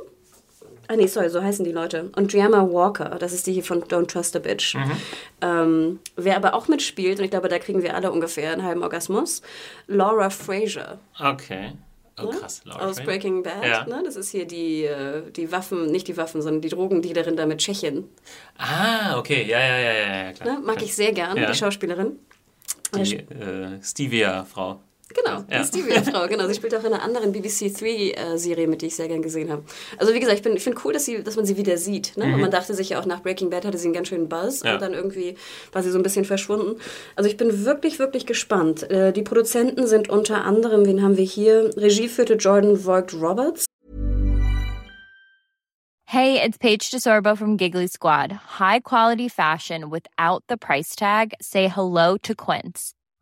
Ah 0.88 0.96
nee, 0.96 1.06
sorry, 1.06 1.30
so 1.30 1.42
heißen 1.42 1.64
die 1.64 1.72
Leute. 1.72 2.10
Und 2.16 2.32
Driama 2.32 2.62
Walker, 2.70 3.16
das 3.18 3.32
ist 3.32 3.46
die 3.46 3.52
hier 3.52 3.64
von 3.64 3.82
Don't 3.84 4.08
Trust 4.08 4.36
a 4.36 4.38
Bitch. 4.40 4.76
Ähm, 5.40 6.00
wer 6.16 6.36
aber 6.36 6.54
auch 6.54 6.68
mitspielt, 6.68 7.18
und 7.18 7.24
ich 7.24 7.30
glaube, 7.30 7.48
da 7.48 7.58
kriegen 7.58 7.82
wir 7.82 7.94
alle 7.94 8.10
ungefähr 8.12 8.52
einen 8.52 8.62
halben 8.62 8.82
Orgasmus, 8.82 9.42
Laura 9.86 10.30
Fraser. 10.30 10.98
Okay. 11.18 11.72
Oh, 12.20 12.28
krass. 12.28 12.60
Laura 12.64 12.86
Aus. 12.86 13.00
Breaking 13.00 13.42
Bad. 13.42 13.64
Ja. 13.64 13.86
Ne? 13.86 14.02
Das 14.04 14.16
ist 14.16 14.30
hier 14.30 14.44
die, 14.46 14.84
äh, 14.84 15.30
die 15.30 15.50
Waffen, 15.50 15.86
nicht 15.90 16.08
die 16.08 16.16
Waffen, 16.18 16.42
sondern 16.42 16.60
die 16.60 16.68
Drogendealerin 16.68 17.36
da 17.36 17.46
mit 17.46 17.58
Tschechien. 17.58 18.04
Ah, 18.58 19.18
okay. 19.18 19.44
Ja, 19.48 19.58
ja, 19.58 19.78
ja, 19.78 19.92
ja, 19.92 20.24
ja 20.26 20.32
klar. 20.32 20.58
Ne? 20.58 20.60
Mag 20.64 20.82
ich 20.82 20.94
sehr 20.94 21.12
gern, 21.12 21.36
Ja. 21.38 21.46
die 21.50 21.54
Schauspielerin. 21.56 22.18
Die 22.94 23.16
äh, 23.16 23.82
Stevia-Frau. 23.82 24.80
Genau, 25.14 25.44
Ja. 25.50 25.60
die 25.62 25.64
Stevie-Frau, 25.66 26.26
genau. 26.28 26.46
Sie 26.48 26.54
spielt 26.54 26.74
auch 26.74 26.80
in 26.84 26.92
einer 26.92 27.02
anderen 27.02 27.32
BBC 27.32 27.70
Three-Serie 27.72 28.66
mit, 28.66 28.82
die 28.82 28.86
ich 28.86 28.96
sehr 28.96 29.08
gern 29.08 29.22
gesehen 29.22 29.50
habe. 29.50 29.62
Also 29.98 30.14
wie 30.14 30.20
gesagt, 30.20 30.38
ich, 30.38 30.42
bin- 30.42 30.56
ich 30.56 30.62
finde 30.64 30.78
cool, 30.84 30.92
dass, 30.92 31.04
sie, 31.04 31.22
dass 31.22 31.36
man 31.36 31.44
sie 31.44 31.56
wieder 31.56 31.76
sieht. 31.76 32.16
Ne? 32.16 32.24
Und 32.34 32.40
man 32.40 32.50
dachte 32.50 32.74
sich 32.74 32.90
ja 32.90 33.00
auch 33.00 33.06
nach 33.06 33.22
Breaking 33.22 33.50
Bad 33.50 33.64
hatte 33.64 33.78
sie 33.78 33.86
einen 33.88 33.94
ganz 33.94 34.08
schönen 34.08 34.28
Buzz 34.28 34.62
Mhm. 34.62 34.66
Ja. 34.68 34.74
und 34.74 34.82
dann 34.82 34.94
irgendwie 34.94 35.36
war 35.72 35.82
sie 35.82 35.90
so 35.90 35.98
ein 35.98 36.02
bisschen 36.02 36.24
verschwunden. 36.24 36.80
Also 37.16 37.28
ich 37.28 37.36
bin 37.36 37.64
wirklich, 37.64 37.98
wirklich 37.98 38.26
gespannt. 38.26 38.90
Äh, 38.90 39.12
Die 39.12 39.22
Produzenten 39.22 39.86
sind 39.86 40.08
unter 40.08 40.44
anderem, 40.44 40.86
wen 40.86 41.02
haben 41.02 41.16
wir 41.16 41.24
hier? 41.24 41.70
Regie 41.76 42.08
führte 42.08 42.34
Jordan 42.34 42.84
Voigt 42.84 43.12
Roberts. 43.14 43.66
Hey, 46.06 46.38
it's 46.44 46.58
Paige 46.58 46.90
DeSorbo 46.90 47.36
from 47.36 47.56
Giggly 47.56 47.88
Squad. 47.88 48.32
High 48.58 48.80
quality 48.82 49.28
fashion 49.30 49.90
without 49.90 50.42
the 50.48 50.56
price 50.58 50.94
tag. 50.94 51.32
Say 51.40 51.68
hello 51.68 52.16
to 52.18 52.34
Quince. 52.34 52.92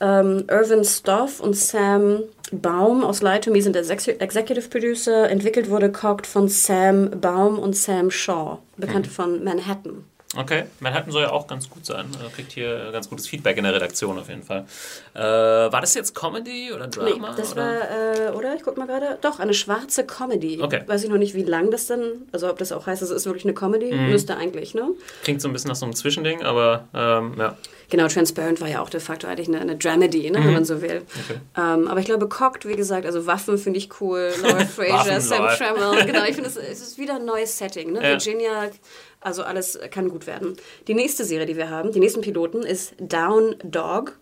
Ähm, 0.00 0.44
Irvin 0.48 0.84
Stoff 0.84 1.40
und 1.40 1.56
Sam 1.56 2.22
Baum 2.52 3.04
aus 3.04 3.22
Lie 3.22 3.40
to 3.40 3.50
Me 3.50 3.62
sind 3.62 3.76
Exec 3.76 4.20
Executive 4.20 4.68
Producer. 4.68 5.28
Entwickelt 5.28 5.70
wurde 5.70 5.92
Cocked 5.92 6.26
von 6.26 6.48
Sam 6.48 7.10
Baum 7.20 7.58
und 7.58 7.76
Sam 7.76 8.10
Shaw, 8.10 8.58
Bekannte 8.76 9.10
von 9.10 9.44
Manhattan. 9.44 10.04
Okay, 10.36 10.66
Manhattan 10.78 11.10
soll 11.10 11.22
ja 11.22 11.32
auch 11.32 11.48
ganz 11.48 11.68
gut 11.68 11.84
sein. 11.84 12.06
Er 12.22 12.30
kriegt 12.30 12.52
hier 12.52 12.90
ganz 12.92 13.08
gutes 13.10 13.26
Feedback 13.26 13.56
in 13.56 13.64
der 13.64 13.74
Redaktion 13.74 14.16
auf 14.16 14.28
jeden 14.28 14.44
Fall. 14.44 14.64
Äh, 15.12 15.20
war 15.20 15.80
das 15.80 15.94
jetzt 15.94 16.14
Comedy 16.14 16.72
oder 16.72 16.86
Drama? 16.86 17.30
Nee, 17.30 17.36
das 17.36 17.52
oder? 17.52 17.64
war, 17.64 18.28
äh, 18.28 18.30
oder? 18.36 18.54
Ich 18.54 18.62
guck 18.62 18.76
mal 18.76 18.86
gerade. 18.86 19.18
Doch, 19.22 19.40
eine 19.40 19.54
schwarze 19.54 20.06
Comedy. 20.06 20.62
Okay. 20.62 20.82
Weiß 20.86 21.02
ich 21.02 21.10
noch 21.10 21.18
nicht, 21.18 21.34
wie 21.34 21.42
lang 21.42 21.72
das 21.72 21.86
denn, 21.86 22.28
also 22.30 22.48
ob 22.48 22.58
das 22.58 22.70
auch 22.70 22.86
heißt, 22.86 23.02
es 23.02 23.10
ist 23.10 23.26
wirklich 23.26 23.44
eine 23.44 23.54
Comedy. 23.54 23.92
Mhm. 23.92 24.10
Müsste 24.10 24.36
eigentlich, 24.36 24.72
ne? 24.72 24.90
Klingt 25.24 25.42
so 25.42 25.48
ein 25.48 25.52
bisschen 25.52 25.68
nach 25.68 25.76
so 25.76 25.84
einem 25.84 25.96
Zwischending, 25.96 26.44
aber 26.44 26.88
ähm, 26.94 27.34
ja. 27.36 27.56
Genau, 27.90 28.06
Transparent 28.06 28.60
war 28.60 28.68
ja 28.68 28.80
auch 28.82 28.88
de 28.88 29.00
facto 29.00 29.26
eigentlich 29.26 29.48
eine, 29.48 29.60
eine 29.60 29.76
Dramedy, 29.76 30.30
ne, 30.30 30.38
wenn 30.38 30.52
man 30.52 30.64
so 30.64 30.80
will. 30.80 31.02
Ähm, 31.58 31.88
aber 31.88 31.98
ich 31.98 32.06
glaube, 32.06 32.28
Cocked, 32.28 32.66
wie 32.66 32.76
gesagt, 32.76 33.04
also 33.04 33.26
Waffen 33.26 33.58
finde 33.58 33.78
ich 33.80 34.00
cool. 34.00 34.32
Laura 34.42 34.64
Fraser, 34.64 35.20
Sam. 35.20 35.48
Trammell. 35.48 36.06
Genau, 36.06 36.24
ich 36.24 36.34
finde, 36.36 36.48
es, 36.48 36.56
es 36.56 36.80
ist 36.80 36.98
wieder 36.98 37.16
ein 37.16 37.24
neues 37.24 37.58
Setting. 37.58 37.92
Ne? 37.92 38.00
Ja. 38.00 38.10
Virginia, 38.10 38.70
also 39.20 39.42
alles 39.42 39.78
kann 39.90 40.08
gut 40.08 40.26
werden. 40.26 40.56
Die 40.88 40.94
nächste 40.94 41.24
Serie, 41.24 41.46
die 41.46 41.56
wir 41.56 41.70
haben, 41.70 41.92
die 41.92 42.00
nächsten 42.00 42.22
Piloten, 42.22 42.62
ist 42.62 42.94
Down 42.98 43.56
Dog. 43.62 44.18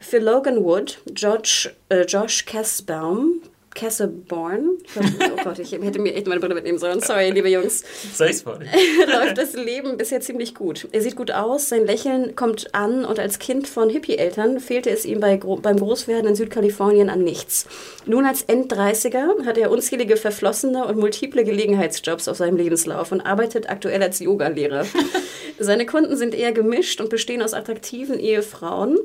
Für 0.00 0.18
Logan 0.18 0.64
Wood, 0.64 0.98
Josh, 1.14 1.70
äh, 1.88 2.02
Josh 2.02 2.44
Kessbaum, 2.44 3.40
Kesseborn, 3.74 4.78
oh 4.96 5.42
Gott, 5.44 5.58
ich 5.58 5.72
hätte 5.72 5.98
mir 5.98 6.14
echt 6.14 6.26
meine 6.26 6.40
Brille 6.40 6.54
mitnehmen 6.54 6.78
sollen. 6.78 7.00
Sorry, 7.00 7.30
liebe 7.30 7.48
Jungs 7.48 7.84
ich's 8.04 8.42
vor? 8.42 8.58
läuft 9.06 9.38
das 9.38 9.54
Leben 9.54 9.96
bisher 9.96 10.20
ziemlich 10.20 10.54
gut. 10.54 10.88
Er 10.92 11.00
sieht 11.00 11.16
gut 11.16 11.30
aus, 11.30 11.68
sein 11.68 11.86
Lächeln 11.86 12.36
kommt 12.36 12.74
an 12.74 13.04
und 13.04 13.18
als 13.18 13.38
Kind 13.38 13.68
von 13.68 13.88
Hippie-Eltern 13.88 14.60
fehlte 14.60 14.90
es 14.90 15.04
ihm 15.04 15.20
bei, 15.20 15.36
beim 15.36 15.78
Großwerden 15.78 16.28
in 16.28 16.34
Südkalifornien 16.34 17.08
an 17.10 17.24
nichts. 17.24 17.66
Nun 18.06 18.26
als 18.26 18.42
End-30er 18.42 19.44
hat 19.44 19.58
er 19.58 19.70
unzählige 19.70 20.16
verflossene 20.16 20.86
und 20.86 20.98
multiple 20.98 21.44
Gelegenheitsjobs 21.44 22.28
auf 22.28 22.36
seinem 22.36 22.56
Lebenslauf 22.56 23.12
und 23.12 23.20
arbeitet 23.20 23.70
aktuell 23.70 24.02
als 24.02 24.18
Yogalehrer. 24.20 24.86
Seine 25.58 25.86
Kunden 25.86 26.16
sind 26.16 26.34
eher 26.34 26.52
gemischt 26.52 27.00
und 27.00 27.10
bestehen 27.10 27.42
aus 27.42 27.54
attraktiven 27.54 28.18
Ehefrauen, 28.18 28.98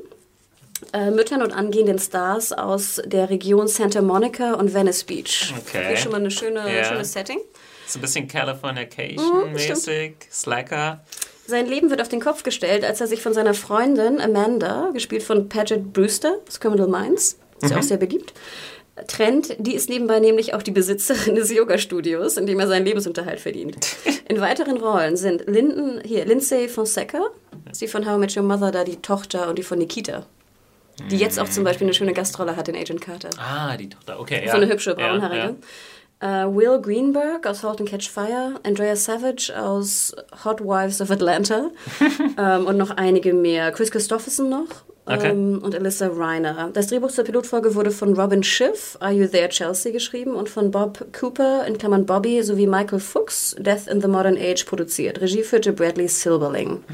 äh, 0.92 1.10
Müttern 1.10 1.42
und 1.42 1.52
angehenden 1.52 1.98
Stars 1.98 2.52
aus 2.52 3.00
der 3.04 3.30
Region 3.30 3.68
Santa 3.68 4.02
Monica 4.02 4.54
und 4.54 4.72
Venice 4.74 5.04
Beach. 5.04 5.52
Okay. 5.66 5.86
Hier 5.88 5.96
schon 5.96 6.12
mal 6.12 6.18
eine 6.20 6.30
schöne, 6.30 6.60
Ja. 6.74 6.84
schönes 6.84 7.12
Setting. 7.12 7.38
So 7.86 7.98
ein 7.98 8.02
bisschen 8.02 8.24
Mhm, 8.24 8.28
Californication-mäßig, 8.28 10.12
Slacker. 10.30 11.00
Sein 11.46 11.66
Leben 11.66 11.88
wird 11.90 12.00
auf 12.02 12.08
den 12.08 12.20
Kopf 12.20 12.42
gestellt, 12.42 12.84
als 12.84 13.00
er 13.00 13.06
sich 13.06 13.22
von 13.22 13.32
seiner 13.32 13.54
Freundin 13.54 14.20
Amanda, 14.20 14.90
gespielt 14.92 15.22
von 15.22 15.48
Paget 15.48 15.92
Brewster 15.94 16.36
aus 16.46 16.60
Criminal 16.60 16.88
Minds, 16.88 17.38
ist 17.62 17.70
ja 17.70 17.78
auch 17.78 17.82
sehr 17.82 17.96
beliebt, 17.96 18.34
trennt. 19.06 19.56
Die 19.58 19.74
ist 19.74 19.88
nebenbei 19.88 20.20
nämlich 20.20 20.52
auch 20.52 20.62
die 20.62 20.70
Besitzerin 20.72 21.34
des 21.36 21.50
Yoga-Studios, 21.50 22.36
in 22.36 22.46
dem 22.46 22.60
er 22.60 22.66
seinen 22.68 22.84
Lebensunterhalt 22.84 23.40
verdient. 23.40 23.76
In 24.28 24.42
weiteren 24.42 24.76
Rollen 24.76 25.16
sind 25.16 25.46
Linden, 25.46 26.02
hier, 26.04 26.26
Lindsay 26.26 26.68
Fonseca, 26.68 27.22
ist 27.72 27.80
die 27.80 27.88
von 27.88 28.04
How 28.06 28.16
I 28.16 28.18
Met 28.20 28.36
Your 28.36 28.42
Mother, 28.42 28.70
da 28.70 28.84
die 28.84 28.96
Tochter 28.96 29.48
und 29.48 29.56
die 29.58 29.62
von 29.62 29.78
Nikita. 29.78 30.26
Die 31.10 31.16
jetzt 31.16 31.38
auch 31.38 31.48
zum 31.48 31.64
Beispiel 31.64 31.86
eine 31.86 31.94
schöne 31.94 32.12
Gastrolle 32.12 32.56
hat 32.56 32.68
in 32.68 32.76
Agent 32.76 33.00
Carter. 33.00 33.30
Ah, 33.38 33.76
die 33.76 33.88
Tochter, 33.88 34.18
okay. 34.20 34.42
Ja. 34.44 34.52
So 34.52 34.56
eine 34.58 34.68
hübsche 34.68 34.90
Ja, 34.90 34.96
Braunhaarige. 34.96 35.56
Äh, 36.20 36.26
Will 36.46 36.80
Greenberg 36.82 37.46
aus 37.46 37.62
Halt 37.62 37.80
and 37.80 37.88
Catch 37.88 38.10
Fire, 38.10 38.54
Andrea 38.64 38.96
Savage 38.96 39.52
aus 39.56 40.14
Hot 40.44 40.60
Wives 40.60 41.00
of 41.00 41.10
Atlanta 41.12 41.70
ähm, 42.38 42.66
und 42.66 42.76
noch 42.76 42.90
einige 42.90 43.32
mehr. 43.32 43.70
Chris 43.70 43.90
Christopherson 43.90 44.48
noch 44.50 44.66
Okay. 45.10 45.30
ähm, 45.30 45.60
und 45.62 45.74
Alyssa 45.74 46.10
Reiner. 46.12 46.68
Das 46.74 46.88
Drehbuch 46.88 47.10
zur 47.10 47.24
Pilotfolge 47.24 47.74
wurde 47.74 47.90
von 47.90 48.12
Robin 48.12 48.42
Schiff, 48.42 48.98
Are 49.00 49.10
You 49.12 49.26
There 49.26 49.48
Chelsea, 49.48 49.90
geschrieben 49.90 50.34
und 50.34 50.50
von 50.50 50.70
Bob 50.70 51.06
Cooper, 51.18 51.64
in 51.66 51.78
Klammern 51.78 52.04
Bobby, 52.04 52.42
sowie 52.42 52.66
Michael 52.66 52.98
Fuchs, 53.00 53.56
Death 53.58 53.86
in 53.90 54.02
the 54.02 54.08
Modern 54.08 54.36
Age, 54.36 54.66
produziert. 54.66 55.18
Regie 55.22 55.42
führte 55.44 55.72
Bradley 55.72 56.08
Silberling. 56.08 56.84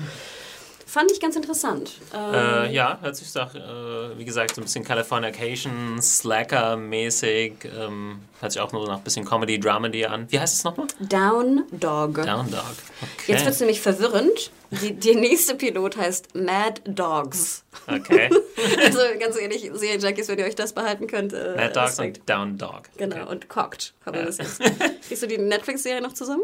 Fand 0.95 1.11
ich 1.11 1.19
ganz 1.21 1.35
interessant. 1.35 1.91
Ähm, 2.15 2.35
Äh, 2.35 2.73
ja, 2.73 2.99
hört 3.03 3.17
sich 3.17 3.33
doch, 3.33 3.53
äh, 3.53 4.17
wie 4.17 4.25
gesagt, 4.25 4.55
so 4.55 4.61
ein 4.61 4.65
bisschen 4.65 4.85
Californication, 4.85 6.01
Slacker-mäßig. 6.01 7.55
Ähm, 7.77 8.21
hört 8.41 8.53
sich 8.53 8.61
auch 8.61 8.71
nur 8.71 8.87
nach 8.87 8.99
ein 8.99 9.03
bisschen 9.03 9.25
Comedy-Dramedy 9.25 10.07
an. 10.07 10.31
Wie 10.31 10.39
heißt 10.39 10.55
es 10.55 10.63
nochmal? 10.63 10.87
Down 11.01 11.65
Dog. 11.73 12.15
Down 12.23 12.49
Dog. 12.49 12.63
Okay. 13.03 13.33
Jetzt 13.33 13.45
wird 13.45 13.55
es 13.55 13.59
nämlich 13.61 13.81
verwirrend. 13.81 14.53
Die, 14.71 14.93
der 14.95 15.17
nächste 15.17 15.57
Pilot 15.57 15.97
heißt 15.97 16.37
Mad 16.37 16.81
Dogs. 16.85 17.65
okay. 17.89 18.31
Also 18.87 18.99
ganz 19.19 19.37
ehrlich, 19.37 19.69
Serienjunkies, 19.75 20.29
wenn 20.29 20.39
ihr 20.39 20.45
euch 20.47 20.55
das 20.55 20.73
behalten 20.75 21.09
könnt. 21.09 21.33
Äh, 21.33 21.57
Mad 21.57 21.73
Dogs 21.75 21.99
Respekt. 21.99 22.19
und 22.21 22.31
Down 22.31 22.57
Dog. 22.57 22.83
Genau, 22.99 23.17
Okay. 23.17 23.31
und 23.33 23.49
Cocked 23.49 23.95
haben 24.07 24.15
wir 24.17 24.27
das 24.27 24.39
jetzt. 24.39 24.63
Siehst 25.01 25.25
du 25.25 25.27
die 25.27 25.39
Netflix-Serie 25.39 26.01
noch 26.01 26.13
zusammen? 26.13 26.43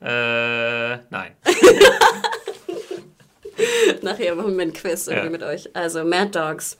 Äh, 0.00 0.96
nein. 1.10 1.36
Nachher 4.02 4.34
machen 4.34 4.56
wir 4.56 4.62
ein 4.62 4.72
Quiz 4.72 5.06
irgendwie 5.06 5.26
Ja. 5.26 5.30
mit 5.30 5.42
euch. 5.42 5.68
Also 5.74 6.04
Mad 6.04 6.30
Dogs. 6.38 6.76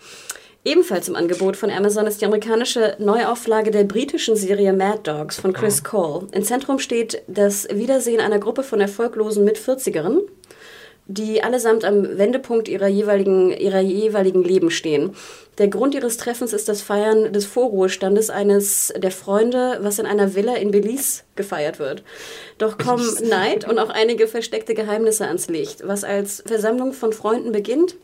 Ebenfalls 0.64 1.08
im 1.08 1.16
Angebot 1.16 1.56
von 1.56 1.70
Amazon 1.70 2.06
ist 2.06 2.20
die 2.20 2.26
amerikanische 2.26 2.96
Neuauflage 2.98 3.70
der 3.70 3.84
britischen 3.84 4.36
Serie 4.36 4.72
Mad 4.72 5.00
Dogs 5.04 5.38
von 5.40 5.52
Chris 5.52 5.84
Cole. 5.84 6.26
Im 6.32 6.42
Zentrum 6.42 6.78
steht 6.78 7.22
das 7.28 7.68
Wiedersehen 7.72 8.20
einer 8.20 8.38
Gruppe 8.38 8.62
von 8.64 8.80
erfolglosen 8.80 9.44
Mit-40ern, 9.44 10.18
die 11.08 11.42
allesamt 11.42 11.84
am 11.84 12.18
Wendepunkt 12.18 12.68
ihrer 12.68 12.86
jeweiligen, 12.86 13.50
ihrer 13.50 13.80
jeweiligen 13.80 14.44
Leben 14.44 14.70
stehen. 14.70 15.16
Der 15.56 15.68
Grund 15.68 15.94
ihres 15.94 16.18
Treffens 16.18 16.52
ist 16.52 16.68
das 16.68 16.82
Feiern 16.82 17.32
des 17.32 17.46
Vorruhestandes 17.46 18.28
eines 18.28 18.92
der 18.96 19.10
Freunde, 19.10 19.78
was 19.80 19.98
in 19.98 20.06
einer 20.06 20.34
Villa 20.34 20.54
in 20.54 20.70
Belize 20.70 21.22
gefeiert 21.34 21.78
wird. 21.78 22.04
Doch 22.58 22.76
kommen 22.76 23.08
Neid 23.28 23.66
und 23.66 23.78
auch 23.78 23.88
einige 23.88 24.28
versteckte 24.28 24.74
Geheimnisse 24.74 25.26
ans 25.26 25.48
Licht. 25.48 25.86
Was 25.86 26.04
als 26.04 26.44
Versammlung 26.46 26.92
von 26.92 27.14
Freunden 27.14 27.52
beginnt, 27.52 27.96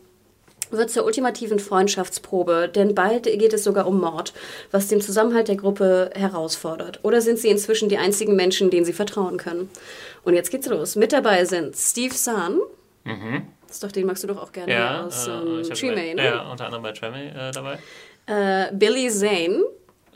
wird 0.71 0.91
zur 0.91 1.05
ultimativen 1.05 1.59
Freundschaftsprobe, 1.59 2.71
denn 2.75 2.95
bald 2.95 3.25
geht 3.25 3.53
es 3.53 3.65
sogar 3.65 3.87
um 3.87 4.01
Mord, 4.01 4.33
was 4.71 4.89
den 4.89 5.03
Zusammenhalt 5.03 5.49
der 5.49 5.57
Gruppe 5.57 6.11
herausfordert. 6.15 7.01
Oder 7.03 7.21
sind 7.21 7.39
sie 7.39 7.49
inzwischen 7.49 7.91
die 7.91 7.99
einzigen 7.99 8.35
Menschen, 8.35 8.71
denen 8.71 8.87
sie 8.87 8.95
vertrauen 8.95 9.37
können? 9.37 9.69
Und 10.25 10.35
jetzt 10.35 10.51
geht's 10.51 10.69
los. 10.69 10.97
Mit 10.97 11.13
dabei 11.13 11.45
sind 11.45 11.77
Steve 11.77 12.15
Zahn. 12.15 12.59
Das 13.05 13.77
ist 13.77 13.85
doch, 13.85 13.93
den 13.93 14.07
magst 14.07 14.23
du 14.23 14.29
doch 14.29 14.43
auch 14.43 14.53
gerne 14.53 14.73
Mhm. 14.73 14.79
Ja, 14.79 15.05
aus 15.05 15.27
äh, 15.27 15.31
ähm, 15.31 15.63
Tremay, 15.75 16.15
ne? 16.15 16.25
ja, 16.25 16.51
unter 16.51 16.67
anderem 16.67 16.83
bei 16.83 16.93
Tremay 16.93 17.29
äh, 17.29 17.51
dabei. 17.53 17.79
Äh, 18.27 18.73
Billy 18.73 19.09
Zane, 19.11 19.63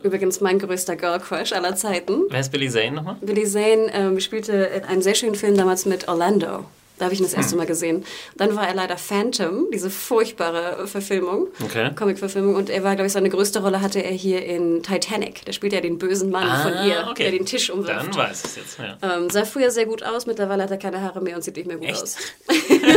übrigens 0.02 0.40
mein 0.40 0.58
größter 0.58 0.96
Girl 0.96 1.18
Crush 1.18 1.52
aller 1.52 1.74
Zeiten. 1.76 2.22
Wer 2.30 2.40
ist 2.40 2.50
Billy 2.50 2.70
Zane 2.70 2.92
nochmal? 2.92 3.16
Billy 3.20 3.44
Zane 3.44 3.90
ähm, 3.92 4.20
spielte 4.20 4.52
in 4.52 4.84
einem 4.84 5.02
sehr 5.02 5.14
schönen 5.14 5.34
Film 5.34 5.56
damals 5.56 5.84
mit 5.86 6.08
Orlando. 6.08 6.64
Da 6.98 7.04
habe 7.04 7.14
ich 7.14 7.20
ihn 7.20 7.24
das 7.26 7.34
erste 7.34 7.56
Mal 7.56 7.66
gesehen. 7.66 8.04
Dann 8.36 8.56
war 8.56 8.66
er 8.68 8.74
leider 8.74 8.96
Phantom, 8.96 9.66
diese 9.72 9.88
furchtbare 9.90 10.86
Verfilmung, 10.86 11.48
Okay. 11.64 11.90
Comic-Verfilmung. 11.94 12.54
Und 12.56 12.70
er 12.70 12.82
war, 12.84 12.94
glaube 12.96 13.06
ich, 13.06 13.12
seine 13.12 13.30
größte 13.30 13.62
Rolle 13.62 13.80
hatte 13.80 14.00
er 14.04 14.10
hier 14.12 14.44
in 14.44 14.82
Titanic. 14.82 15.44
Da 15.44 15.52
spielt 15.52 15.72
er 15.72 15.80
den 15.80 15.98
bösen 15.98 16.30
Mann 16.30 16.48
von 16.62 16.72
ihr, 16.86 17.06
Ah, 17.06 17.10
okay. 17.10 17.24
der 17.24 17.32
den 17.32 17.46
Tisch 17.46 17.70
umwirft. 17.70 18.08
Dann 18.08 18.16
weiß 18.16 18.40
ich 18.40 18.44
es 18.50 18.56
jetzt, 18.56 18.78
ja. 18.78 18.98
Ähm, 19.02 19.30
sah 19.30 19.44
früher 19.44 19.70
sehr 19.70 19.86
gut 19.86 20.02
aus, 20.02 20.26
mittlerweile 20.26 20.64
hat 20.64 20.70
er 20.70 20.76
keine 20.78 21.00
Haare 21.00 21.20
mehr 21.20 21.36
und 21.36 21.42
sieht 21.42 21.56
nicht 21.56 21.66
mehr 21.66 21.76
gut 21.76 21.88
Echt? 21.88 22.02
aus. 22.02 22.16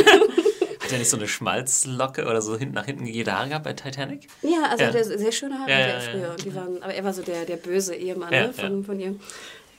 Hat 0.82 0.92
er 0.92 0.98
nicht 0.98 1.10
so 1.10 1.18
eine 1.18 1.28
Schmalzlocke 1.28 2.26
oder 2.26 2.42
so 2.42 2.58
hinten 2.58 2.74
nach 2.76 2.86
hinten 2.86 3.06
jede 3.06 3.32
Haare 3.34 3.50
gehabt 3.50 3.64
bei 3.66 3.74
Titanic? 3.74 4.28
Ja, 4.42 4.64
also 4.70 4.84
Ja. 4.84 4.90
hat 4.90 4.96
er 4.96 5.04
sehr 5.06 5.32
schöne 5.32 5.58
Haare 5.60 5.70
Ja, 5.70 5.80
ja, 5.80 5.86
er 5.86 6.02
früher. 6.02 6.32
Und 6.32 6.44
die 6.44 6.56
waren, 6.56 6.84
aber 6.84 6.94
er 6.94 7.04
war 7.04 7.14
so 7.14 7.22
der, 7.22 7.46
der 7.46 7.56
böse 7.58 7.96
Ehemann 7.96 8.30
ne, 8.32 8.52
von, 8.54 8.84
von 8.84 9.00
ihr. 9.00 9.16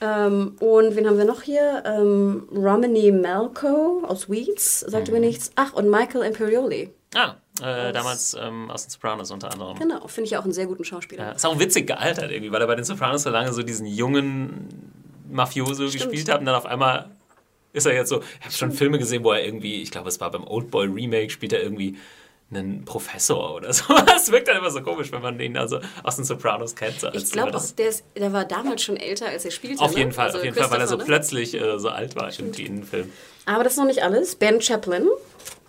Ähm, 0.05 0.55
und 0.59 0.95
wen 0.97 1.07
haben 1.07 1.17
wir 1.17 1.23
noch 1.25 1.41
hier? 1.43 1.81
Ähm, 1.85 2.47
Romany 2.53 3.11
Malco 3.11 4.03
aus 4.05 4.29
Weeds, 4.29 4.81
sagte 4.81 5.11
Mhm. 5.11 5.19
mir 5.19 5.27
nichts. 5.27 5.51
Ach, 5.55 5.71
und 5.73 5.89
Michael 5.89 6.23
Imperioli. 6.25 6.89
Ah, 7.15 7.35
äh, 7.61 7.93
damals 7.93 8.35
ähm, 8.39 8.69
aus 8.69 8.83
den 8.85 8.89
Sopranos 8.89 9.31
unter 9.31 9.51
anderem. 9.51 9.77
Genau, 9.79 10.05
finde 10.07 10.27
ich 10.27 10.35
auch 10.37 10.43
einen 10.43 10.51
sehr 10.51 10.65
guten 10.65 10.83
Schauspieler. 10.83 11.23
Ja, 11.27 11.31
ist 11.31 11.45
auch 11.45 11.57
witzig 11.59 11.87
gealtert 11.87 12.31
irgendwie, 12.31 12.51
weil 12.51 12.59
er 12.61 12.67
bei 12.67 12.75
den 12.75 12.83
Sopranos 12.83 13.23
so 13.23 13.29
lange 13.29 13.53
so 13.53 13.63
diesen 13.63 13.85
jungen 13.85 14.67
Mafioso 15.31 15.85
gespielt 15.85 16.27
hat 16.29 16.39
und 16.39 16.45
dann 16.47 16.55
auf 16.55 16.65
einmal 16.65 17.09
ist 17.71 17.85
er 17.85 17.93
jetzt 17.93 18.09
so. 18.09 18.21
Ich 18.39 18.45
habe 18.45 18.53
schon 18.53 18.71
Filme 18.71 18.99
gesehen, 18.99 19.23
wo 19.23 19.31
er 19.31 19.45
irgendwie, 19.45 19.81
ich 19.81 19.89
glaube, 19.91 20.09
es 20.09 20.19
war 20.19 20.29
beim 20.31 20.45
Oldboy 20.45 20.87
Remake, 20.87 21.29
spielt 21.29 21.53
er 21.53 21.63
irgendwie 21.63 21.97
einen 22.55 22.85
Professor 22.85 23.55
oder 23.55 23.73
so. 23.73 23.93
Das 24.05 24.31
wirkt 24.31 24.47
dann 24.47 24.57
immer 24.57 24.71
so 24.71 24.81
komisch, 24.81 25.11
wenn 25.11 25.21
man 25.21 25.39
ihn 25.39 25.57
also 25.57 25.79
aus 26.03 26.15
den 26.15 26.25
Sopranos 26.25 26.75
kennt. 26.75 26.99
So 26.99 27.09
Ich 27.13 27.31
glaube 27.31 27.55
auch, 27.55 27.71
der, 27.71 27.89
ist, 27.89 28.03
der 28.15 28.33
war 28.33 28.45
damals 28.45 28.83
schon 28.83 28.97
älter, 28.97 29.27
als 29.27 29.45
er 29.45 29.51
spielte. 29.51 29.81
Auf 29.81 29.93
ne? 29.93 29.99
jeden 29.99 30.11
Fall, 30.11 30.27
Also 30.27 30.39
auf 30.39 30.43
jeden 30.43 30.55
Fall, 30.55 30.71
weil 30.71 30.81
er 30.81 30.87
so 30.87 30.97
ne? 30.97 31.03
plötzlich 31.05 31.53
äh, 31.53 31.79
so 31.79 31.89
alt 31.89 32.15
war 32.15 32.29
in 32.37 32.51
den 32.51 32.83
Film. 32.83 33.11
Aber 33.45 33.63
das 33.63 33.73
ist 33.73 33.79
noch 33.79 33.85
nicht 33.85 34.03
alles. 34.03 34.35
Ben 34.35 34.61
Chaplin. 34.61 35.07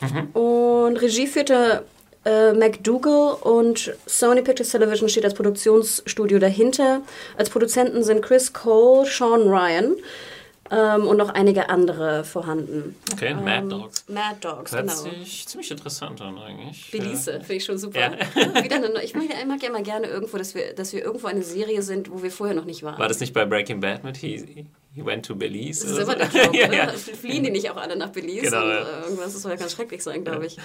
Mhm. 0.01 0.31
Und 0.33 0.97
Regie 0.97 1.27
führte 1.27 1.85
äh, 2.25 2.53
McDougall 2.53 3.35
und 3.43 3.95
Sony 4.07 4.43
Pictures 4.43 4.71
Television 4.71 5.09
steht 5.09 5.25
als 5.25 5.35
Produktionsstudio 5.35 6.39
dahinter. 6.39 7.03
Als 7.37 7.51
Produzenten 7.51 8.03
sind 8.03 8.23
Chris 8.23 8.53
Cole, 8.53 9.07
Sean 9.07 9.43
Ryan 9.43 9.97
ähm, 10.71 11.07
und 11.07 11.17
noch 11.19 11.29
einige 11.29 11.69
andere 11.69 12.25
vorhanden. 12.25 12.97
Okay, 13.13 13.35
Mad 13.35 13.69
Dogs. 13.69 14.05
Mad 14.09 14.37
Dogs, 14.41 14.73
Hört 14.73 14.89
genau. 14.89 14.95
sich 14.95 15.47
ziemlich 15.47 15.71
interessant 15.71 16.21
an 16.23 16.39
eigentlich. 16.39 16.91
Belize, 16.91 17.33
finde 17.41 17.55
ich 17.55 17.65
schon 17.65 17.79
super. 17.79 18.01
Ja. 18.01 18.13
Wieder 18.65 18.77
eine, 18.77 19.03
ich 19.03 19.15
mag 19.15 19.25
ja 19.31 19.69
immer, 19.69 19.83
gerne 19.83 20.07
irgendwo, 20.07 20.39
dass 20.39 20.55
wir, 20.55 20.73
dass 20.75 20.93
wir 20.93 21.05
irgendwo 21.05 21.27
eine 21.27 21.43
Serie 21.43 21.83
sind, 21.83 22.11
wo 22.11 22.23
wir 22.23 22.31
vorher 22.31 22.57
noch 22.57 22.65
nicht 22.65 22.83
waren. 22.83 22.99
War 22.99 23.09
das 23.09 23.21
nicht 23.21 23.35
bei 23.35 23.45
Breaking 23.45 23.81
Bad 23.81 24.05
mit 24.05 24.17
He, 24.17 24.67
he 24.95 25.05
went 25.05 25.27
to 25.27 25.35
Belize? 25.35 25.83
Das 25.83 25.99
ist 25.99 25.99
immer 25.99 26.13
so? 26.13 26.39
der 26.39 26.55
ja, 26.55 26.69
ne? 26.69 26.77
ja. 26.77 26.89
Fliehen 26.89 27.45
die 27.45 27.51
nicht 27.51 27.71
auch 27.71 27.77
alle 27.77 27.97
nach 27.97 28.11
Belize? 28.11 28.43
Genau, 28.43 28.63
und, 28.63 28.71
ja. 28.71 28.79
äh, 28.79 29.03
irgendwas, 29.03 29.35
das 29.35 29.43
soll 29.43 29.53
ja 29.53 29.59
ganz 29.59 29.73
schrecklich 29.73 30.03
sein, 30.03 30.25
glaube 30.25 30.47
ich. 30.47 30.57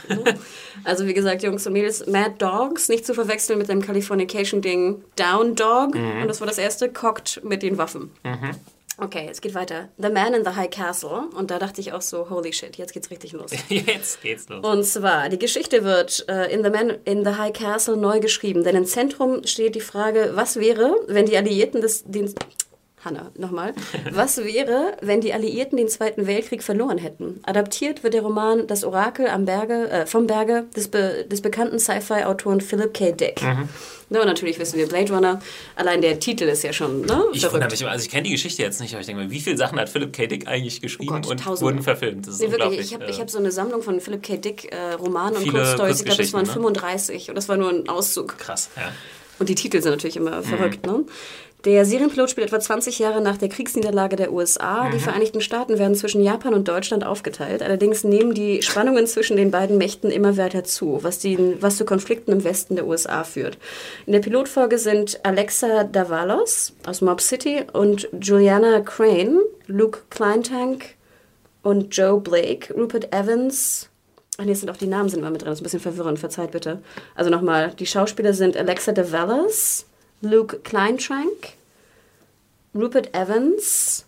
also 0.85 1.07
wie 1.07 1.13
gesagt, 1.13 1.43
Jungs 1.43 1.67
und 1.67 1.73
Mädels, 1.73 2.07
Mad 2.07 2.35
Dogs, 2.37 2.87
nicht 2.87 3.05
zu 3.05 3.13
verwechseln 3.13 3.59
mit 3.59 3.67
dem 3.67 3.81
Californication-Ding 3.81 5.03
Down 5.17 5.55
Dog. 5.55 5.93
Mhm. 5.95 6.21
Und 6.21 6.27
das 6.29 6.39
war 6.39 6.47
das 6.47 6.57
erste, 6.57 6.89
Cocked 6.89 7.41
mit 7.43 7.63
den 7.63 7.77
Waffen. 7.77 8.11
Okay, 9.01 9.27
es 9.29 9.41
geht 9.41 9.55
weiter. 9.55 9.89
The 9.97 10.09
Man 10.09 10.33
in 10.33 10.43
the 10.43 10.51
High 10.51 10.69
Castle. 10.69 11.29
Und 11.35 11.51
da 11.51 11.59
dachte 11.59 11.81
ich 11.81 11.93
auch 11.93 12.01
so, 12.01 12.29
holy 12.29 12.51
shit, 12.53 12.77
jetzt 12.77 12.93
geht's 12.93 13.09
richtig 13.09 13.31
los. 13.33 13.51
Jetzt 13.69 14.21
geht's 14.21 14.49
los. 14.49 14.65
Und 14.65 14.83
zwar, 14.83 15.29
die 15.29 15.39
Geschichte 15.39 15.83
wird 15.83 16.25
äh, 16.27 16.53
in, 16.53 16.63
the 16.63 16.69
Man 16.69 16.97
in 17.05 17.23
the 17.23 17.31
High 17.31 17.53
Castle 17.53 17.97
neu 17.97 18.19
geschrieben, 18.19 18.63
denn 18.63 18.75
im 18.75 18.85
Zentrum 18.85 19.45
steht 19.45 19.75
die 19.75 19.81
Frage, 19.81 20.31
was 20.33 20.57
wäre, 20.57 20.95
wenn 21.07 21.25
die 21.25 21.37
Alliierten 21.37 21.81
des, 21.81 22.03
den, 22.05 22.33
Hanna, 23.03 23.31
nochmal. 23.37 23.73
Was 24.11 24.43
wäre, 24.43 24.97
wenn 25.01 25.21
die 25.21 25.33
Alliierten 25.33 25.77
den 25.77 25.87
Zweiten 25.87 26.27
Weltkrieg 26.27 26.63
verloren 26.63 26.97
hätten? 26.97 27.39
Adaptiert 27.43 28.03
wird 28.03 28.13
der 28.13 28.23
Roman 28.23 28.67
Das 28.67 28.83
Orakel 28.83 29.27
am 29.27 29.45
Berge, 29.45 29.89
äh, 29.89 30.05
vom 30.05 30.27
Berge 30.27 30.65
des, 30.75 30.89
be 30.89 31.25
des 31.29 31.41
bekannten 31.41 31.79
Sci-Fi-Autoren 31.79 32.59
Philip 32.59 32.93
K. 32.93 33.11
Dick. 33.13 33.41
Mhm. 33.41 33.69
Ne, 34.11 34.19
und 34.21 34.25
natürlich 34.27 34.57
wissen 34.57 34.77
wir 34.79 34.87
Blade 34.87 35.13
Runner. 35.13 35.39
Allein 35.75 36.01
der 36.01 36.19
Titel 36.19 36.45
ist 36.45 36.63
ja 36.63 36.73
schon 36.73 37.01
ne, 37.01 37.23
Ich 37.33 37.43
wundere 37.51 37.69
mich 37.69 37.85
also 37.85 38.03
ich 38.03 38.09
kenne 38.09 38.23
die 38.23 38.31
Geschichte 38.31 38.61
jetzt 38.63 38.81
nicht, 38.81 38.93
aber 38.93 39.01
ich 39.01 39.05
denke 39.07 39.21
mal, 39.23 39.29
wie 39.29 39.39
viele 39.39 39.55
Sachen 39.57 39.79
hat 39.79 39.87
Philip 39.89 40.11
K. 40.11 40.25
Dick 40.27 40.47
eigentlich 40.47 40.81
geschrieben 40.81 41.09
Oh 41.11 41.15
Gott, 41.15 41.27
und 41.27 41.39
tausende. 41.43 41.61
wurden 41.73 41.83
verfilmt? 41.83 42.27
Das 42.27 42.35
ist 42.35 42.41
Nee, 42.41 42.51
wirklich, 42.51 42.79
ich 42.79 42.93
habe 42.93 43.05
äh, 43.05 43.13
hab 43.13 43.29
so 43.29 43.37
eine 43.37 43.51
Sammlung 43.51 43.83
von 43.83 43.99
Philip 44.01 44.23
K. 44.23 44.37
Dick 44.37 44.71
äh, 44.71 44.93
Romanen 44.93 45.37
und 45.37 45.47
Kurzstories. 45.51 45.99
Ich 45.99 46.05
glaube, 46.05 46.21
das 46.23 46.33
waren 46.33 46.45
Kurzgeschichten, 46.45 46.47
ne? 46.47 46.53
35 46.53 47.29
und 47.29 47.35
das 47.35 47.47
war 47.49 47.57
nur 47.57 47.69
ein 47.69 47.87
Auszug. 47.87 48.37
krass, 48.39 48.69
ja. 48.75 48.91
Und 49.37 49.47
die 49.47 49.55
Titel 49.55 49.81
sind 49.81 49.91
natürlich 49.91 50.19
Mhm. 50.19 50.27
immer 50.27 50.43
verrückt, 50.43 50.85
ne? 50.85 51.05
Der 51.65 51.83
Serienpilot 51.83 52.29
spielt 52.29 52.47
etwa 52.47 52.59
20 52.59 52.99
Jahre 52.99 53.19
nach 53.19 53.35
der 53.35 53.49
Kriegsniederlage 53.49 54.15
der 54.15 54.31
USA. 54.31 54.85
Mhm. 54.85 54.91
Die 54.91 54.99
Vereinigten 54.99 55.41
Staaten 55.41 55.77
werden 55.77 55.95
zwischen 55.95 56.23
Japan 56.23 56.53
und 56.53 56.67
Deutschland 56.69 57.05
aufgeteilt. 57.05 57.61
Allerdings 57.61 58.05
nehmen 58.05 58.33
die 58.33 58.61
Spannungen 58.61 59.05
zwischen 59.07 59.35
den 59.35 59.51
beiden 59.51 59.77
Mächten 59.77 60.09
immer 60.09 60.37
weiter 60.37 60.63
zu, 60.63 60.99
was, 61.01 61.19
die, 61.19 61.61
was 61.61 61.75
zu 61.75 61.83
Konflikten 61.83 62.31
im 62.31 62.45
Westen 62.45 62.75
der 62.75 62.87
USA 62.87 63.25
führt. 63.25 63.57
In 64.05 64.13
der 64.13 64.19
Pilotfolge 64.19 64.77
sind 64.77 65.19
Alexa 65.23 65.83
Davalos 65.83 66.73
aus 66.85 67.01
Mob 67.01 67.19
City 67.19 67.65
und 67.73 68.07
Juliana 68.21 68.79
Crane, 68.79 69.39
Luke 69.67 69.99
Kleintank 70.09 70.95
und 71.61 71.95
Joe 71.95 72.21
Blake, 72.21 72.73
Rupert 72.73 73.13
Evans, 73.13 73.89
Ach 74.41 74.45
nee, 74.45 74.53
es 74.53 74.61
sind 74.61 74.69
auch 74.69 74.77
die 74.77 74.87
Namen 74.87 75.09
sind 75.09 75.19
immer 75.19 75.31
mit 75.31 75.41
drin. 75.41 75.49
Das 75.49 75.57
ist 75.57 75.61
ein 75.61 75.63
bisschen 75.65 75.79
verwirrend, 75.81 76.17
verzeiht 76.17 76.51
bitte. 76.51 76.81
Also 77.13 77.29
nochmal, 77.29 77.73
die 77.77 77.85
Schauspieler 77.85 78.33
sind 78.33 78.55
Alexa 78.55 78.93
DeVellis, 78.93 79.85
Luke 80.21 80.59
Kleintrank, 80.59 81.53
Rupert 82.75 83.13
Evans, 83.15 84.05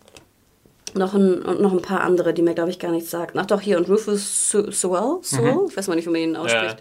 noch 0.93 1.13
ein, 1.13 1.41
und 1.41 1.61
noch 1.61 1.71
ein 1.71 1.81
paar 1.81 2.01
andere, 2.01 2.33
die 2.33 2.41
mir, 2.41 2.53
glaube 2.53 2.69
ich, 2.69 2.79
gar 2.79 2.91
nichts 2.91 3.11
sagten. 3.11 3.39
Ach 3.39 3.45
doch, 3.45 3.61
hier, 3.61 3.77
und 3.77 3.89
Rufus 3.89 4.49
Sewell, 4.51 5.19
Sewell? 5.21 5.67
ich 5.69 5.77
weiß 5.77 5.87
mal 5.87 5.95
nicht, 5.95 6.05
wie 6.05 6.11
man 6.11 6.21
ihn 6.21 6.35
ausspricht, 6.35 6.77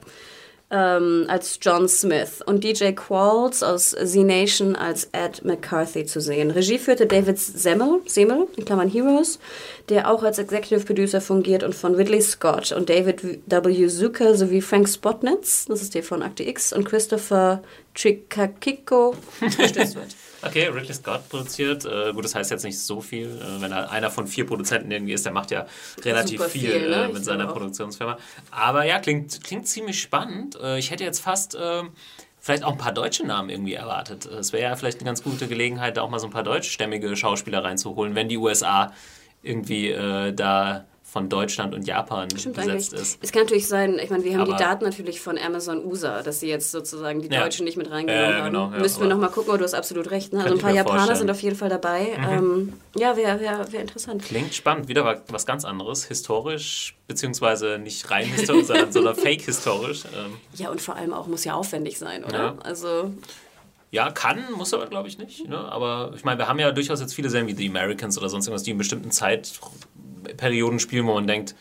ähm, 0.71 1.25
als 1.29 1.59
John 1.61 1.89
Smith 1.89 2.43
und 2.45 2.63
DJ 2.63 2.93
Qualls 2.93 3.63
aus 3.63 3.91
Z-Nation 3.91 4.77
als 4.77 5.09
Ed 5.13 5.45
McCarthy 5.45 6.07
zu 6.07 6.21
sehen. 6.21 6.51
Regie 6.51 6.79
führte 6.79 7.07
David 7.07 7.39
Semmel, 7.39 8.01
Semmel, 8.07 8.47
in 8.57 8.65
Klammern 8.65 8.89
Heroes, 8.89 9.39
der 9.89 10.11
auch 10.11 10.23
als 10.23 10.39
Executive 10.39 10.85
Producer 10.85 11.21
fungiert 11.21 11.63
und 11.63 11.75
von 11.75 11.95
Ridley 11.95 12.23
Scott 12.23 12.73
und 12.73 12.89
David 12.89 13.23
W. 13.47 13.87
Zucker 13.89 14.35
sowie 14.37 14.61
Frank 14.61 14.89
Spotnitz, 14.89 15.67
das 15.67 15.83
ist 15.83 15.95
der 15.95 16.05
von 16.05 16.23
Akte 16.23 16.45
X, 16.45 16.73
und 16.73 16.85
Christopher 16.85 17.63
Trikakiko 17.95 19.17
unterstützt 19.41 19.95
wird. 19.97 20.15
Okay, 20.43 20.69
Ridley 20.69 20.95
Scott 20.95 21.29
produziert. 21.29 21.85
Äh, 21.85 22.13
gut, 22.13 22.25
das 22.25 22.35
heißt 22.35 22.51
jetzt 22.51 22.65
nicht 22.65 22.79
so 22.79 23.01
viel. 23.01 23.27
Äh, 23.27 23.61
wenn 23.61 23.73
er 23.73 23.91
einer 23.91 24.11
von 24.11 24.27
vier 24.27 24.47
Produzenten 24.47 24.91
irgendwie 24.91 25.13
ist, 25.13 25.25
der 25.25 25.33
macht 25.33 25.51
ja 25.51 25.67
relativ 26.03 26.43
viel, 26.45 26.71
viel, 26.71 26.91
ne? 26.91 27.05
äh, 27.05 27.13
mit 27.13 27.25
seiner 27.25 27.49
auch. 27.49 27.53
Produktionsfirma. 27.53 28.19
Aber 28.51 28.85
ja, 28.85 28.99
klingt, 28.99 29.45
klingt 29.45 29.69
ziemlich 29.69 30.01
spannend. 30.01 30.59
Äh, 30.61 30.79
ich 30.79 30.91
hätte 30.91 31.05
jetzt 31.05 31.21
fast 31.21 31.55
äh, 31.55 31.83
vielleicht 32.39 32.65
auch 32.65 32.73
ein 32.73 32.79
paar 32.79 32.93
deutsche 32.93 33.27
Namen 33.27 33.51
irgendwie 33.51 33.75
erwartet. 33.75 34.27
Äh, 34.27 34.37
Es 34.37 34.53
wäre 34.53 34.63
ja 34.71 34.77
vielleicht 34.77 34.99
eine 34.99 35.07
ganz 35.07 35.23
gute 35.23 35.47
Gelegenheit, 35.47 35.97
da 35.97 36.03
auch 36.03 36.11
mal 36.11 36.19
so 36.19 36.27
ein 36.27 36.33
paar 36.33 36.45
deutschstämmige 36.45 37.15
Schauspieler 37.17 37.63
reinzuholen, 37.63 38.15
wenn 38.15 38.29
die 38.29 38.39
USA 38.39 38.93
irgendwie 39.43 39.91
äh, 39.91 40.33
da 40.33 40.87
von 41.11 41.29
Deutschland 41.29 41.75
und 41.75 41.87
Japan 41.89 42.29
Stimmt 42.39 42.55
besetzt 42.55 42.93
eigentlich. 42.93 43.03
ist. 43.03 43.19
Es 43.21 43.33
kann 43.33 43.43
natürlich 43.43 43.67
sein, 43.67 43.99
ich 44.01 44.11
meine, 44.11 44.23
wir 44.23 44.33
haben 44.35 44.43
Aber- 44.43 44.53
die 44.57 44.63
Daten 44.63 44.85
natürlich 44.85 45.21
von 45.21 45.37
Amazon 45.39 45.85
USA, 45.85 46.23
dass 46.23 46.39
sie 46.39 46.47
jetzt 46.49 46.71
sozusagen 46.71 47.21
die 47.21 47.29
Ja. 47.29 47.43
Deutschen 47.43 47.65
nicht 47.65 47.77
mit 47.77 47.91
reingenommen 47.91 48.31
Ja, 48.31 48.39
ja, 48.39 48.45
genau, 48.47 48.61
haben. 48.67 48.75
ja, 48.75 48.79
Müssten 48.79 49.01
wir 49.03 49.09
nochmal 49.09 49.31
gucken, 49.31 49.51
aber 49.51 49.59
du 49.59 49.65
hast 49.65 49.75
absolut 49.75 50.09
recht. 50.13 50.33
Ne? 50.33 50.41
Also 50.43 50.55
ein 50.55 50.61
paar 50.61 50.71
Japaner 50.73 50.99
vorstellen. 50.99 51.19
sind 51.19 51.31
auf 51.33 51.43
jeden 51.43 51.57
Fall 51.57 51.69
dabei. 51.69 52.17
Ähm, 52.31 52.75
ja, 52.97 53.17
wäre 53.17 53.41
wär, 53.41 53.73
wär 53.73 53.81
interessant. 53.81 54.23
Klingt 54.23 54.55
spannend. 54.55 54.87
Wieder 54.87 55.05
wa- 55.05 55.21
was 55.29 55.47
ganz 55.47 55.65
anderes. 55.65 56.05
Historisch, 56.05 56.97
beziehungsweise 57.09 57.79
nicht 57.79 58.09
rein 58.11 58.27
historisch, 58.27 58.67
sondern, 58.69 58.93
sondern 58.93 59.15
fake-historisch. 59.17 60.05
Ähm, 60.17 60.35
Ja, 60.55 60.71
und 60.71 60.81
vor 60.81 60.95
allem 60.95 61.13
auch 61.13 61.27
muss 61.27 61.43
ja 61.45 61.55
aufwendig 61.55 61.99
sein, 61.99 62.25
oder? 62.25 62.39
Ja. 62.39 62.55
Also, 62.63 63.11
Ja, 63.93 64.11
kann, 64.13 64.39
muss 64.57 64.73
aber, 64.73 64.87
glaube 64.87 65.09
ich, 65.09 65.19
nicht. 65.19 65.49
Ne? 65.49 65.59
Aber 65.59 66.13
ich 66.15 66.23
meine, 66.25 66.39
wir 66.39 66.47
haben 66.47 66.61
ja 66.61 66.71
durchaus 66.71 67.01
jetzt 67.01 67.13
viele 67.13 67.29
Serien 67.29 67.49
wie 67.49 67.55
The 67.55 67.69
Americans 67.69 68.17
oder 68.17 68.29
sonst 68.29 68.47
irgendwas, 68.47 68.63
die 68.63 68.71
in 68.71 68.79
bestimmten 68.79 69.11
Zeitperioden 70.25 70.79
spielen, 70.79 71.07
wo 71.07 71.15
man 71.15 71.27
denkt, 71.27 71.55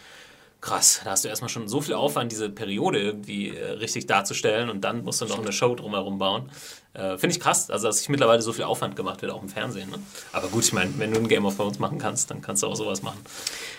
krass, 0.62 1.02
da 1.04 1.12
hast 1.12 1.24
du 1.24 1.30
erstmal 1.30 1.50
schon 1.50 1.68
so 1.68 1.82
viel 1.82 1.94
Aufwand, 1.94 2.32
diese 2.32 2.50
Periode 2.50 3.00
irgendwie 3.00 3.50
äh, 3.50 3.72
richtig 3.72 4.08
darzustellen 4.08 4.70
und 4.70 4.82
dann 4.82 5.04
musst 5.04 5.22
du 5.22 5.26
noch 5.26 5.40
eine 5.40 5.52
Show 5.52 5.76
drumherum 5.76 6.18
bauen. 6.18 6.50
Äh, 6.94 7.18
Finde 7.20 7.36
ich 7.36 7.40
krass, 7.40 7.70
also 7.70 7.88
dass 7.88 8.00
sich 8.00 8.10
mittlerweile 8.10 8.42
so 8.42 8.52
viel 8.52 8.64
Aufwand 8.64 8.96
gemacht 8.96 9.22
wird, 9.22 9.32
auch 9.32 9.44
im 9.44 9.48
Fernsehen. 9.50 9.92
Ne? 9.92 10.00
Aber 10.34 10.48
gut, 10.48 10.64
ich 10.64 10.74
meine, 10.74 10.92
wenn 10.98 11.14
du 11.14 11.20
ein 11.20 11.28
Game 11.28 11.46
of 11.46 11.56
Thrones 11.56 11.78
machen 11.78 12.00
kannst, 12.00 12.32
dann 12.32 12.42
kannst 12.42 12.64
du 12.64 12.68
auch 12.68 12.76
sowas 12.76 13.04
machen. 13.04 13.20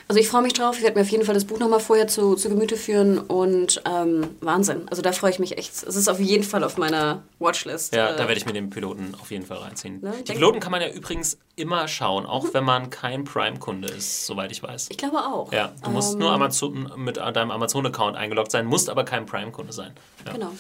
also 0.07 0.21
ich 0.21 0.29
freue 0.29 0.43
mich 0.43 0.53
drauf. 0.53 0.77
Ich 0.77 0.85
werde 0.85 0.97
mir 0.97 1.03
auf 1.03 1.11
jeden 1.11 1.25
Fall 1.25 1.35
das 1.35 1.45
Buch 1.45 1.59
nochmal 1.59 1.81
vorher 1.81 2.07
zu, 2.07 2.37
zu 2.37 2.49
Gemüte 2.49 2.77
führen 2.77 3.19
und 3.19 3.83
ähm, 3.85 4.29
Wahnsinn. 4.41 4.89
Also 4.91 5.03
da 5.03 5.11
freue 5.11 5.33
ich 5.33 5.41
mich 5.41 5.59
echt. 5.59 5.73
Es 5.83 5.97
ist 5.97 6.09
auf 6.09 6.21
jeden 6.21 6.45
Fall 6.45 6.63
auf 6.63 6.77
meiner 6.77 7.23
Watchlist. 7.41 7.95
Ja, 7.97 8.11
Äh, 8.11 8.17
da 8.17 8.21
werde 8.29 8.35
ich 8.39 8.47
mir 8.47 8.53
den 8.53 8.71
Piloten 8.71 9.17
auf 9.21 9.33
jeden 9.33 9.45
Fall 9.45 9.59
reinziehen. 9.59 10.01
Ne, 10.01 10.15
Die 10.29 10.33
Piloten 10.33 10.61
kann 10.61 10.71
man 10.71 10.81
ja 10.81 10.89
übrigens 10.91 11.37
immer 11.57 11.89
schauen, 11.89 12.27
auch 12.27 12.47
wenn 12.55 12.65
man 12.65 12.91
kein 12.91 13.25
Prime-Kunde 13.25 13.89
ist, 13.89 14.25
soweit 14.27 14.53
ich 14.53 14.63
weiß. 14.63 14.87
Ich 14.89 14.97
glaube 14.99 15.19
auch. 15.19 15.53
Ja, 15.53 15.73
du 15.83 15.91
musst 15.91 16.17
nur 16.17 16.31
Amazon, 16.31 16.93
mit 16.97 17.17
deinem 17.17 17.51
Amazon-Account 17.51 18.17
eingeloggt 18.17 18.53
sein, 18.53 18.67
musst 18.67 18.89
aber 18.89 19.05
kein 19.05 19.27
Prime-Kunde 19.27 19.73
sein. 19.73 19.91
Ja. 20.27 20.33
Genau. 20.33 20.53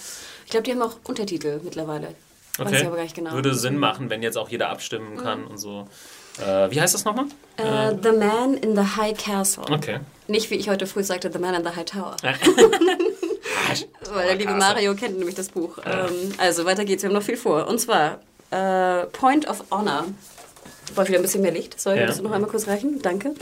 Ich 0.44 0.50
glaube, 0.50 0.64
die 0.64 0.72
haben 0.72 0.82
auch 0.82 0.96
Untertitel 1.04 1.60
mittlerweile. 1.62 2.08
Okay. 2.60 3.08
genau. 3.14 3.32
Würde 3.32 3.54
Sinn 3.54 3.76
machen, 3.78 4.10
wenn 4.10 4.22
jetzt 4.22 4.36
auch 4.36 4.48
jeder 4.48 4.68
abstimmen 4.70 5.16
kann 5.16 5.44
und 5.46 5.58
so. 5.58 5.88
Äh, 6.38 6.70
wie 6.70 6.80
heißt 6.80 6.94
das 6.94 7.04
nochmal? 7.04 7.26
Äh, 7.56 7.94
the 8.02 8.12
Man 8.12 8.54
in 8.54 8.74
the 8.76 8.82
High 8.96 9.16
Castle. 9.16 9.64
Okay. 9.70 10.00
Nicht 10.28 10.50
wie 10.50 10.54
ich 10.54 10.68
heute 10.68 10.86
früh 10.86 11.02
sagte, 11.02 11.30
The 11.32 11.38
Man 11.38 11.54
in 11.54 11.64
the 11.64 11.74
High 11.74 11.84
Tower. 11.84 12.16
Weil 14.12 14.26
der 14.26 14.36
liebe. 14.36 14.52
Mario 14.54 14.94
kennt 14.94 15.18
nämlich 15.18 15.34
das 15.34 15.48
Buch. 15.48 15.78
Ähm, 15.84 16.32
also 16.38 16.64
weiter 16.64 16.84
geht's, 16.84 17.02
wir 17.02 17.08
haben 17.10 17.14
noch 17.14 17.22
viel 17.22 17.36
vor. 17.36 17.66
Und 17.66 17.78
zwar 17.80 18.20
äh, 18.50 19.06
Point 19.06 19.48
of 19.48 19.64
Honor. 19.70 20.04
Ich 20.86 20.94
brauche 20.94 21.08
wieder 21.08 21.18
ein 21.18 21.22
bisschen 21.22 21.42
mehr 21.42 21.52
Licht. 21.52 21.80
Soll 21.80 21.96
Ja. 21.96 22.06
das 22.06 22.20
noch 22.20 22.32
einmal 22.32 22.50
kurz 22.50 22.66
reichen? 22.66 23.00
Danke. 23.02 23.34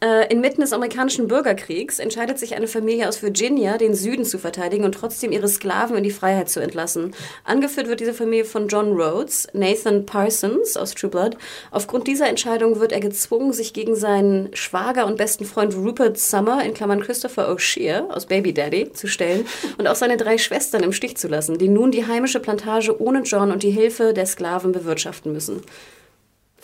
Äh, 0.00 0.32
inmitten 0.32 0.60
des 0.60 0.72
amerikanischen 0.72 1.26
Bürgerkriegs 1.26 1.98
entscheidet 1.98 2.38
sich 2.38 2.54
eine 2.54 2.68
Familie 2.68 3.08
aus 3.08 3.20
Virginia, 3.20 3.78
den 3.78 3.96
Süden 3.96 4.24
zu 4.24 4.38
verteidigen 4.38 4.84
und 4.84 4.92
trotzdem 4.92 5.32
ihre 5.32 5.48
Sklaven 5.48 5.96
in 5.96 6.04
die 6.04 6.12
Freiheit 6.12 6.48
zu 6.48 6.60
entlassen. 6.60 7.16
Angeführt 7.42 7.88
wird 7.88 7.98
diese 7.98 8.14
Familie 8.14 8.44
von 8.44 8.68
John 8.68 8.92
Rhodes, 8.92 9.48
Nathan 9.54 10.06
Parsons 10.06 10.76
aus 10.76 10.94
True 10.94 11.10
Blood. 11.10 11.36
Aufgrund 11.72 12.06
dieser 12.06 12.28
Entscheidung 12.28 12.78
wird 12.78 12.92
er 12.92 13.00
gezwungen, 13.00 13.52
sich 13.52 13.72
gegen 13.72 13.96
seinen 13.96 14.54
Schwager 14.54 15.04
und 15.04 15.16
besten 15.16 15.44
Freund 15.44 15.74
Rupert 15.74 16.16
Summer, 16.16 16.64
in 16.64 16.74
Klammern 16.74 17.02
Christopher 17.02 17.50
O'Shea 17.50 18.08
aus 18.08 18.26
Baby 18.26 18.54
Daddy, 18.54 18.92
zu 18.92 19.08
stellen 19.08 19.46
und 19.78 19.88
auch 19.88 19.96
seine 19.96 20.16
drei 20.16 20.38
Schwestern 20.38 20.84
im 20.84 20.92
Stich 20.92 21.16
zu 21.16 21.26
lassen, 21.26 21.58
die 21.58 21.68
nun 21.68 21.90
die 21.90 22.06
heimische 22.06 22.38
Plantage 22.38 23.02
ohne 23.02 23.22
John 23.22 23.50
und 23.50 23.64
die 23.64 23.72
Hilfe 23.72 24.12
der 24.14 24.26
Sklaven 24.26 24.70
bewirtschaften 24.70 25.32
müssen. 25.32 25.62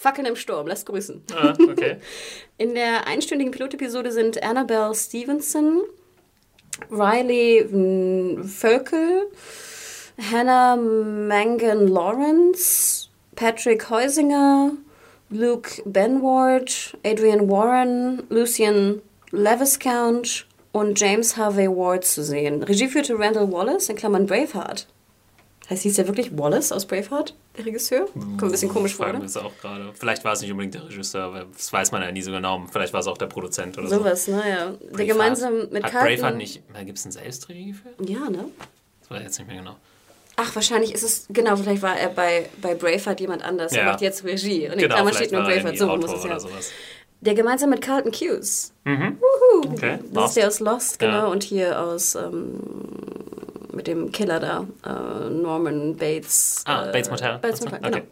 Fackeln 0.05 0.27
im 0.27 0.37
Sturm, 0.37 0.67
lasst 0.67 0.85
grüßen. 0.85 1.23
Ah, 1.35 1.55
okay. 1.67 1.97
In 2.59 2.75
der 2.75 3.07
einstündigen 3.07 3.53
Pilotepisode 3.53 4.13
sind 4.13 4.43
Annabelle 4.43 4.95
Stevenson, 4.95 5.81
Riley 6.91 7.67
Völkel, 8.47 9.31
Hannah 10.31 10.77
Mangan 10.77 11.89
Lawrence, 11.89 13.09
Patrick 13.35 13.89
Heusinger, 13.89 14.73
Luke 15.31 15.83
Benward, 15.87 16.99
Adrian 17.03 17.49
Warren, 17.49 18.25
Lucian 18.29 19.01
Leviscount 19.31 20.47
und 20.73 21.01
James 21.01 21.39
Harvey 21.39 21.67
Ward 21.67 22.05
zu 22.05 22.23
sehen. 22.23 22.63
Regie 22.63 22.89
führte 22.89 23.19
Randall 23.19 23.51
Wallace, 23.51 23.89
in 23.89 23.97
Klammern 23.97 24.27
Braveheart. 24.27 24.87
Heißt, 25.71 25.83
hieß 25.85 25.95
der 25.95 26.07
wirklich 26.09 26.37
Wallace 26.37 26.73
aus 26.73 26.85
Braveheart, 26.85 27.35
der 27.57 27.67
Regisseur? 27.67 28.07
Kommt 28.13 28.43
ein 28.43 28.51
bisschen 28.51 28.69
komisch 28.69 28.95
vor, 28.95 29.07
uns 29.15 29.37
auch 29.37 29.53
gerade. 29.61 29.93
Vielleicht 29.95 30.25
war 30.25 30.33
es 30.33 30.41
nicht 30.43 30.51
unbedingt 30.51 30.75
der 30.75 30.85
Regisseur, 30.87 31.33
weil 31.33 31.47
das 31.57 31.73
weiß 31.73 31.93
man 31.93 32.03
ja 32.03 32.11
nie 32.13 32.23
so 32.23 32.31
genau. 32.33 32.65
Vielleicht 32.73 32.93
war 32.93 33.01
es 33.01 33.07
auch 33.07 33.19
der 33.19 33.27
Produzent 33.27 33.79
oder 33.79 33.89
so. 33.89 33.99
Sowas, 33.99 34.27
naja. 34.29 34.73
Der 34.81 34.87
Braveheart. 34.89 35.09
gemeinsam 35.09 35.55
mit 35.71 35.85
Hat 35.85 35.93
Carlton... 35.93 36.15
Braveheart 36.17 36.37
nicht. 36.37 36.63
Gibt 36.85 36.99
es 36.99 37.05
ein 37.05 37.13
Selbstregie 37.13 37.73
für? 37.75 37.91
Ja, 38.05 38.29
ne? 38.31 38.47
Das 39.09 39.17
ich 39.19 39.25
jetzt 39.25 39.39
nicht 39.39 39.49
mehr 39.49 39.59
genau. 39.59 39.77
Ach, 40.37 40.53
wahrscheinlich 40.55 40.93
ist 40.93 41.05
es, 41.05 41.27
genau, 41.31 41.55
vielleicht 41.57 41.83
war 41.83 41.97
er 41.97 42.09
bei, 42.09 42.49
bei 42.61 42.75
Braveheart 42.75 43.21
jemand 43.21 43.45
anders. 43.45 43.73
Er 43.73 43.85
Ja. 43.85 43.91
macht 43.93 44.01
jetzt 44.01 44.25
Regie. 44.25 44.67
Und 44.67 44.73
in 44.75 44.79
Genau, 44.81 44.97
Klammern 44.97 45.15
steht 45.15 45.31
nur 45.31 45.43
war 45.43 45.49
Braveheart. 45.51 45.79
So 45.79 45.87
muss 45.97 46.13
es 46.13 46.25
ja. 46.25 46.39
Der 47.21 47.35
gemeinsam 47.35 47.71
mit 47.71 47.81
Carlton 47.81 48.11
Cuse. 48.13 48.73
Okay, 48.85 49.99
Das 50.03 50.13
Lost. 50.13 50.29
ist 50.29 50.37
der 50.37 50.49
aus 50.49 50.61
Lost, 50.61 50.99
genau. 50.99 51.13
Ja. 51.13 51.27
Und 51.27 51.43
hier 51.45 51.81
aus, 51.81 52.17
ähm, 52.17 52.59
mit 53.75 53.87
dem 53.87 54.13
Killer 54.13 54.41
da, 54.41 54.67
äh, 54.85 55.31
Norman 55.31 55.97
Bates. 55.97 56.63
Ah, 56.67 56.89
äh, 56.89 56.93
Bates 56.93 57.11
Motel. 57.11 57.39
Bates 57.39 57.61
Motel, 57.61 57.81
Motel, 57.81 58.01
genau. 58.01 58.07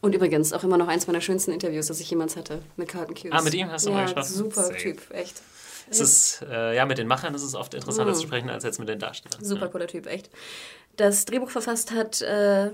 Und 0.00 0.14
übrigens 0.14 0.52
auch 0.52 0.64
immer 0.64 0.76
noch 0.76 0.88
eins 0.88 1.06
meiner 1.06 1.20
schönsten 1.20 1.52
Interviews, 1.52 1.86
das 1.86 2.00
ich 2.00 2.10
jemals 2.10 2.36
hatte, 2.36 2.60
mit 2.76 2.88
Carlton 2.88 3.14
Cuse. 3.14 3.32
Ah, 3.32 3.40
mit 3.40 3.54
ihm 3.54 3.70
hast 3.70 3.86
du 3.86 3.90
mal 3.90 3.98
ja, 3.98 4.04
gesprochen? 4.04 4.26
super 4.26 4.64
Sehr 4.64 4.76
Typ, 4.76 4.98
echt. 5.12 5.40
Es 5.88 6.00
ist, 6.00 6.42
äh, 6.50 6.74
ja, 6.74 6.86
mit 6.86 6.98
den 6.98 7.06
Machern 7.06 7.34
ist 7.34 7.42
es 7.42 7.54
oft 7.54 7.74
interessanter 7.74 8.14
zu 8.14 8.22
sprechen 8.22 8.50
als 8.50 8.64
jetzt 8.64 8.78
mit 8.78 8.88
den 8.88 8.98
Darstellern. 8.98 9.44
Super 9.44 9.68
cooler 9.68 9.86
Typ, 9.86 10.06
echt. 10.06 10.30
Das 10.96 11.24
Drehbuch 11.24 11.50
verfasst 11.50 11.92
hat, 11.92 12.20
äh, 12.22 12.70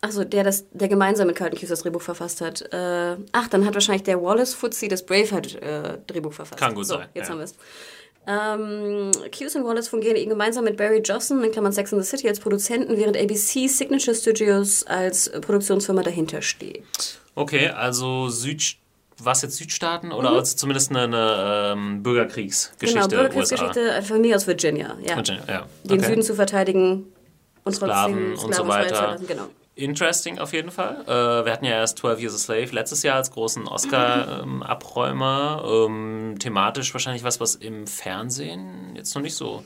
achso, 0.00 0.24
der, 0.24 0.44
das, 0.44 0.64
der 0.70 0.88
gemeinsam 0.88 1.26
mit 1.26 1.36
Carlton 1.36 1.58
Cuse 1.58 1.70
das 1.70 1.82
Drehbuch 1.82 2.02
verfasst 2.02 2.40
hat. 2.40 2.62
Äh, 2.72 3.16
ach, 3.32 3.48
dann 3.48 3.66
hat 3.66 3.74
wahrscheinlich 3.74 4.02
der 4.02 4.20
Wallace 4.22 4.54
Fuzzy 4.54 4.88
das 4.88 5.04
Braveheart 5.04 5.54
äh, 5.62 5.98
Drehbuch 6.06 6.32
verfasst. 6.32 6.58
Kann 6.58 6.74
gut 6.74 6.86
so, 6.86 6.94
sein, 6.94 7.08
Jetzt 7.14 7.26
ja. 7.26 7.32
haben 7.32 7.38
wir 7.38 7.44
es. 7.44 7.54
Ähm, 8.26 9.10
Cuse 9.36 9.58
und 9.58 9.64
Wallace 9.66 9.88
fungieren 9.88 10.16
eben 10.16 10.30
gemeinsam 10.30 10.64
mit 10.64 10.76
Barry 10.76 11.00
Johnson, 11.04 11.42
in 11.44 11.52
Klammern 11.52 11.72
Sex 11.72 11.92
and 11.92 12.02
the 12.02 12.08
City, 12.08 12.28
als 12.28 12.40
Produzenten, 12.40 12.96
während 12.96 13.16
ABC 13.16 13.68
Signature 13.68 14.16
Studios 14.16 14.84
als 14.86 15.30
Produktionsfirma 15.40 16.02
dahinter 16.02 16.40
steht. 16.40 16.82
Okay, 17.34 17.68
also 17.68 18.28
Süd, 18.28 18.76
was 19.18 19.42
jetzt 19.42 19.56
Südstaaten 19.56 20.12
oder 20.12 20.30
also 20.30 20.56
zumindest 20.56 20.90
eine, 20.90 21.02
eine 21.02 21.72
ähm, 21.72 22.02
Bürgerkriegsgeschichte 22.02 22.98
Mhm. 22.98 23.00
genau, 23.02 23.08
Bürgerkriegsgeschichte, 23.08 23.92
eine 23.92 24.02
Familie 24.02 24.36
aus 24.36 24.46
Virginia, 24.46 24.96
ja. 25.06 25.18
USA. 25.18 25.34
Ja, 25.48 25.66
Den 25.82 25.98
okay. 25.98 26.08
Süden 26.08 26.22
zu 26.22 26.34
verteidigen 26.34 27.12
und 27.64 27.74
Sklaven 27.74 28.32
trotzdem 28.32 28.44
und 28.44 28.54
so 28.54 28.62
Sklaven 28.62 28.70
frei 28.70 28.86
zu 28.86 28.94
weiter. 28.94 29.16
Genau. 29.26 29.46
Interesting 29.76 30.38
auf 30.38 30.52
jeden 30.52 30.70
Fall. 30.70 31.02
Äh, 31.06 31.44
wir 31.44 31.52
hatten 31.52 31.64
ja 31.64 31.72
erst 31.72 31.98
12 31.98 32.20
Years 32.20 32.34
a 32.34 32.38
Slave 32.38 32.68
letztes 32.72 33.02
Jahr 33.02 33.16
als 33.16 33.30
großen 33.32 33.66
Oscar-Abräumer. 33.66 35.64
Ähm, 35.86 36.36
thematisch 36.38 36.94
wahrscheinlich 36.94 37.24
was, 37.24 37.40
was 37.40 37.56
im 37.56 37.86
Fernsehen 37.86 38.94
jetzt 38.94 39.14
noch 39.14 39.22
nicht 39.22 39.34
so. 39.34 39.64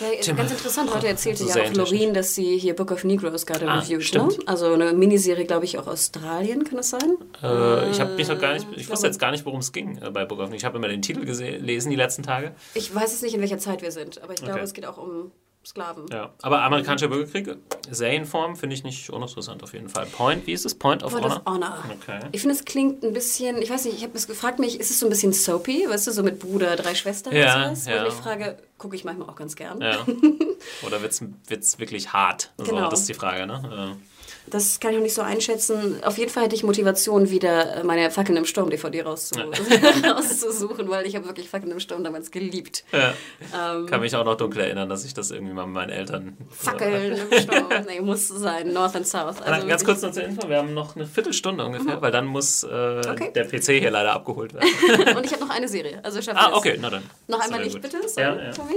Ja, 0.00 0.32
ganz 0.32 0.50
interessant, 0.52 0.94
heute 0.94 1.08
erzählte 1.08 1.44
ja 1.44 1.54
auch 1.62 1.74
Loreen, 1.74 2.14
dass 2.14 2.34
sie 2.34 2.56
hier 2.56 2.74
Book 2.74 2.90
of 2.90 3.04
Negroes 3.04 3.44
gerade 3.44 3.68
Ah, 3.68 3.80
reviewt. 3.80 4.14
Ne? 4.14 4.28
Also 4.46 4.72
eine 4.72 4.92
Miniserie, 4.94 5.44
glaube 5.44 5.66
ich, 5.66 5.78
auch 5.78 5.86
Australien, 5.88 6.64
kann 6.64 6.76
das 6.78 6.90
sein? 6.90 7.16
Äh, 7.42 7.90
ich 7.90 8.00
habe 8.00 8.14
mich 8.14 8.28
noch 8.28 8.38
gar 8.38 8.54
nicht, 8.54 8.66
ich 8.76 8.88
wusste 8.88 9.08
jetzt 9.08 9.18
gar 9.18 9.30
nicht, 9.30 9.44
worum 9.44 9.60
es 9.60 9.72
ging 9.72 9.98
äh, 10.00 10.10
bei 10.10 10.24
Book 10.24 10.38
of 10.38 10.54
Ich 10.54 10.64
habe 10.64 10.78
immer 10.78 10.88
den 10.88 11.02
Titel 11.02 11.24
gelesen 11.26 11.90
die 11.90 11.96
letzten 11.96 12.22
Tage. 12.22 12.52
Ich 12.74 12.94
weiß 12.94 13.12
es 13.12 13.20
nicht, 13.20 13.34
in 13.34 13.40
welcher 13.42 13.58
Zeit 13.58 13.82
wir 13.82 13.92
sind, 13.92 14.22
aber 14.22 14.32
ich 14.32 14.38
glaube, 14.38 14.54
Okay. 14.54 14.64
es 14.64 14.72
geht 14.72 14.86
auch 14.86 14.96
um 14.96 15.32
Sklaven. 15.64 16.06
Ja, 16.10 16.30
aber 16.40 16.62
amerikanischer 16.62 17.08
Bürgerkrieg, 17.08 17.54
Serienform 17.90 18.56
finde 18.56 18.74
ich 18.74 18.82
nicht 18.82 19.10
uninteressant 19.10 19.62
auf 19.62 19.74
jeden 19.74 19.88
Fall. 19.90 20.06
Point, 20.06 20.46
wie 20.46 20.52
ist 20.52 20.64
es? 20.64 20.74
Point 20.74 21.02
of 21.02 21.12
Point 21.12 21.24
Honor? 21.26 21.36
of 21.36 21.46
Honor. 21.46 21.84
Okay. 22.00 22.20
Ich 22.32 22.40
finde, 22.40 22.54
es 22.54 22.64
klingt 22.64 23.02
ein 23.04 23.12
bisschen, 23.12 23.60
ich 23.60 23.68
weiß 23.70 23.84
nicht, 23.84 23.96
ich 23.98 24.02
habe 24.02 24.16
es 24.16 24.26
gefragt 24.26 24.58
mich, 24.58 24.80
ist 24.80 24.90
es 24.90 24.98
so 25.00 25.06
ein 25.06 25.10
bisschen 25.10 25.34
soapy, 25.34 25.86
weißt 25.88 26.06
du, 26.06 26.12
so 26.12 26.22
mit 26.22 26.38
Bruder, 26.38 26.76
drei 26.76 26.94
Schwestern 26.94 27.34
Ja, 27.34 27.56
oder 27.56 27.64
sowas? 27.76 27.86
ja. 27.86 28.00
Und 28.02 28.08
ich 28.08 28.14
frage, 28.14 28.56
gucke 28.78 28.96
ich 28.96 29.04
manchmal 29.04 29.28
auch 29.28 29.36
ganz 29.36 29.54
gern. 29.54 29.80
Ja. 29.82 29.98
Oder 30.86 31.02
wird 31.02 31.12
es 31.12 31.78
wirklich 31.78 32.12
hart? 32.14 32.50
So, 32.56 32.64
Genau. 32.64 32.88
Das 32.88 33.00
ist 33.00 33.08
die 33.10 33.14
Frage, 33.14 33.46
ne? 33.46 33.96
Das 34.50 34.80
kann 34.80 34.90
ich 34.90 34.96
noch 34.96 35.02
nicht 35.04 35.14
so 35.14 35.22
einschätzen. 35.22 36.02
Auf 36.04 36.18
jeden 36.18 36.30
Fall 36.30 36.44
hätte 36.44 36.54
ich 36.54 36.62
Motivation, 36.64 37.30
wieder 37.30 37.76
äh, 37.78 37.84
meine 37.84 38.10
Fackeln 38.10 38.36
im 38.36 38.44
Sturm 38.44 38.70
DVD 38.70 39.02
rauszu 39.02 39.34
rauszusuchen, 40.04 40.88
weil 40.88 41.06
ich 41.06 41.16
habe 41.16 41.26
wirklich 41.26 41.48
Fackeln 41.48 41.72
im 41.72 41.80
Sturm 41.80 42.04
damals 42.04 42.30
geliebt. 42.30 42.84
Ja. 42.92 43.14
Ähm. 43.54 43.86
Kann 43.86 44.00
mich 44.00 44.14
auch 44.16 44.24
noch 44.24 44.36
dunkel 44.36 44.62
erinnern, 44.62 44.88
dass 44.88 45.04
ich 45.04 45.14
das 45.14 45.30
irgendwie 45.30 45.54
mal 45.54 45.66
mit 45.66 45.74
meinen 45.74 45.90
Eltern. 45.90 46.36
Fackeln 46.50 47.12
im 47.30 47.38
Sturm. 47.40 47.68
Nee, 47.86 48.00
muss 48.00 48.28
sein. 48.28 48.72
North 48.72 48.96
and 48.96 49.06
South. 49.06 49.40
Also 49.42 49.66
ganz 49.66 49.84
kurz 49.84 50.02
noch 50.02 50.12
zur 50.12 50.24
Info, 50.24 50.48
wir 50.48 50.56
haben 50.58 50.74
noch 50.74 50.96
eine 50.96 51.06
Viertelstunde 51.06 51.64
ungefähr, 51.64 52.00
weil 52.02 52.10
dann 52.12 52.26
muss 52.26 52.62
äh, 52.64 53.00
Okay. 53.10 53.32
der 53.34 53.44
PC 53.44 53.80
hier 53.80 53.90
leider 53.90 54.12
abgeholt 54.12 54.52
werden. 54.54 54.68
Und 55.16 55.24
ich 55.24 55.32
habe 55.32 55.44
noch 55.44 55.50
eine 55.54 55.68
Serie. 55.68 56.00
Also 56.02 56.20
schaffe 56.22 56.38
ah, 56.38 56.50
es. 56.50 56.56
okay, 56.56 56.78
na 56.80 56.90
dann. 56.90 57.02
Noch 57.28 57.40
einmal 57.40 57.62
Licht 57.62 57.74
gut. 57.74 57.82
bitte, 57.82 58.08
sorry, 58.08 58.26
Ja, 58.26 58.34
ja. 58.46 58.50
Tommy. 58.52 58.74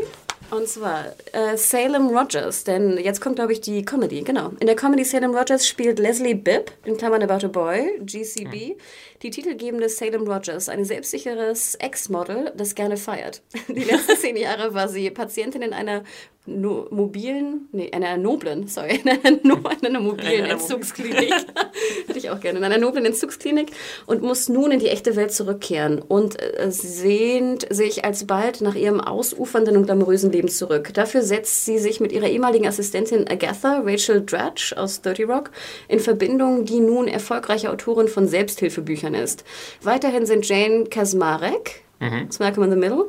Und 0.51 0.67
zwar 0.67 1.07
äh, 1.31 1.57
Salem 1.57 2.07
Rogers, 2.15 2.63
denn 2.63 2.97
jetzt 2.97 3.21
kommt, 3.21 3.37
glaube 3.37 3.53
ich, 3.53 3.61
die 3.61 3.83
Comedy, 3.83 4.21
genau. 4.21 4.51
In 4.59 4.67
der 4.67 4.75
Comedy 4.75 5.03
Salem 5.03 5.35
Rogers 5.35 5.67
spielt 5.67 5.99
Leslie 5.99 6.35
Bibb, 6.35 6.71
in 6.85 6.97
Klammern 6.97 7.23
About 7.23 7.45
a 7.45 7.49
Boy, 7.49 7.99
GCB, 8.01 8.77
die 9.23 9.29
titelgebende 9.29 9.89
Salem 9.89 10.27
Rogers, 10.27 10.69
ein 10.69 10.85
selbstsicheres 10.85 11.75
Ex-Model, 11.75 12.51
das 12.55 12.75
gerne 12.75 12.97
feiert. 12.97 13.41
Die 13.67 13.83
letzten 13.83 14.17
zehn 14.17 14.35
Jahre 14.35 14.73
war 14.73 14.89
sie 14.89 15.09
Patientin 15.09 15.61
in 15.61 15.73
einer 15.73 16.03
no 16.45 16.87
mobilen, 16.91 17.69
nee, 17.71 17.89
einer 17.91 18.17
noblen, 18.17 18.67
sorry, 18.67 19.01
in 19.03 19.09
einer, 19.23 19.39
no 19.43 19.55
in 19.55 19.65
einer 19.87 19.99
mobilen 19.99 20.31
In 20.31 20.43
einer 20.43 20.53
Entzugsklinik. 20.53 21.33
Hätte 22.07 22.19
ich 22.19 22.29
auch 22.29 22.39
gerne. 22.39 22.59
In 22.59 22.65
einer 22.65 22.77
noblen 22.77 23.05
Entzugsklinik 23.05 23.71
und 24.05 24.21
muss 24.21 24.49
nun 24.49 24.71
in 24.71 24.79
die 24.79 24.89
echte 24.89 25.15
Welt 25.15 25.33
zurückkehren 25.33 26.01
und 26.01 26.41
äh, 26.41 26.69
sehnt 26.69 27.65
sich 27.73 28.03
alsbald 28.03 28.61
nach 28.61 28.75
ihrem 28.75 28.99
ausufernden 28.99 29.77
und 29.77 29.85
glamourösen 29.85 30.31
Leben 30.31 30.49
zurück. 30.49 30.93
Dafür 30.93 31.21
setzt 31.21 31.65
sie 31.65 31.77
sich 31.77 31.99
mit 31.99 32.11
ihrer 32.11 32.27
ehemaligen 32.27 32.67
Assistentin 32.67 33.27
Agatha, 33.29 33.81
Rachel 33.85 34.23
Dratch 34.25 34.73
aus 34.73 35.01
30 35.01 35.27
Rock, 35.27 35.51
in 35.87 35.99
Verbindung, 35.99 36.65
die 36.65 36.81
nun 36.81 37.07
erfolgreiche 37.07 37.71
Autorin 37.71 38.09
von 38.09 38.27
Selbsthilfebüchern 38.27 39.13
ist. 39.13 39.45
Weiterhin 39.81 40.25
sind 40.25 40.47
Jane 40.47 40.85
Kasmarek, 40.85 41.83
aus 42.27 42.39
Malcolm 42.39 42.63
in 42.63 42.71
the 42.71 42.75
Middle, 42.75 43.07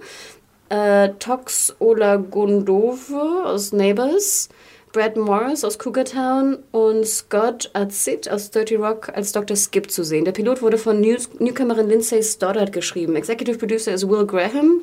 äh, 0.69 1.11
Tox 1.19 1.75
Olagundove 1.79 3.43
aus 3.45 3.73
Neighbors, 3.73 4.49
Brad 4.93 5.17
Morris 5.17 5.65
aus 5.65 5.79
Cougar 5.79 6.05
Town 6.05 6.59
und 6.71 7.05
Scott 7.07 7.71
Azit 7.75 8.31
aus 8.31 8.51
30 8.51 8.79
Rock 8.79 9.09
als 9.15 9.33
Dr. 9.33 9.57
Skip 9.57 9.91
zu 9.91 10.05
sehen. 10.05 10.25
Der 10.25 10.33
Pilot 10.33 10.63
wurde 10.63 10.79
von 10.79 11.01
News 11.01 11.29
Newcomerin 11.39 11.89
Lindsay 11.89 12.23
Stoddard 12.23 12.73
geschrieben. 12.73 13.17
Executive 13.17 13.59
Producer 13.59 13.93
ist 13.93 14.09
Will 14.09 14.25
Graham. 14.27 14.83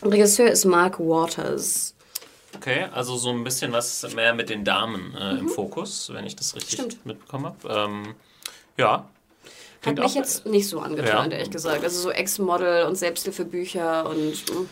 Und 0.00 0.12
Regisseur 0.12 0.50
ist 0.50 0.64
Mark 0.64 0.98
Waters. 0.98 1.94
Okay, 2.56 2.86
also 2.92 3.16
so 3.16 3.30
ein 3.30 3.42
bisschen 3.44 3.72
was 3.72 4.06
mehr 4.14 4.34
mit 4.34 4.50
den 4.50 4.64
Damen 4.64 5.14
äh, 5.18 5.38
im 5.38 5.48
Fokus, 5.48 6.10
wenn 6.12 6.26
ich 6.26 6.36
das 6.36 6.54
richtig 6.56 6.78
Mhm. 6.78 6.82
Stimmt. 6.90 7.06
mitbekommen 7.06 7.44
habe. 7.46 7.68
Ähm, 7.90 8.14
ja. 8.76 9.08
Hat 9.86 9.98
mich 9.98 10.14
jetzt 10.14 10.46
nicht 10.46 10.68
so 10.68 10.80
angetan, 10.80 11.30
Ja. 11.30 11.36
ehrlich 11.36 11.50
gesagt. 11.50 11.84
Also 11.84 12.00
so 12.00 12.10
Ex-Model 12.10 12.86
und 12.86 12.96
Selbsthilfebücher 12.96 14.08
und 14.08 14.32
mm, 14.50 14.68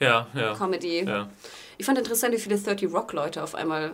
Ja, 0.00 0.26
ja. 0.34 0.54
Comedy. 0.54 1.04
Ja. 1.04 1.28
Ich 1.78 1.86
fand 1.86 1.98
interessant, 1.98 2.34
wie 2.34 2.38
viele 2.38 2.58
30 2.58 2.92
Rock-Leute 2.92 3.42
auf 3.42 3.54
einmal 3.54 3.92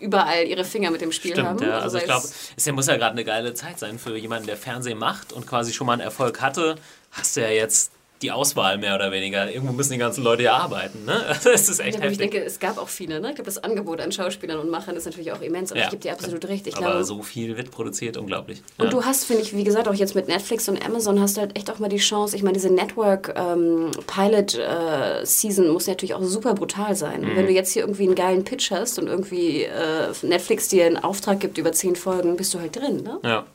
überall 0.00 0.46
ihre 0.46 0.64
Finger 0.64 0.90
mit 0.90 1.00
dem 1.00 1.10
Spiel 1.12 1.32
Stimmt, 1.32 1.48
haben. 1.48 1.62
ja. 1.62 1.78
Also 1.78 1.96
ich 1.96 2.02
sei 2.02 2.06
glaube, 2.06 2.26
es- 2.56 2.72
muss 2.72 2.86
ja 2.86 2.96
gerade 2.96 3.12
eine 3.12 3.24
geile 3.24 3.54
Zeit 3.54 3.78
sein 3.78 3.98
für 3.98 4.16
jemanden, 4.16 4.46
der 4.46 4.56
Fernsehen 4.56 4.98
macht 4.98 5.32
und 5.32 5.46
quasi 5.46 5.72
schon 5.72 5.86
mal 5.86 5.94
einen 5.94 6.02
Erfolg 6.02 6.40
hatte. 6.40 6.76
Hast 7.10 7.36
du 7.36 7.40
ja 7.40 7.48
jetzt 7.48 7.90
die 8.22 8.30
Auswahl 8.32 8.78
mehr 8.78 8.94
oder 8.94 9.12
weniger. 9.12 9.50
Irgendwo 9.52 9.72
müssen 9.72 9.92
die 9.92 9.98
ganzen 9.98 10.24
Leute 10.24 10.42
ja 10.42 10.56
arbeiten. 10.56 11.04
Ne? 11.04 11.14
Das 11.44 11.68
ist 11.68 11.78
echt 11.80 11.98
ja, 11.98 12.02
heftig. 12.04 12.10
Ich 12.12 12.18
denke, 12.18 12.44
es 12.44 12.58
gab 12.58 12.76
auch 12.78 12.88
viele. 12.88 13.20
Ne? 13.20 13.28
Ich 13.30 13.34
glaube, 13.36 13.46
das 13.50 13.62
Angebot 13.62 14.00
an 14.00 14.10
Schauspielern 14.12 14.58
und 14.58 14.70
Machern 14.70 14.96
ist 14.96 15.04
natürlich 15.04 15.30
auch 15.32 15.40
immens. 15.40 15.70
Aber 15.70 15.78
Ja. 15.80 15.86
ich 15.86 15.90
gebe 15.90 16.02
dir 16.02 16.12
absolut 16.12 16.44
recht. 16.48 16.66
Ich 16.66 16.76
Aber 16.76 16.86
glaube, 16.86 17.04
so 17.04 17.22
viel 17.22 17.56
wird 17.56 17.70
produziert, 17.70 18.16
unglaublich. 18.16 18.62
Und 18.78 18.86
ja. 18.86 18.90
du 18.90 19.04
hast, 19.04 19.24
finde 19.24 19.42
ich, 19.42 19.54
wie 19.56 19.64
gesagt, 19.64 19.86
auch 19.88 19.94
jetzt 19.94 20.14
mit 20.14 20.26
Netflix 20.28 20.68
und 20.68 20.84
Amazon 20.84 21.20
hast 21.20 21.36
du 21.36 21.42
halt 21.42 21.56
echt 21.56 21.70
auch 21.70 21.78
mal 21.78 21.88
die 21.88 21.98
Chance. 21.98 22.34
Ich 22.36 22.42
meine, 22.42 22.54
diese 22.54 22.72
Network 22.72 23.34
ähm, 23.36 23.90
Pilot 24.06 24.54
äh, 24.56 25.24
Season 25.24 25.68
muss 25.68 25.86
natürlich 25.86 26.14
auch 26.14 26.22
super 26.22 26.54
brutal 26.54 26.96
sein. 26.96 27.20
Und 27.24 27.36
wenn 27.36 27.42
Mhm. 27.44 27.48
du 27.48 27.52
jetzt 27.52 27.72
hier 27.72 27.82
irgendwie 27.82 28.04
einen 28.04 28.14
geilen 28.14 28.44
Pitch 28.44 28.70
hast 28.70 28.98
und 28.98 29.06
irgendwie 29.06 29.62
äh, 29.64 30.08
Netflix 30.22 30.68
dir 30.68 30.86
einen 30.86 30.96
Auftrag 30.96 31.40
gibt 31.40 31.56
über 31.58 31.72
zehn 31.72 31.94
Folgen, 31.96 32.36
bist 32.36 32.52
du 32.54 32.60
halt 32.60 32.74
drin, 32.76 33.02
ne? 33.02 33.18
Ja. 33.24 33.46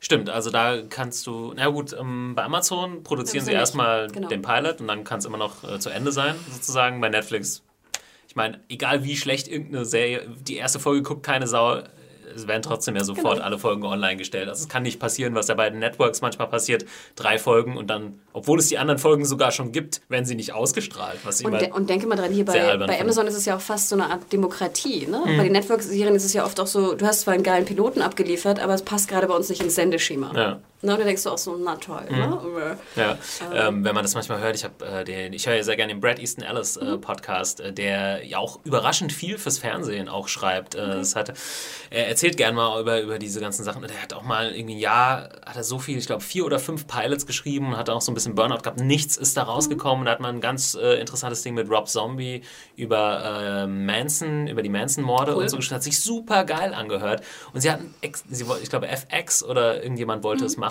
Stimmt, 0.00 0.30
also 0.30 0.50
da 0.50 0.80
kannst 0.88 1.26
du, 1.26 1.52
na 1.56 1.68
gut, 1.68 1.92
ähm, 1.98 2.34
bei 2.36 2.44
Amazon 2.44 3.02
produzieren 3.02 3.44
sie 3.44 3.52
erstmal 3.52 4.06
genau. 4.08 4.28
den 4.28 4.42
Pilot 4.42 4.80
und 4.80 4.86
dann 4.86 5.02
kann 5.02 5.18
es 5.18 5.24
immer 5.24 5.38
noch 5.38 5.64
äh, 5.64 5.80
zu 5.80 5.90
Ende 5.90 6.12
sein, 6.12 6.36
sozusagen. 6.52 7.00
Bei 7.00 7.08
Netflix, 7.08 7.64
ich 8.28 8.36
meine, 8.36 8.60
egal 8.68 9.02
wie 9.02 9.16
schlecht 9.16 9.48
irgendeine 9.48 9.84
Serie, 9.84 10.28
die 10.40 10.56
erste 10.56 10.78
Folge 10.78 11.02
guckt 11.02 11.24
keine 11.24 11.48
Sau, 11.48 11.82
es 12.34 12.46
werden 12.46 12.62
trotzdem 12.62 12.96
ja 12.96 13.04
sofort 13.04 13.34
Genau. 13.34 13.46
alle 13.46 13.58
Folgen 13.58 13.84
online 13.84 14.16
gestellt. 14.16 14.48
Also 14.48 14.62
es 14.62 14.68
kann 14.68 14.82
nicht 14.82 14.98
passieren, 14.98 15.34
was 15.34 15.48
ja 15.48 15.54
bei 15.54 15.70
den 15.70 15.78
Networks 15.78 16.20
manchmal 16.20 16.48
passiert, 16.48 16.84
drei 17.16 17.38
Folgen 17.38 17.76
und 17.76 17.88
dann, 17.88 18.20
obwohl 18.32 18.58
es 18.58 18.68
die 18.68 18.78
anderen 18.78 18.98
Folgen 18.98 19.24
sogar 19.24 19.50
schon 19.52 19.72
gibt, 19.72 20.00
werden 20.08 20.24
sie 20.24 20.34
nicht 20.34 20.52
ausgestrahlt. 20.54 21.18
Was 21.24 21.40
ich 21.40 21.46
Und, 21.46 21.60
de 21.60 21.72
und 21.72 21.88
denke 21.90 22.06
mal 22.06 22.16
dran, 22.16 22.32
hier 22.32 22.44
bei, 22.44 22.52
bei 22.52 22.70
finde. 22.70 23.00
Amazon 23.00 23.26
ist 23.26 23.34
es 23.36 23.44
ja 23.44 23.56
auch 23.56 23.60
fast 23.60 23.88
so 23.88 23.96
eine 23.96 24.10
Art 24.10 24.32
Demokratie. 24.32 25.06
Ne? 25.06 25.20
Mhm. 25.24 25.36
Bei 25.36 25.42
den 25.44 25.52
Network-Serien 25.52 26.14
ist 26.14 26.24
es 26.24 26.32
ja 26.32 26.44
oft 26.44 26.58
auch 26.60 26.66
so, 26.66 26.94
du 26.94 27.06
hast 27.06 27.22
zwar 27.22 27.34
einen 27.34 27.42
geilen 27.42 27.64
Piloten 27.64 28.02
abgeliefert, 28.02 28.60
aber 28.60 28.74
es 28.74 28.82
passt 28.82 29.08
gerade 29.08 29.26
bei 29.26 29.34
uns 29.34 29.48
nicht 29.48 29.62
ins 29.62 29.74
Sendeschema. 29.74 30.32
Ja. 30.34 30.60
Ne? 30.80 30.96
Da 30.96 31.04
denkst 31.04 31.24
du 31.24 31.30
auch 31.30 31.38
so, 31.38 31.56
na 31.56 31.74
toll. 31.76 32.06
Mhm. 32.08 32.16
Ne? 32.18 32.78
Ja, 32.94 33.18
ähm, 33.52 33.84
wenn 33.84 33.94
man 33.94 34.04
das 34.04 34.14
manchmal 34.14 34.40
hört, 34.40 34.54
ich 34.54 34.62
habe 34.64 34.84
äh, 34.86 35.04
den, 35.04 35.32
ich 35.32 35.46
höre 35.46 35.56
ja 35.56 35.62
sehr 35.64 35.74
gerne 35.76 35.92
den 35.92 36.00
Brad 36.00 36.18
Easton 36.20 36.44
Ellis 36.44 36.76
äh, 36.76 36.84
Mhm. 36.84 37.00
Podcast, 37.00 37.60
äh, 37.60 37.72
der 37.72 38.24
ja 38.24 38.38
auch 38.38 38.60
überraschend 38.64 39.12
viel 39.12 39.38
fürs 39.38 39.58
Fernsehen 39.58 40.08
auch 40.08 40.28
schreibt. 40.28 40.74
Äh, 40.76 40.86
das 40.86 41.16
hat, 41.16 41.32
er 41.90 42.08
erzählt 42.08 42.36
gerne 42.36 42.54
mal 42.56 42.80
über, 42.80 43.00
über 43.00 43.18
diese 43.18 43.40
ganzen 43.40 43.64
Sachen. 43.64 43.82
Und 43.82 43.90
er 43.90 44.00
hat 44.02 44.12
auch 44.12 44.22
mal 44.22 44.54
irgendwie 44.54 44.76
ein 44.76 44.78
Jahr, 44.78 45.30
hat 45.44 45.56
er 45.56 45.64
so 45.64 45.78
viel, 45.80 45.98
ich 45.98 46.06
glaube 46.06 46.22
vier 46.22 46.46
oder 46.46 46.58
fünf 46.60 46.86
Pilots 46.86 47.26
geschrieben 47.26 47.68
und 47.72 47.76
hat 47.76 47.90
auch 47.90 48.00
so 48.00 48.12
ein 48.12 48.14
bisschen 48.14 48.36
Burnout 48.36 48.58
gehabt. 48.58 48.78
Nichts 48.80 49.16
ist 49.16 49.36
da 49.36 49.42
rausgekommen. 49.42 50.04
Da 50.06 50.12
hat 50.12 50.20
man 50.20 50.36
ein 50.36 50.40
ganz 50.40 50.74
äh, 50.74 51.00
interessantes 51.00 51.42
Ding 51.42 51.54
mit 51.54 51.68
Rob 51.70 51.88
Zombie 51.88 52.42
über 52.76 53.66
Manson, 53.66 54.46
über 54.46 54.62
die 54.62 54.68
Manson-Morde 54.68 55.32
Cool. 55.34 55.42
und 55.42 55.48
so 55.48 55.56
geschrieben. 55.56 55.76
Hat 55.76 55.82
sich 55.82 56.00
super 56.00 56.44
geil 56.44 56.72
angehört. 56.72 57.22
Und 57.52 57.60
sie 57.60 57.70
hatten, 57.70 57.92
sie, 58.30 58.44
ich 58.62 58.70
glaube 58.70 58.86
FX 58.88 59.42
oder 59.42 59.82
irgendjemand 59.82 60.22
wollte 60.22 60.44
es 60.44 60.56
machen 60.56 60.67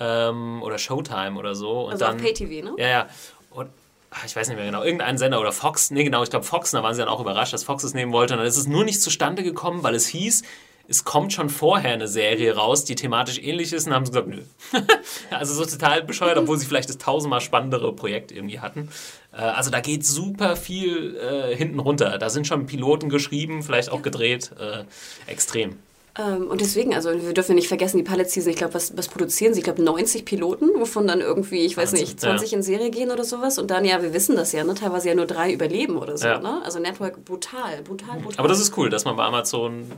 ähm, 0.00 0.62
oder 0.62 0.78
Showtime 0.78 1.38
oder 1.38 1.54
so. 1.54 1.86
Und 1.86 1.92
Also 1.92 2.04
dann, 2.04 2.16
auf 2.16 2.22
Pay-TV, 2.22 2.64
ne? 2.64 2.74
Ja, 2.78 2.88
ja. 2.88 3.06
Und 3.50 3.70
ach, 4.10 4.24
ich 4.24 4.36
weiß 4.36 4.48
nicht 4.48 4.56
mehr 4.56 4.66
genau, 4.66 4.82
irgendein 4.82 5.18
Sender 5.18 5.40
oder 5.40 5.52
Fox, 5.52 5.90
nee, 5.90 6.04
genau, 6.04 6.22
ich 6.22 6.30
glaube 6.30 6.44
Fox, 6.44 6.70
da 6.70 6.82
waren 6.82 6.94
sie 6.94 7.00
dann 7.00 7.08
auch 7.08 7.20
überrascht, 7.20 7.52
dass 7.52 7.64
Fox 7.64 7.84
es 7.84 7.94
nehmen 7.94 8.12
wollte. 8.12 8.34
Und 8.34 8.38
dann 8.38 8.46
ist 8.46 8.56
es 8.56 8.66
nur 8.66 8.84
nicht 8.84 9.00
zustande 9.02 9.42
gekommen, 9.42 9.82
weil 9.82 9.94
es 9.94 10.06
hieß, 10.08 10.42
es 10.88 11.04
kommt 11.04 11.32
schon 11.32 11.48
vorher 11.48 11.92
eine 11.94 12.06
Serie 12.06 12.54
raus, 12.54 12.84
die 12.84 12.94
thematisch 12.94 13.38
ähnlich 13.38 13.72
ist, 13.72 13.86
und 13.86 13.90
dann 13.90 13.96
haben 13.96 14.06
sie 14.06 14.12
gesagt, 14.12 14.28
nö. 14.28 14.42
also 15.30 15.54
so 15.54 15.64
total 15.64 16.02
bescheuert, 16.02 16.38
obwohl 16.38 16.58
sie 16.58 16.66
vielleicht 16.66 16.88
das 16.88 16.98
tausendmal 16.98 17.40
spannendere 17.40 17.92
Projekt 17.92 18.30
irgendwie 18.30 18.60
hatten. 18.60 18.88
Äh, 19.32 19.38
also 19.38 19.70
da 19.70 19.80
geht 19.80 20.06
super 20.06 20.56
viel 20.56 21.16
äh, 21.16 21.56
hinten 21.56 21.80
runter. 21.80 22.18
Da 22.18 22.30
sind 22.30 22.46
schon 22.46 22.66
Piloten 22.66 23.08
geschrieben, 23.08 23.62
vielleicht 23.62 23.90
auch 23.90 24.02
gedreht. 24.02 24.52
Äh, 24.58 24.84
extrem. 25.30 25.76
Ähm, 26.18 26.48
und 26.48 26.60
deswegen, 26.60 26.94
also 26.94 27.10
wir 27.10 27.34
dürfen 27.34 27.54
nicht 27.54 27.68
vergessen, 27.68 27.98
die 27.98 28.02
Pilot 28.02 28.30
Season, 28.30 28.50
ich 28.50 28.56
glaube, 28.56 28.74
was, 28.74 28.96
was 28.96 29.08
produzieren 29.08 29.52
sie? 29.54 29.60
Ich 29.60 29.64
glaube, 29.64 29.82
90 29.82 30.24
Piloten, 30.24 30.70
wovon 30.76 31.06
dann 31.06 31.20
irgendwie, 31.20 31.60
ich 31.60 31.76
weiß 31.76 31.92
Wahnsinn, 31.92 32.06
nicht, 32.06 32.20
20 32.20 32.50
ja. 32.50 32.56
in 32.56 32.62
Serie 32.62 32.90
gehen 32.90 33.10
oder 33.10 33.24
sowas. 33.24 33.58
Und 33.58 33.70
dann, 33.70 33.84
ja, 33.84 34.02
wir 34.02 34.14
wissen 34.14 34.36
das 34.36 34.52
ja, 34.52 34.64
ne? 34.64 34.74
teilweise 34.74 35.08
ja 35.08 35.14
nur 35.14 35.26
drei 35.26 35.52
überleben 35.52 35.96
oder 35.96 36.16
so. 36.16 36.26
Ja. 36.26 36.38
Ne? 36.38 36.62
Also 36.64 36.78
Network 36.78 37.24
brutal, 37.24 37.82
brutal, 37.82 38.18
brutal. 38.20 38.38
Aber 38.38 38.48
das 38.48 38.60
ist 38.60 38.76
cool, 38.76 38.88
dass 38.88 39.04
man 39.04 39.16
bei 39.16 39.24
Amazon 39.24 39.90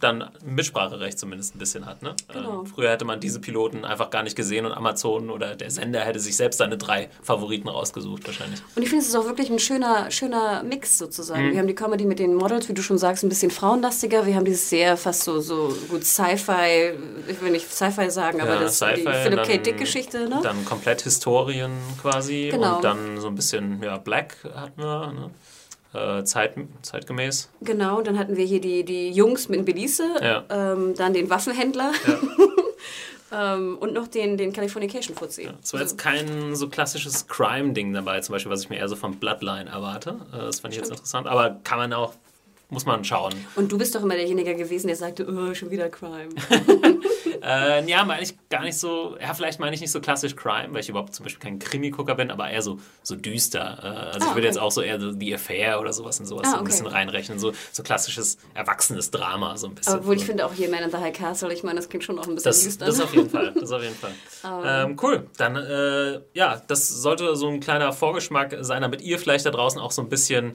dann 0.00 0.30
Mitspracherecht 0.44 1.18
zumindest 1.18 1.54
ein 1.54 1.58
bisschen 1.58 1.86
hat. 1.86 2.02
Ne? 2.02 2.14
Genau. 2.32 2.60
Ähm, 2.60 2.66
früher 2.66 2.90
hätte 2.90 3.04
man 3.04 3.20
diese 3.20 3.40
Piloten 3.40 3.84
einfach 3.84 4.10
gar 4.10 4.22
nicht 4.22 4.36
gesehen 4.36 4.64
und 4.66 4.72
Amazon 4.72 5.30
oder 5.30 5.56
der 5.56 5.70
Sender 5.70 6.00
hätte 6.00 6.20
sich 6.20 6.36
selbst 6.36 6.58
seine 6.58 6.76
drei 6.78 7.08
Favoriten 7.22 7.68
rausgesucht 7.68 8.26
wahrscheinlich. 8.26 8.60
Und 8.76 8.82
ich 8.82 8.88
finde, 8.88 9.02
es 9.02 9.08
ist 9.08 9.16
auch 9.16 9.26
wirklich 9.26 9.50
ein 9.50 9.58
schöner, 9.58 10.10
schöner 10.10 10.62
Mix 10.62 10.98
sozusagen. 10.98 11.46
Mhm. 11.48 11.52
Wir 11.52 11.58
haben 11.60 11.66
die 11.66 11.74
Comedy 11.74 12.04
mit 12.04 12.18
den 12.18 12.34
Models, 12.34 12.68
wie 12.68 12.74
du 12.74 12.82
schon 12.82 12.98
sagst, 12.98 13.22
ein 13.24 13.28
bisschen 13.28 13.50
frauenlastiger. 13.50 14.26
Wir 14.26 14.36
haben 14.36 14.44
dieses 14.44 14.68
sehr 14.70 14.96
fast 14.96 15.24
so, 15.24 15.40
so 15.40 15.74
gut 15.88 16.04
Sci-Fi, 16.04 16.92
ich 17.28 17.40
will 17.42 17.50
nicht 17.50 17.70
Sci-Fi 17.70 18.10
sagen, 18.10 18.40
aber 18.40 18.54
Ja, 18.54 18.60
das 18.60 18.78
die 18.78 18.84
Philip 19.02 19.42
K. 19.42 19.52
dann- 19.54 19.62
Dick 19.62 19.78
Geschichte, 19.78 20.28
ne? 20.28 20.40
Dann 20.42 20.64
komplett 20.64 21.02
Historien 21.02 21.70
quasi 22.00 22.48
Genau. 22.50 22.76
und 22.76 22.84
dann 22.84 23.20
so 23.20 23.28
ein 23.28 23.34
bisschen 23.34 23.82
ja, 23.82 23.98
Black 23.98 24.36
hatten 24.54 24.80
wir, 24.80 25.12
ne? 25.12 25.30
Äh, 25.94 26.22
Zeit, 26.24 26.54
zeitgemäß. 26.82 27.50
Genau, 27.62 28.00
dann 28.02 28.18
hatten 28.18 28.36
wir 28.36 28.44
hier 28.44 28.60
die, 28.60 28.84
die 28.84 29.10
Jungs 29.10 29.48
mit 29.48 29.64
Belize, 29.64 30.04
Ja. 30.22 30.44
ähm, 30.50 30.94
dann 30.96 31.12
den 31.14 31.30
Waffenhändler 31.30 31.92
ähm, 33.32 33.76
und 33.78 33.92
noch 33.94 34.08
den, 34.08 34.36
den 34.36 34.52
Californication-Fuzzi. 34.52 35.48
Es 35.62 35.72
war 35.72 35.80
jetzt 35.80 35.98
kein 35.98 36.54
so 36.54 36.68
klassisches 36.68 37.26
Crime-Ding 37.26 37.92
dabei, 37.92 38.20
zum 38.20 38.34
Beispiel, 38.34 38.50
was 38.52 38.62
ich 38.62 38.70
mir 38.70 38.76
eher 38.76 38.88
so 38.88 38.96
von 38.96 39.16
Bloodline 39.16 39.68
erwarte. 39.70 40.16
Äh, 40.32 40.38
das 40.38 40.60
fand 40.60 40.74
ich 40.74 40.80
jetzt 40.80 40.90
interessant, 40.90 41.26
aber 41.26 41.58
kann 41.64 41.78
man 41.78 41.92
auch, 41.92 42.14
muss 42.70 42.84
man 42.86 43.04
schauen. 43.04 43.32
Und 43.56 43.72
du 43.72 43.78
bist 43.78 43.94
doch 43.94 44.02
immer 44.02 44.14
derjenige 44.14 44.54
gewesen, 44.54 44.88
der 44.88 44.96
sagte, 44.96 45.26
oh, 45.26 45.54
schon 45.54 45.70
wieder 45.70 45.88
Crime. 45.88 46.28
Äh, 47.42 47.88
ja, 47.88 48.04
meine 48.04 48.22
ich 48.22 48.34
gar 48.48 48.62
nicht 48.62 48.78
so, 48.78 49.16
ja, 49.20 49.34
vielleicht 49.34 49.60
meine 49.60 49.74
ich 49.74 49.80
nicht 49.80 49.90
so 49.90 50.00
klassisch 50.00 50.36
Crime, 50.36 50.68
weil 50.72 50.80
ich 50.80 50.88
überhaupt 50.88 51.14
zum 51.14 51.24
Beispiel 51.24 51.40
kein 51.42 51.58
Krimi-Gucker 51.58 52.14
bin, 52.14 52.30
aber 52.30 52.48
eher 52.50 52.62
so, 52.62 52.78
so 53.02 53.14
düster. 53.16 53.78
Äh, 53.82 53.86
also 53.86 53.94
Ah, 53.94 54.14
ich 54.16 54.20
würde 54.22 54.30
okay. 54.32 54.44
jetzt 54.46 54.58
auch 54.58 54.70
so 54.70 54.82
eher 54.82 55.00
so 55.00 55.12
The 55.12 55.34
Affair 55.34 55.80
oder 55.80 55.92
sowas 55.92 56.18
in 56.20 56.26
sowas 56.26 56.46
Ah, 56.46 56.50
so 56.50 56.56
ein 56.56 56.60
okay. 56.60 56.70
bisschen 56.70 56.86
reinrechnen. 56.86 57.38
So, 57.38 57.52
so 57.72 57.82
klassisches, 57.82 58.38
erwachsenes 58.54 59.10
Drama, 59.10 59.56
so 59.56 59.66
ein 59.68 59.74
bisschen. 59.74 59.98
Obwohl 59.98 60.16
ich 60.16 60.24
finde 60.24 60.44
auch 60.46 60.52
hier 60.52 60.68
Man 60.70 60.82
in 60.82 60.90
the 60.90 60.96
High 60.96 61.12
Castle, 61.16 61.52
ich 61.52 61.62
meine, 61.62 61.76
das 61.76 61.88
klingt 61.88 62.04
schon 62.04 62.18
auch 62.18 62.26
ein 62.26 62.34
bisschen 62.34 62.50
Das, 62.50 62.62
düster. 62.64 62.86
das 62.86 63.00
auf 63.00 63.14
jeden 63.14 63.30
Fall. 63.30 63.52
Das 63.58 63.70
auf 63.72 63.82
jeden 63.82 63.94
Fall. 63.96 64.12
ähm, 64.64 64.96
cool. 65.02 65.26
Dann, 65.36 65.56
äh, 65.56 66.20
ja, 66.34 66.62
das 66.66 66.88
sollte 66.88 67.36
so 67.36 67.48
ein 67.48 67.60
kleiner 67.60 67.92
Vorgeschmack 67.92 68.56
sein, 68.60 68.82
damit 68.82 69.02
ihr 69.02 69.18
vielleicht 69.18 69.46
da 69.46 69.50
draußen 69.50 69.80
auch 69.80 69.90
so 69.92 70.02
ein 70.02 70.08
bisschen 70.08 70.54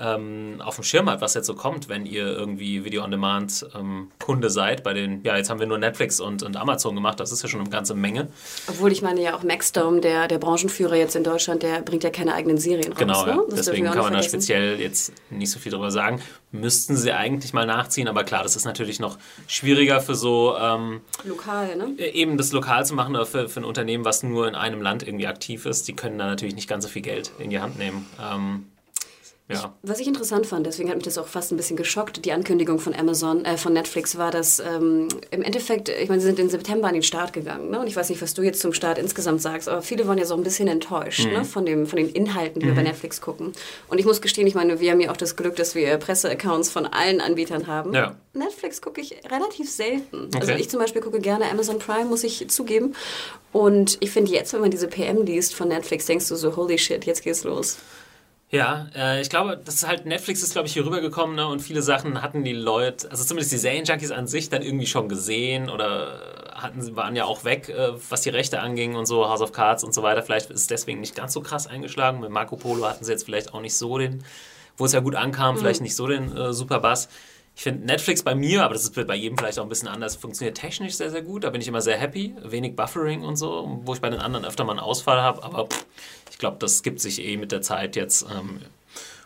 ähm, 0.00 0.62
auf 0.64 0.76
dem 0.76 0.84
Schirm 0.84 1.10
habt, 1.10 1.20
was 1.20 1.34
jetzt 1.34 1.46
so 1.46 1.54
kommt, 1.54 1.88
wenn 1.88 2.06
ihr 2.06 2.26
irgendwie 2.26 2.84
Video-on-Demand 2.84 3.66
ähm, 3.78 4.08
seid. 4.48 4.82
Bei 4.82 4.94
den, 4.94 5.22
ja, 5.24 5.36
jetzt 5.36 5.50
haben 5.50 5.60
wir 5.60 5.66
nur 5.66 5.78
Netflix 5.78 6.20
und, 6.20 6.42
und 6.42 6.56
Amazon 6.56 6.94
gemacht, 6.94 7.20
das 7.20 7.32
ist 7.32 7.42
ja 7.42 7.48
schon 7.48 7.60
eine 7.60 7.68
ganze 7.68 7.94
Menge. 7.94 8.28
Obwohl 8.68 8.92
ich 8.92 9.02
meine 9.02 9.20
ja 9.20 9.36
auch 9.36 9.42
Maxdome, 9.42 10.00
der, 10.00 10.28
der 10.28 10.38
Branchenführer 10.38 10.96
jetzt 10.96 11.16
in 11.16 11.24
Deutschland, 11.24 11.62
der 11.62 11.82
bringt 11.82 12.04
ja 12.04 12.10
keine 12.10 12.34
eigenen 12.34 12.58
Serien 12.58 12.92
raus. 12.92 12.98
Genau, 12.98 13.24
ne? 13.26 13.42
deswegen 13.50 13.86
kann 13.86 13.96
man 13.96 14.04
da 14.04 14.22
vergessen. 14.22 14.28
speziell 14.30 14.80
jetzt 14.80 15.12
nicht 15.30 15.50
so 15.50 15.58
viel 15.58 15.72
drüber 15.72 15.90
sagen. 15.90 16.22
Müssten 16.52 16.96
sie 16.96 17.12
eigentlich 17.12 17.52
mal 17.52 17.66
nachziehen, 17.66 18.08
aber 18.08 18.24
klar, 18.24 18.42
das 18.42 18.56
ist 18.56 18.64
natürlich 18.64 18.98
noch 18.98 19.18
schwieriger 19.46 20.00
für 20.00 20.14
so 20.14 20.56
ähm, 20.58 21.00
Lokal, 21.24 21.76
ne? 21.76 21.98
eben 21.98 22.36
das 22.38 22.52
lokal 22.52 22.86
zu 22.86 22.94
machen 22.94 23.14
oder 23.14 23.26
für, 23.26 23.48
für 23.48 23.60
ein 23.60 23.64
Unternehmen, 23.64 24.04
was 24.04 24.22
nur 24.22 24.48
in 24.48 24.54
einem 24.54 24.82
Land 24.82 25.06
irgendwie 25.06 25.26
aktiv 25.26 25.66
ist. 25.66 25.86
Die 25.88 25.94
können 25.94 26.18
da 26.18 26.26
natürlich 26.26 26.54
nicht 26.54 26.68
ganz 26.68 26.84
so 26.84 26.90
viel 26.90 27.02
Geld 27.02 27.32
in 27.38 27.50
die 27.50 27.60
Hand 27.60 27.78
nehmen. 27.78 28.06
Ähm, 28.20 28.66
ja. 29.52 29.74
Was 29.82 30.00
ich 30.00 30.06
interessant 30.06 30.46
fand, 30.46 30.66
deswegen 30.66 30.88
hat 30.88 30.96
mich 30.96 31.04
das 31.04 31.18
auch 31.18 31.26
fast 31.26 31.52
ein 31.52 31.56
bisschen 31.56 31.76
geschockt, 31.76 32.24
die 32.24 32.32
Ankündigung 32.32 32.78
von 32.78 32.94
Amazon, 32.94 33.44
äh, 33.44 33.56
von 33.56 33.72
Netflix 33.72 34.16
war, 34.18 34.30
dass 34.30 34.60
ähm, 34.60 35.08
im 35.30 35.42
Endeffekt, 35.42 35.88
ich 35.88 36.08
meine, 36.08 36.20
sie 36.20 36.26
sind 36.28 36.38
im 36.38 36.48
September 36.48 36.88
an 36.88 36.94
den 36.94 37.02
Start 37.02 37.32
gegangen, 37.32 37.70
ne? 37.70 37.80
Und 37.80 37.86
ich 37.86 37.96
weiß 37.96 38.08
nicht, 38.10 38.22
was 38.22 38.34
du 38.34 38.42
jetzt 38.42 38.60
zum 38.60 38.72
Start 38.72 38.98
insgesamt 38.98 39.42
sagst, 39.42 39.68
aber 39.68 39.82
viele 39.82 40.06
waren 40.06 40.18
ja 40.18 40.24
so 40.24 40.34
ein 40.34 40.42
bisschen 40.42 40.68
enttäuscht, 40.68 41.24
Mhm. 41.26 41.32
ne? 41.32 41.44
Von, 41.44 41.66
dem, 41.66 41.86
von 41.86 41.96
den 41.96 42.08
Inhalten, 42.10 42.60
die 42.60 42.66
wir 42.66 42.74
bei 42.74 42.82
Netflix 42.82 43.20
gucken. 43.20 43.52
Und 43.88 43.98
ich 43.98 44.04
muss 44.06 44.20
gestehen, 44.20 44.46
ich 44.46 44.54
meine, 44.54 44.80
wir 44.80 44.90
haben 44.92 45.00
ja 45.00 45.10
auch 45.10 45.16
das 45.16 45.36
Glück, 45.36 45.56
dass 45.56 45.74
wir 45.74 45.96
Presseaccounts 45.98 46.70
von 46.70 46.86
allen 46.86 47.20
Anbietern 47.20 47.66
haben. 47.66 47.92
Ja. 47.94 48.14
Netflix 48.32 48.80
gucke 48.80 49.00
ich 49.00 49.16
relativ 49.30 49.70
selten. 49.70 50.28
Also 50.34 50.52
Okay. 50.52 50.60
ich 50.60 50.68
zum 50.70 50.78
Beispiel 50.80 51.02
gucke 51.02 51.18
gerne 51.20 51.50
Amazon 51.50 51.78
Prime, 51.78 52.04
muss 52.04 52.22
ich 52.24 52.48
zugeben. 52.48 52.94
Und 53.52 53.98
ich 54.00 54.10
finde 54.12 54.30
jetzt, 54.30 54.52
wenn 54.52 54.60
man 54.60 54.70
diese 54.70 54.86
PM 54.86 55.24
liest 55.24 55.54
von 55.54 55.68
Netflix, 55.68 56.06
denkst 56.06 56.28
du 56.28 56.36
so, 56.36 56.54
holy 56.56 56.78
shit, 56.78 57.04
jetzt 57.04 57.24
geht's 57.24 57.42
los. 57.44 57.78
Ja, 58.50 58.88
äh, 58.96 59.20
ich 59.20 59.30
glaube, 59.30 59.60
das 59.64 59.76
ist 59.76 59.86
halt, 59.86 60.06
Netflix 60.06 60.42
ist, 60.42 60.52
glaube 60.52 60.66
ich, 60.66 60.72
hier 60.72 60.84
rübergekommen 60.84 61.36
ne? 61.36 61.46
und 61.46 61.60
viele 61.60 61.82
Sachen 61.82 62.20
hatten 62.20 62.42
die 62.42 62.52
Leute, 62.52 63.08
also 63.08 63.22
zumindest 63.22 63.52
die 63.52 63.58
Serienjunkies 63.58 64.10
an 64.10 64.26
sich, 64.26 64.48
dann 64.48 64.62
irgendwie 64.62 64.88
schon 64.88 65.08
gesehen 65.08 65.70
oder 65.70 66.50
hatten, 66.52 66.96
waren 66.96 67.14
ja 67.14 67.26
auch 67.26 67.44
weg, 67.44 67.68
äh, 67.68 67.92
was 68.08 68.22
die 68.22 68.30
Rechte 68.30 68.58
anging 68.60 68.96
und 68.96 69.06
so, 69.06 69.28
House 69.28 69.40
of 69.40 69.52
Cards 69.52 69.84
und 69.84 69.94
so 69.94 70.02
weiter. 70.02 70.22
Vielleicht 70.24 70.50
ist 70.50 70.62
es 70.62 70.66
deswegen 70.66 70.98
nicht 70.98 71.14
ganz 71.14 71.32
so 71.32 71.42
krass 71.42 71.68
eingeschlagen. 71.68 72.18
Mit 72.18 72.30
Marco 72.30 72.56
Polo 72.56 72.84
hatten 72.86 73.04
sie 73.04 73.12
jetzt 73.12 73.24
vielleicht 73.24 73.54
auch 73.54 73.60
nicht 73.60 73.76
so 73.76 73.98
den, 73.98 74.24
wo 74.76 74.84
es 74.84 74.92
ja 74.92 75.00
gut 75.00 75.14
ankam, 75.14 75.56
vielleicht 75.56 75.80
nicht 75.80 75.94
so 75.94 76.08
den 76.08 76.36
äh, 76.36 76.52
super 76.52 76.80
Bass. 76.80 77.08
Ich 77.60 77.64
finde 77.64 77.84
Netflix 77.84 78.22
bei 78.22 78.34
mir, 78.34 78.64
aber 78.64 78.72
das 78.72 78.84
ist 78.84 79.06
bei 79.06 79.14
jedem 79.14 79.36
vielleicht 79.36 79.58
auch 79.58 79.64
ein 79.64 79.68
bisschen 79.68 79.88
anders, 79.88 80.16
funktioniert 80.16 80.56
technisch 80.56 80.94
sehr, 80.94 81.10
sehr 81.10 81.20
gut. 81.20 81.44
Da 81.44 81.50
bin 81.50 81.60
ich 81.60 81.68
immer 81.68 81.82
sehr 81.82 81.98
happy. 81.98 82.34
Wenig 82.42 82.74
Buffering 82.74 83.22
und 83.22 83.36
so, 83.36 83.82
wo 83.84 83.92
ich 83.92 84.00
bei 84.00 84.08
den 84.08 84.20
anderen 84.20 84.46
öfter 84.46 84.64
mal 84.64 84.72
einen 84.72 84.80
Ausfall 84.80 85.20
habe. 85.20 85.44
Aber 85.44 85.66
pff, 85.66 85.84
ich 86.30 86.38
glaube, 86.38 86.56
das 86.58 86.82
gibt 86.82 87.00
sich 87.00 87.22
eh 87.22 87.36
mit 87.36 87.52
der 87.52 87.60
Zeit 87.60 87.96
jetzt. 87.96 88.22
Ähm, 88.22 88.60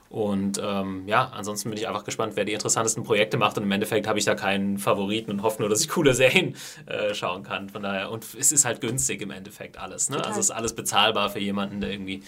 Und 0.09 0.61
ähm, 0.61 1.05
ja, 1.07 1.30
ansonsten 1.32 1.70
bin 1.70 1.78
ich 1.78 1.87
einfach 1.87 2.03
gespannt, 2.03 2.32
wer 2.35 2.45
die 2.45 2.55
interessantesten 2.55 3.05
Projekte 3.05 3.37
macht. 3.37 3.57
Und 3.57 3.62
im 3.62 3.70
Endeffekt 3.70 4.09
habe 4.09 4.18
ich 4.18 4.24
da 4.24 4.35
keinen 4.35 4.78
Favoriten 4.78 5.30
und 5.30 5.43
hoffe 5.43 5.62
nur, 5.62 5.68
dass 5.68 5.82
ich 5.82 5.89
coole 5.89 6.12
Serien 6.12 6.57
äh, 6.87 7.14
schauen 7.14 7.45
kann. 7.45 7.68
Von 7.68 7.85
daher, 7.85 8.11
und 8.11 8.26
es 8.37 8.51
ist 8.51 8.64
halt 8.64 8.80
günstig 8.80 9.22
im 9.22 9.30
Endeffekt 9.30 9.78
alles. 9.78 10.11
Ne? 10.11 10.16
Also 10.16 10.41
es 10.41 10.47
ist 10.47 10.51
alles 10.51 10.74
bezahlbar 10.74 11.30
für 11.30 11.39
jemanden, 11.41 11.80
der 11.80 11.93
irgendwie 11.93 12.24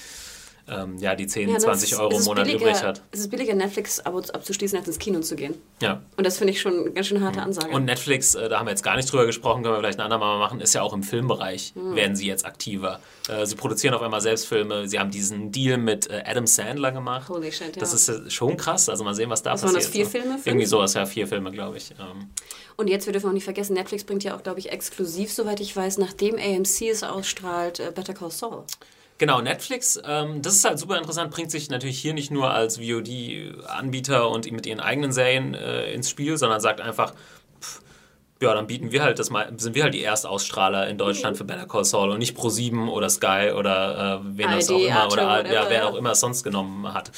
ähm, 0.69 0.97
ja, 0.99 1.14
die 1.14 1.27
10, 1.27 1.49
Ja, 1.49 1.55
ne, 1.55 1.61
20 1.61 1.89
es 1.89 1.93
ist- 1.93 1.99
Euro 2.01 2.17
im 2.19 2.25
Monat 2.25 2.47
billiger- 2.47 2.64
übrig 2.71 2.83
hat. 2.83 3.03
Es 3.12 3.21
ist 3.21 3.31
billiger, 3.31 3.55
Netflix-Abos 3.55 4.31
abzuschließen, 4.31 4.79
als 4.79 4.89
ins 4.89 4.99
Kino 4.99 5.21
zu 5.21 5.37
gehen. 5.37 5.55
Ja. 5.81 6.03
Und 6.17 6.27
das 6.27 6.39
finde 6.39 6.53
ich 6.53 6.61
schon 6.61 6.81
eine 6.81 6.91
ganz 6.93 7.07
schön 7.07 7.23
harte 7.23 7.41
Ansage. 7.43 7.73
Und 7.73 7.85
Netflix, 7.85 8.35
äh, 8.35 8.49
da 8.49 8.59
haben 8.59 8.67
wir 8.67 8.71
jetzt 8.71 8.83
gar 8.83 8.97
nicht 8.97 9.11
drüber 9.11 9.27
gesprochen, 9.27 9.62
können 9.62 9.75
wir 9.75 9.79
vielleicht 9.81 9.99
ein 9.99 10.05
andermal 10.05 10.39
machen, 10.39 10.61
ist 10.61 10.75
ja 10.75 10.83
auch 10.83 10.93
im 10.93 11.03
Filmbereich, 11.03 11.73
Hm. 11.75 11.95
werden 11.95 12.17
sie 12.17 12.27
jetzt 12.27 12.45
aktiver. 12.45 13.01
Äh, 13.29 13.47
sie 13.47 13.55
produzieren 13.57 13.95
auf 13.95 14.03
einmal 14.03 14.21
selbst 14.21 14.47
Filme, 14.47 14.89
sie 14.89 14.99
haben 14.99 15.11
diesen 15.11 15.53
Deal 15.53 15.79
mit 15.79 16.11
äh, 16.11 16.23
Adam 16.27 16.47
Sandler 16.47 16.93
gemacht. 16.93 17.29
Holy 17.29 17.53
shit, 17.53 17.75
ja. 17.77 17.81
Das 17.81 17.93
ist 17.93 18.09
äh, 18.09 18.31
schon 18.31 18.57
krass, 18.57 18.89
also 18.89 19.05
mal 19.05 19.14
sehen, 19.14 19.31
was 19.31 19.43
da 19.43 19.53
Was 19.53 19.62
waren 19.62 19.75
passiert. 19.75 19.85
das, 19.85 19.93
vier 19.93 20.05
ne? 20.05 20.11
Filme, 20.11 20.35
fünf? 20.35 20.47
Irgendwie 20.47 20.67
sowas, 20.67 20.95
ja, 20.95 21.07
vier 21.07 21.27
Filme, 21.27 21.51
glaube 21.51 21.77
ich. 21.77 21.91
Ähm, 21.93 22.31
Und 22.77 22.89
jetzt, 22.89 23.07
wir 23.07 23.12
dürfen 23.12 23.29
auch 23.31 23.33
nicht 23.35 23.45
vergessen, 23.45 23.75
Netflix 23.75 24.05
bringt 24.05 24.23
ja 24.25 24.37
auch, 24.37 24.43
glaube 24.43 24.59
ich, 24.59 24.71
exklusiv, 24.71 25.33
soweit 25.33 25.61
ich 25.61 25.75
weiß, 25.75 25.99
nachdem 25.99 26.37
AMC 26.37 26.91
es 26.91 27.03
ausstrahlt, 27.03 27.81
äh, 27.81 27.91
Better 27.95 28.12
Call 28.14 28.31
Saul. 28.31 28.64
Genau, 29.19 29.41
Netflix, 29.41 29.99
ähm, 30.05 30.43
das 30.43 30.57
ist 30.57 30.64
halt 30.64 30.79
super 30.79 30.99
interessant, 30.99 31.31
bringt 31.31 31.51
sich 31.51 31.71
natürlich 31.71 31.99
hier 31.99 32.12
nicht 32.12 32.31
nur 32.31 32.51
als 32.51 32.79
VOD-Anbieter 32.79 34.29
und 34.29 34.51
mit 34.53 34.67
ihren 34.67 34.81
eigenen 34.81 35.11
Serien 35.11 35.55
äh, 35.55 35.91
ins 35.93 36.11
Spiel, 36.11 36.37
sondern 36.37 36.61
sagt 36.61 36.83
einfach, 36.83 37.14
pff, 37.62 37.81
ja, 38.43 38.53
dann 38.53 38.67
bieten 38.67 38.93
wir 38.93 39.03
halt 39.03 39.19
das 39.19 39.31
mal, 39.31 39.51
sind 39.57 39.75
wir 39.75 39.85
halt 39.85 39.95
die 39.95 40.03
Erstausstrahler 40.03 40.89
in 40.89 40.99
Deutschland 40.99 41.39
für 41.39 41.45
Better 41.45 41.67
Call 41.67 41.87
Saul 41.87 42.11
und 42.11 42.19
nicht 42.19 42.37
Pro7 42.37 42.89
oder 42.89 43.09
Sky 43.09 43.53
oder 43.57 44.21
äh, 44.21 44.37
wen 44.37 44.51
das 44.51 44.69
auch 44.69 44.79
immer 44.79 45.01
Arte, 45.01 45.14
oder 45.14 45.53
ja, 45.53 45.64
wer 45.71 45.87
auch 45.87 45.95
immer 45.95 46.11
es 46.11 46.21
sonst 46.21 46.43
genommen 46.43 46.93
hat. 46.93 47.11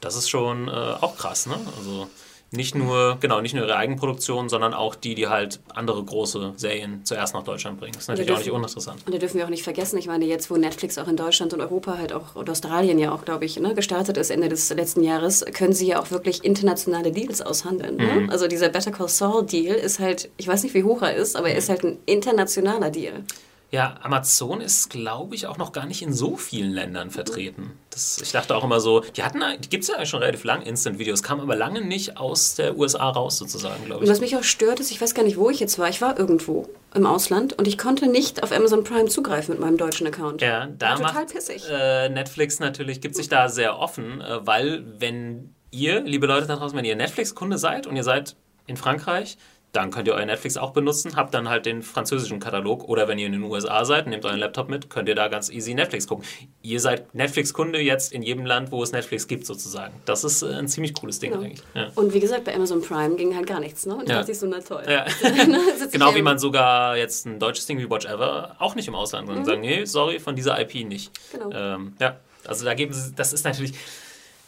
Das 0.00 0.16
ist 0.16 0.30
schon 0.30 0.68
äh, 0.68 0.70
auch 0.70 1.18
krass, 1.18 1.46
ne? 1.46 1.56
Also 1.76 2.08
nicht 2.52 2.74
nur, 2.74 3.16
genau, 3.20 3.40
nicht 3.40 3.54
nur 3.54 3.64
ihre 3.64 3.76
Eigenproduktion, 3.76 4.48
sondern 4.48 4.74
auch 4.74 4.94
die, 4.94 5.14
die 5.14 5.28
halt 5.28 5.60
andere 5.74 6.02
große 6.04 6.52
Serien 6.56 7.04
zuerst 7.04 7.34
nach 7.34 7.42
Deutschland 7.42 7.80
bringen. 7.80 7.94
Das 7.94 8.02
ist 8.02 8.08
natürlich 8.08 8.30
auch 8.30 8.36
nicht 8.36 8.46
dürfen- 8.46 8.56
uninteressant. 8.56 9.02
Und 9.06 9.14
da 9.14 9.18
dürfen 9.18 9.38
wir 9.38 9.46
auch 9.46 9.50
nicht 9.50 9.62
vergessen, 9.62 9.98
ich 9.98 10.06
meine, 10.06 10.26
jetzt, 10.26 10.50
wo 10.50 10.56
Netflix 10.56 10.98
auch 10.98 11.08
in 11.08 11.16
Deutschland 11.16 11.54
und 11.54 11.60
Europa 11.60 11.96
halt 11.98 12.12
auch, 12.12 12.36
und 12.36 12.48
Australien 12.50 12.98
ja 12.98 13.12
auch, 13.12 13.24
glaube 13.24 13.44
ich, 13.44 13.58
ne, 13.58 13.74
gestartet 13.74 14.16
ist 14.16 14.30
Ende 14.30 14.48
des 14.48 14.68
letzten 14.72 15.02
Jahres, 15.02 15.44
können 15.52 15.72
sie 15.72 15.86
ja 15.86 16.00
auch 16.00 16.10
wirklich 16.10 16.44
internationale 16.44 17.10
Deals 17.10 17.40
aushandeln. 17.40 17.96
Mhm. 17.96 18.26
Ne? 18.26 18.28
Also 18.30 18.46
dieser 18.48 18.68
Better 18.68 18.90
Call 18.90 19.08
Saul 19.08 19.44
Deal 19.46 19.74
ist 19.74 19.98
halt, 19.98 20.30
ich 20.36 20.46
weiß 20.46 20.62
nicht, 20.62 20.74
wie 20.74 20.84
hoch 20.84 21.02
er 21.02 21.14
ist, 21.14 21.36
aber 21.36 21.48
er 21.48 21.56
ist 21.56 21.68
halt 21.68 21.84
ein 21.84 21.98
internationaler 22.06 22.90
Deal. 22.90 23.24
Ja, 23.72 23.94
Amazon 24.02 24.60
ist, 24.60 24.90
glaube 24.90 25.34
ich, 25.34 25.46
auch 25.46 25.56
noch 25.56 25.72
gar 25.72 25.86
nicht 25.86 26.02
in 26.02 26.12
so 26.12 26.36
vielen 26.36 26.72
Ländern 26.72 27.10
vertreten. 27.10 27.72
Das, 27.88 28.20
ich 28.22 28.30
dachte 28.30 28.54
auch 28.54 28.64
immer 28.64 28.80
so, 28.80 29.00
die 29.00 29.22
hatten, 29.22 29.40
die 29.60 29.70
gibt 29.70 29.84
es 29.84 29.88
ja 29.88 29.96
eigentlich 29.96 30.10
schon 30.10 30.20
relativ 30.20 30.44
lang, 30.44 30.60
Instant-Videos, 30.60 31.22
kamen 31.22 31.40
aber 31.40 31.56
lange 31.56 31.80
nicht 31.80 32.18
aus 32.18 32.54
der 32.54 32.76
USA 32.76 33.08
raus, 33.08 33.38
sozusagen, 33.38 33.82
glaube 33.86 34.00
Und 34.00 34.04
ich. 34.04 34.10
was 34.10 34.20
mich 34.20 34.36
auch 34.36 34.44
stört, 34.44 34.78
ist, 34.78 34.90
ich 34.90 35.00
weiß 35.00 35.14
gar 35.14 35.22
nicht, 35.22 35.38
wo 35.38 35.48
ich 35.48 35.58
jetzt 35.58 35.78
war. 35.78 35.88
Ich 35.88 36.02
war 36.02 36.18
irgendwo 36.18 36.68
im 36.94 37.06
Ausland 37.06 37.54
und 37.54 37.66
ich 37.66 37.78
konnte 37.78 38.08
nicht 38.08 38.42
auf 38.42 38.52
Amazon 38.52 38.84
Prime 38.84 39.06
zugreifen 39.08 39.54
mit 39.54 39.60
meinem 39.62 39.78
deutschen 39.78 40.06
Account. 40.06 40.42
Ja, 40.42 40.66
da 40.66 40.90
War 40.90 40.96
total 40.98 41.14
macht 41.14 41.32
pissig. 41.34 41.62
äh, 41.70 42.10
Netflix 42.10 42.60
natürlich, 42.60 43.00
gibt 43.00 43.16
sich 43.16 43.30
da 43.30 43.48
sehr 43.48 43.78
offen, 43.78 44.20
äh, 44.20 44.46
weil 44.46 44.84
wenn 44.98 45.54
ihr, 45.70 46.02
liebe 46.02 46.26
Leute 46.26 46.46
da 46.46 46.56
draußen, 46.56 46.76
wenn 46.76 46.84
ihr 46.84 46.94
Netflix-Kunde 46.96 47.56
seid 47.56 47.86
und 47.86 47.96
ihr 47.96 48.04
seid 48.04 48.36
in 48.66 48.76
Frankreich, 48.76 49.38
dann 49.72 49.90
könnt 49.90 50.06
ihr 50.06 50.12
euer 50.14 50.26
Netflix 50.26 50.58
auch 50.58 50.72
benutzen, 50.72 51.16
habt 51.16 51.32
dann 51.32 51.48
halt 51.48 51.64
den 51.64 51.82
französischen 51.82 52.40
Katalog 52.40 52.84
oder 52.88 53.08
wenn 53.08 53.18
ihr 53.18 53.24
in 53.26 53.32
den 53.32 53.42
USA 53.42 53.84
seid, 53.86 54.06
nehmt 54.06 54.24
euren 54.26 54.38
Laptop 54.38 54.68
mit, 54.68 54.90
könnt 54.90 55.08
ihr 55.08 55.14
da 55.14 55.28
ganz 55.28 55.48
easy 55.50 55.72
Netflix 55.72 56.06
gucken. 56.06 56.26
Ihr 56.60 56.78
seid 56.78 57.14
Netflix-Kunde 57.14 57.80
jetzt 57.80 58.12
in 58.12 58.22
jedem 58.22 58.44
Land, 58.44 58.70
wo 58.70 58.82
es 58.82 58.92
Netflix 58.92 59.26
gibt 59.26 59.46
sozusagen. 59.46 59.94
Das 60.04 60.24
ist 60.24 60.42
äh, 60.42 60.52
ein 60.54 60.68
ziemlich 60.68 60.92
cooles 60.94 61.18
Ding 61.20 61.32
Genau. 61.32 61.44
eigentlich. 61.44 61.62
Ja. 61.74 61.90
Und 61.94 62.12
wie 62.12 62.20
gesagt, 62.20 62.44
bei 62.44 62.54
Amazon 62.54 62.82
Prime 62.82 63.16
ging 63.16 63.34
halt 63.34 63.46
gar 63.46 63.60
nichts. 63.60 63.86
Ne? 63.86 63.94
Und 63.94 64.02
Ja. 64.08 64.14
da 64.16 64.18
dachte 64.20 64.32
ich 64.32 64.38
so, 64.38 64.46
na 64.46 64.60
toll. 64.60 64.82
Ja. 64.86 65.06
Genau 65.90 66.14
wie 66.14 66.22
man 66.22 66.38
sogar 66.38 66.96
jetzt 66.96 67.26
ein 67.26 67.38
deutsches 67.38 67.66
Ding 67.66 67.78
wie 67.78 67.88
Watch 67.88 68.06
Ever 68.06 68.56
auch 68.58 68.74
nicht 68.74 68.88
im 68.88 68.94
Ausland 68.94 69.28
und 69.28 69.44
sagen, 69.44 69.60
nee, 69.62 69.84
sorry, 69.84 70.20
von 70.20 70.36
dieser 70.36 70.60
IP 70.60 70.86
nicht. 70.86 71.10
Mhm. 71.32 71.38
Genau. 71.38 71.50
Ähm, 71.54 71.96
ja, 72.00 72.16
also 72.46 72.64
da 72.64 72.74
geben 72.74 72.92
sie, 72.92 73.12
das 73.14 73.32
ist 73.32 73.44
natürlich, 73.44 73.72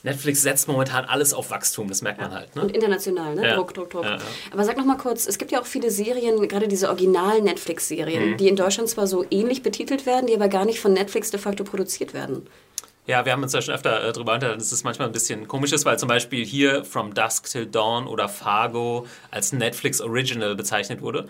Netflix 0.04 0.42
setzt 0.42 0.68
momentan 0.68 1.04
alles 1.06 1.34
auf 1.34 1.50
Wachstum, 1.50 1.88
das 1.88 2.02
merkt 2.02 2.20
man 2.20 2.30
halt. 2.30 2.54
Ne? 2.54 2.62
Und 2.62 2.70
international, 2.70 3.34
ne? 3.34 3.48
Ja. 3.48 3.56
Druck, 3.56 3.74
Druck, 3.74 3.90
Druck. 3.90 4.04
Ja. 4.04 4.18
Aber 4.52 4.64
sag 4.64 4.76
noch 4.76 4.84
mal 4.84 4.96
kurz, 4.98 5.26
es 5.26 5.38
gibt 5.38 5.50
ja 5.50 5.60
auch 5.60 5.66
viele 5.66 5.90
Serien, 5.90 6.46
gerade 6.46 6.68
diese 6.68 6.88
originalen 6.88 7.42
Netflix-Serien, 7.44 8.30
Mhm. 8.32 8.36
die 8.36 8.48
in 8.48 8.54
Deutschland 8.56 8.88
zwar 8.88 9.06
so 9.08 9.24
ähnlich 9.30 9.62
betitelt 9.62 10.06
werden, 10.06 10.26
die 10.26 10.34
aber 10.34 10.48
gar 10.48 10.64
nicht 10.66 10.78
von 10.78 10.92
Netflix 10.92 11.30
de 11.30 11.40
facto 11.40 11.64
produziert 11.64 12.14
werden. 12.14 12.46
Ja, 13.06 13.26
wir 13.26 13.32
haben 13.32 13.42
uns 13.42 13.52
da 13.52 13.60
schon 13.60 13.74
öfter 13.74 14.02
äh, 14.02 14.12
drüber 14.12 14.32
unterhalten, 14.34 14.60
dass 14.60 14.72
es 14.72 14.82
manchmal 14.82 15.08
ein 15.08 15.12
bisschen 15.12 15.46
komisch 15.46 15.72
ist, 15.72 15.84
weil 15.84 15.98
zum 15.98 16.08
Beispiel 16.08 16.42
hier 16.44 16.84
From 16.86 17.12
Dusk 17.12 17.50
Till 17.50 17.66
Dawn 17.66 18.06
oder 18.06 18.30
Fargo 18.30 19.06
als 19.30 19.52
Netflix 19.52 20.00
Original 20.00 20.54
bezeichnet 20.54 21.02
wurde. 21.02 21.26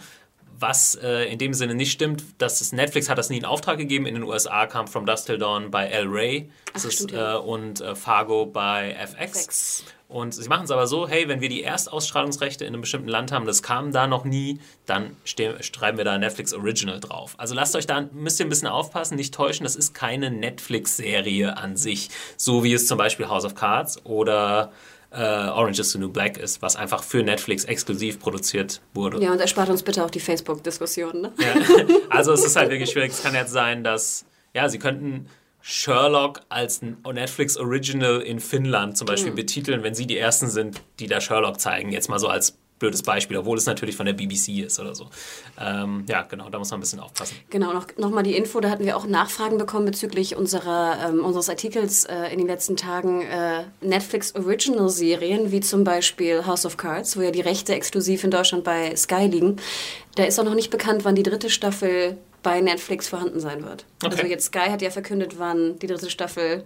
Was 0.59 0.95
äh, 0.97 1.25
in 1.33 1.39
dem 1.39 1.55
Sinne 1.55 1.75
nicht 1.75 1.93
stimmt, 1.93 2.25
dass 2.39 2.61
es 2.61 2.73
Netflix 2.73 3.09
hat 3.09 3.19
das 3.19 3.31
nie 3.31 3.39
in 3.39 3.45
Auftrag 3.45 3.79
gegeben. 3.79 4.07
In 4.07 4.15
den 4.15 4.23
USA 4.23 4.67
kam 4.67 4.87
From 4.87 5.07
Dusk 5.07 5.27
Till 5.27 5.39
Dawn 5.39 5.71
bei 5.71 5.87
El 5.87 6.07
Rey 6.07 6.51
das 6.73 6.85
Ach, 6.85 6.89
ist, 6.89 7.13
äh, 7.13 7.35
und 7.35 7.81
äh, 7.81 7.95
Fargo 7.95 8.47
bei 8.47 8.93
FX. 8.93 9.45
FX. 9.45 9.85
Und 10.09 10.33
sie 10.33 10.49
machen 10.49 10.65
es 10.65 10.71
aber 10.71 10.87
so, 10.87 11.09
hey, 11.09 11.29
wenn 11.29 11.41
wir 11.41 11.49
die 11.49 11.63
Erstausstrahlungsrechte 11.65 12.65
in 12.65 12.75
einem 12.75 12.83
bestimmten 12.83 13.09
Land 13.09 13.33
haben, 13.33 13.47
das 13.47 13.63
kam 13.63 13.91
da 13.91 14.07
noch 14.07 14.25
nie, 14.25 14.61
dann 14.87 15.17
schreiben 15.25 15.99
wir 15.99 16.05
da 16.05 16.19
Netflix 16.19 16.53
Original 16.53 17.01
drauf. 17.01 17.35
Also 17.39 17.55
lasst 17.55 17.75
euch 17.75 17.87
da, 17.87 18.09
müsst 18.13 18.39
ihr 18.39 18.47
ein 18.47 18.51
bisschen 18.51 18.69
aufpassen, 18.69 19.17
nicht 19.17 19.35
täuschen, 19.35 19.65
das 19.65 19.77
ist 19.77 19.93
keine 19.95 20.31
Netflix-Serie 20.31 21.57
an 21.57 21.77
sich, 21.77 22.11
so 22.37 22.63
wie 22.63 22.75
es 22.75 22.87
zum 22.87 22.99
Beispiel 22.99 23.29
House 23.29 23.45
of 23.45 23.55
Cards 23.55 24.05
oder 24.05 24.73
äh, 25.15 25.49
Orange 25.49 25.81
is 25.81 25.93
the 25.93 25.99
New 25.99 26.09
Black 26.09 26.37
ist, 26.37 26.61
was 26.63 26.77
einfach 26.77 27.03
für 27.03 27.23
Netflix 27.23 27.65
exklusiv 27.65 28.19
produziert 28.19 28.81
wurde. 28.93 29.23
Ja, 29.23 29.33
und 29.33 29.41
erspart 29.41 29.69
uns 29.69 29.83
bitte 29.83 30.05
auch 30.05 30.11
die 30.11 30.21
Facebook-Diskussion. 30.21 31.23
Ne? 31.23 31.33
Ja. 31.39 31.55
Also 32.11 32.33
es 32.33 32.45
ist 32.45 32.57
halt 32.57 32.71
wirklich 32.71 32.91
schwierig. 32.91 33.13
Es 33.13 33.23
kann 33.23 33.35
jetzt 33.35 33.53
sein, 33.53 33.83
dass, 33.83 34.25
ja, 34.53 34.69
sie 34.69 34.79
könnten 34.79 35.27
Sherlock 35.61 36.43
als 36.49 36.83
ein 36.83 36.99
Netflix 37.13 37.57
Original 37.57 38.21
in 38.21 38.39
Finnland 38.39 38.97
zum 38.97 39.07
Beispiel 39.07 39.33
betiteln, 39.33 39.83
wenn 39.83 39.95
sie 39.95 40.07
die 40.07 40.19
Ersten 40.19 40.49
sind, 40.49 40.83
die 41.01 41.07
da 41.07 41.21
Sherlock 41.21 41.59
zeigen. 41.59 41.91
Jetzt 41.91 42.09
mal 42.09 42.19
so 42.19 42.29
als 42.29 42.59
blödes 42.79 43.03
Beispiel, 43.03 43.37
obwohl 43.37 43.57
es 43.57 43.67
natürlich 43.67 43.97
von 43.97 44.07
der 44.07 44.13
BBC 44.13 44.65
ist 44.65 44.81
oder 44.81 44.95
so. 44.95 45.09
Ähm, 45.61 46.05
ja, 46.09 46.23
genau, 46.23 46.51
da 46.51 46.59
muss 46.59 46.71
man 46.71 46.79
ein 46.79 46.83
bisschen 46.83 47.01
aufpassen. 47.01 47.37
Genau, 47.51 47.73
noch, 47.73 47.87
noch 47.97 48.11
mal 48.11 48.23
die 48.23 48.37
Info, 48.37 48.61
da 48.61 48.71
hatten 48.71 48.85
wir 48.85 48.97
auch 48.97 49.07
Nachfragen 49.07 49.59
bekommen 49.59 49.87
bezüglich 49.87 50.37
unserer, 50.37 51.09
ähm, 51.09 51.25
unseres 51.25 51.49
Artikels 51.49 52.05
äh, 52.05 52.33
in 52.33 52.39
den 52.39 52.47
letzten 52.47 52.77
Tagen 52.77 53.23
äh, 53.23 53.65
Netflix 53.81 54.35
Original 54.35 54.89
Serien, 54.89 55.53
wie 55.53 55.61
zum 55.61 55.85
Beispiel 55.85 56.47
House 56.47 56.67
of 56.67 56.77
Cards, 56.77 57.17
wo 57.17 57.23
ja 57.23 57.31
die 57.31 57.41
Rechte 57.41 57.75
exklusiv 57.75 58.25
in 58.25 58.31
Deutschland 58.31 58.65
bei 58.65 58.95
Sky 58.97 59.27
liegen. 59.27 59.57
Da 60.17 60.25
ist 60.25 60.39
auch 60.39 60.45
noch 60.45 60.55
nicht 60.55 60.71
bekannt, 60.71 61.05
wann 61.05 61.15
die 61.15 61.23
dritte 61.23 61.51
Staffel 61.51 62.19
bei 62.43 62.61
Netflix 62.61 63.09
vorhanden 63.09 63.41
sein 63.41 63.65
wird. 63.65 63.85
Okay. 64.03 64.17
Also 64.17 64.27
jetzt 64.27 64.47
Sky 64.47 64.71
hat 64.71 64.83
ja 64.83 64.91
verkündet, 64.91 65.39
wann 65.39 65.79
die 65.79 65.87
dritte 65.87 66.11
Staffel 66.11 66.65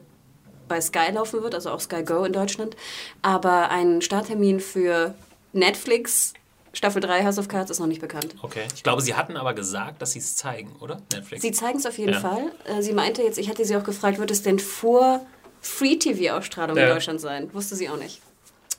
bei 0.69 0.81
Sky 0.81 1.13
laufen 1.13 1.43
wird, 1.43 1.55
also 1.55 1.71
auch 1.71 1.81
Sky 1.81 2.03
Go 2.03 2.25
in 2.25 2.33
Deutschland. 2.33 2.77
Aber 3.23 3.71
ein 3.71 4.03
Starttermin 4.03 4.61
für 4.61 5.15
Netflix 5.53 6.35
Staffel 6.75 7.01
3 7.01 7.25
House 7.25 7.39
of 7.39 7.49
Cards 7.49 7.71
ist 7.71 7.81
noch 7.81 7.87
nicht 7.87 8.01
bekannt. 8.01 8.35
Okay. 8.43 8.65
Ich 8.75 8.83
glaube, 8.83 9.01
sie 9.03 9.15
hatten 9.15 9.37
aber 9.37 9.55
gesagt, 9.55 10.01
dass 10.03 10.13
sie 10.13 10.19
es 10.19 10.37
zeigen, 10.37 10.77
oder? 10.81 11.01
Netflix. 11.13 11.43
Sie 11.43 11.51
zeigen 11.51 11.79
es 11.79 11.87
auf 11.87 11.99
jeden 11.99 12.13
Ja. 12.13 12.21
Fall. 12.21 12.53
Äh, 12.67 12.83
Sie 12.83 12.93
meinte 12.93 13.23
jetzt, 13.23 13.39
ich 13.39 13.49
hatte 13.49 13.65
sie 13.65 13.75
auch 13.77 13.83
gefragt, 13.85 14.19
wird 14.19 14.31
es 14.31 14.43
denn 14.43 14.59
vor 14.59 15.27
Free-TV-Ausstrahlung 15.61 16.77
Ja. 16.77 16.85
in 16.85 16.89
Deutschland 16.95 17.21
sein? 17.21 17.53
Wusste 17.55 17.75
sie 17.75 17.89
auch 17.89 17.97
nicht. 17.97 18.21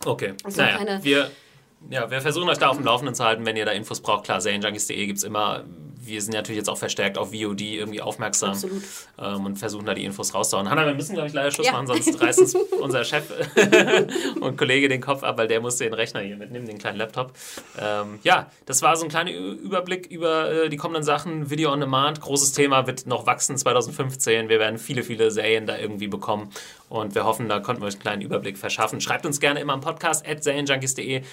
Okay. 0.06 0.34
Also 0.44 0.62
naja, 0.62 0.78
keine- 0.78 1.04
wir, 1.04 1.32
ja, 1.90 2.10
wir 2.10 2.22
versuchen 2.22 2.48
euch 2.48 2.58
da 2.60 2.70
auf 2.70 2.78
dem 2.78 2.86
Laufenden 2.86 3.16
zu 3.16 3.24
halten, 3.26 3.46
wenn 3.46 3.58
ihr 3.58 3.66
da 3.66 3.72
Infos 3.72 4.00
braucht. 4.02 4.26
Klar, 4.26 4.40
serienjunkies.de 4.40 5.06
gibt 5.08 5.18
es 5.18 5.24
immer. 5.24 5.64
Wir 6.02 6.22
sind 6.22 6.34
natürlich 6.34 6.58
jetzt 6.58 6.70
auch 6.70 6.78
verstärkt 6.78 7.18
auf 7.18 7.32
VOD 7.34 7.62
irgendwie 7.62 8.02
aufmerksam 8.02 8.58
ähm, 9.20 9.46
und 9.46 9.58
versuchen 9.58 9.86
da 9.86 9.94
die 9.94 10.06
Infos 10.06 10.34
rauszuhauen. 10.34 10.70
Hanna, 10.70 10.86
wir 10.86 10.94
müssen, 10.94 11.14
glaube 11.14 11.28
ich, 11.28 11.34
leider 11.34 11.52
Schluss 11.52 11.68
Ja. 11.68 11.74
machen, 11.74 11.88
sonst 11.88 12.22
reißt 12.22 12.40
uns 12.40 12.56
unser 12.82 13.04
Chef 13.04 13.26
und 14.40 14.58
Kollege 14.58 14.88
den 14.88 15.02
Kopf 15.02 15.24
ab, 15.24 15.38
weil 15.38 15.48
der 15.48 15.60
muss 15.62 15.78
den 15.78 15.94
Rechner 15.94 16.22
hier 16.22 16.38
mitnehmen, 16.38 16.66
den 16.68 16.78
kleinen 16.78 16.98
Laptop. 16.98 17.34
Ähm, 17.80 18.20
ja, 18.24 18.50
das 18.66 18.82
war 18.82 18.96
so 18.96 19.04
ein 19.04 19.10
kleiner 19.10 19.32
Überblick 19.32 20.08
über 20.08 20.52
äh, 20.52 20.70
die 20.70 20.78
kommenden 20.78 21.04
Sachen. 21.04 21.50
Video 21.50 21.72
on 21.72 21.80
Demand, 21.80 22.22
großes 22.22 22.54
Thema, 22.54 22.88
wird 22.88 23.06
noch 23.06 23.26
wachsen 23.26 23.58
2015. 23.58 24.50
Wir 24.50 24.60
werden 24.60 24.78
viele, 24.80 25.04
viele 25.04 25.32
Serien 25.32 25.66
da 25.66 25.78
irgendwie 25.78 26.08
bekommen 26.08 26.50
und 26.88 27.14
wir 27.16 27.26
hoffen, 27.26 27.50
da 27.50 27.60
konnten 27.60 27.82
wir 27.82 27.88
euch 27.88 27.96
einen 27.96 28.02
kleinen 28.02 28.22
Überblick 28.22 28.58
verschaffen. 28.58 29.02
Schreibt 29.02 29.26
uns 29.26 29.40
gerne 29.40 29.60
immer 29.60 29.74
am 29.74 29.82
Podcast 29.82 30.28
at 30.28 30.44
serienjunkies.de 30.44 31.24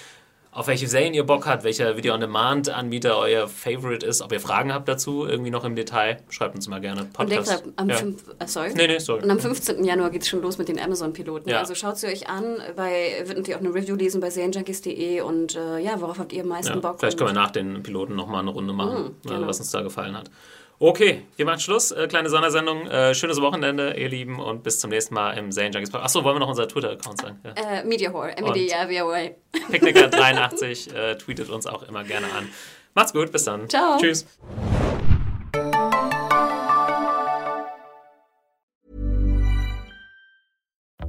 auf 0.56 0.68
welche 0.68 0.88
Serien 0.88 1.12
ihr 1.12 1.24
Bock 1.24 1.46
habt, 1.46 1.64
welcher 1.64 1.98
Video-on-Demand-Anbieter 1.98 3.18
euer 3.18 3.46
Favorite 3.46 4.06
ist, 4.06 4.22
ob 4.22 4.32
ihr 4.32 4.40
Fragen 4.40 4.72
habt 4.72 4.88
dazu, 4.88 5.26
irgendwie 5.26 5.50
noch 5.50 5.64
im 5.64 5.76
Detail, 5.76 6.16
schreibt 6.30 6.54
uns 6.54 6.66
mal 6.66 6.80
gerne. 6.80 7.02
Und 7.18 7.30
denkt 7.30 7.44
Podcast. 7.46 7.64
am, 7.76 7.90
ja. 7.90 7.96
fünf, 7.96 8.24
äh, 8.38 8.46
sorry. 8.46 8.72
Nee, 8.74 8.86
nee, 8.86 8.98
sorry. 8.98 9.22
Und 9.22 9.30
am 9.30 9.38
15. 9.38 9.84
Januar 9.84 10.08
geht 10.08 10.22
es 10.22 10.28
schon 10.28 10.40
los 10.40 10.56
mit 10.56 10.68
den 10.68 10.80
Amazon-Piloten. 10.80 11.50
Ja. 11.50 11.58
Also 11.58 11.74
schaut 11.74 11.98
sie 11.98 12.06
euch 12.06 12.30
an. 12.30 12.56
Bei, 12.74 13.16
wird 13.26 13.36
natürlich 13.36 13.54
auch 13.54 13.60
eine 13.60 13.74
Review 13.74 13.96
lesen 13.96 14.22
bei 14.22 14.30
serienjunkies.de 14.30 15.20
und 15.20 15.56
äh, 15.56 15.78
ja, 15.78 16.00
worauf 16.00 16.18
habt 16.18 16.32
ihr 16.32 16.42
am 16.42 16.48
meisten 16.48 16.72
Ja, 16.72 16.80
Bock? 16.80 17.00
vielleicht 17.00 17.18
können 17.18 17.30
wir 17.30 17.34
nach 17.34 17.50
den 17.50 17.82
Piloten 17.82 18.16
nochmal 18.16 18.40
eine 18.40 18.50
Runde 18.50 18.72
machen, 18.72 19.02
Mhm, 19.02 19.30
äh, 19.30 19.34
genau. 19.34 19.46
was 19.46 19.58
uns 19.60 19.70
da 19.70 19.82
gefallen 19.82 20.16
hat. 20.16 20.30
Okay, 20.78 21.22
wir 21.36 21.46
machen 21.46 21.60
Schluss. 21.60 21.90
Äh, 21.90 22.06
kleine 22.06 22.28
Sondersendung. 22.28 22.86
Äh, 22.86 23.14
schönes 23.14 23.40
Wochenende, 23.40 23.94
ihr 23.94 24.10
Lieben, 24.10 24.38
und 24.38 24.62
bis 24.62 24.78
zum 24.78 24.90
nächsten 24.90 25.14
Mal 25.14 25.32
im 25.38 25.50
Serien 25.50 25.72
Junkies 25.72 25.90
Podcast. 25.90 26.16
Achso, 26.16 26.24
wollen 26.24 26.36
wir 26.36 26.40
noch 26.40 26.50
unser 26.50 26.68
Twitter-Account 26.68 27.20
sagen? 27.20 27.40
Ja. 27.44 27.78
Äh, 27.78 27.84
Media 27.84 28.12
Horror, 28.12 28.36
M-E-D-I-A-V-O-A. 28.36 29.30
Picknicker83 29.72 30.94
äh, 30.94 31.16
tweetet 31.16 31.48
uns 31.48 31.66
auch 31.66 31.82
immer 31.84 32.04
gerne 32.04 32.26
an. 32.26 32.48
Macht's 32.94 33.12
gut, 33.14 33.32
bis 33.32 33.44
dann. 33.44 33.68
Ciao. 33.70 33.98
Tschüss. 33.98 34.26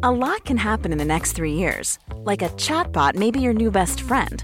A 0.03 0.11
lot 0.11 0.45
can 0.45 0.57
happen 0.57 0.93
in 0.93 0.97
the 0.97 1.05
next 1.05 1.33
three 1.33 1.53
years. 1.53 1.99
Like 2.23 2.41
a 2.41 2.49
chatbot 2.55 3.15
may 3.15 3.31
be 3.31 3.39
your 3.39 3.53
new 3.53 3.71
best 3.71 3.99
friend. 3.99 4.43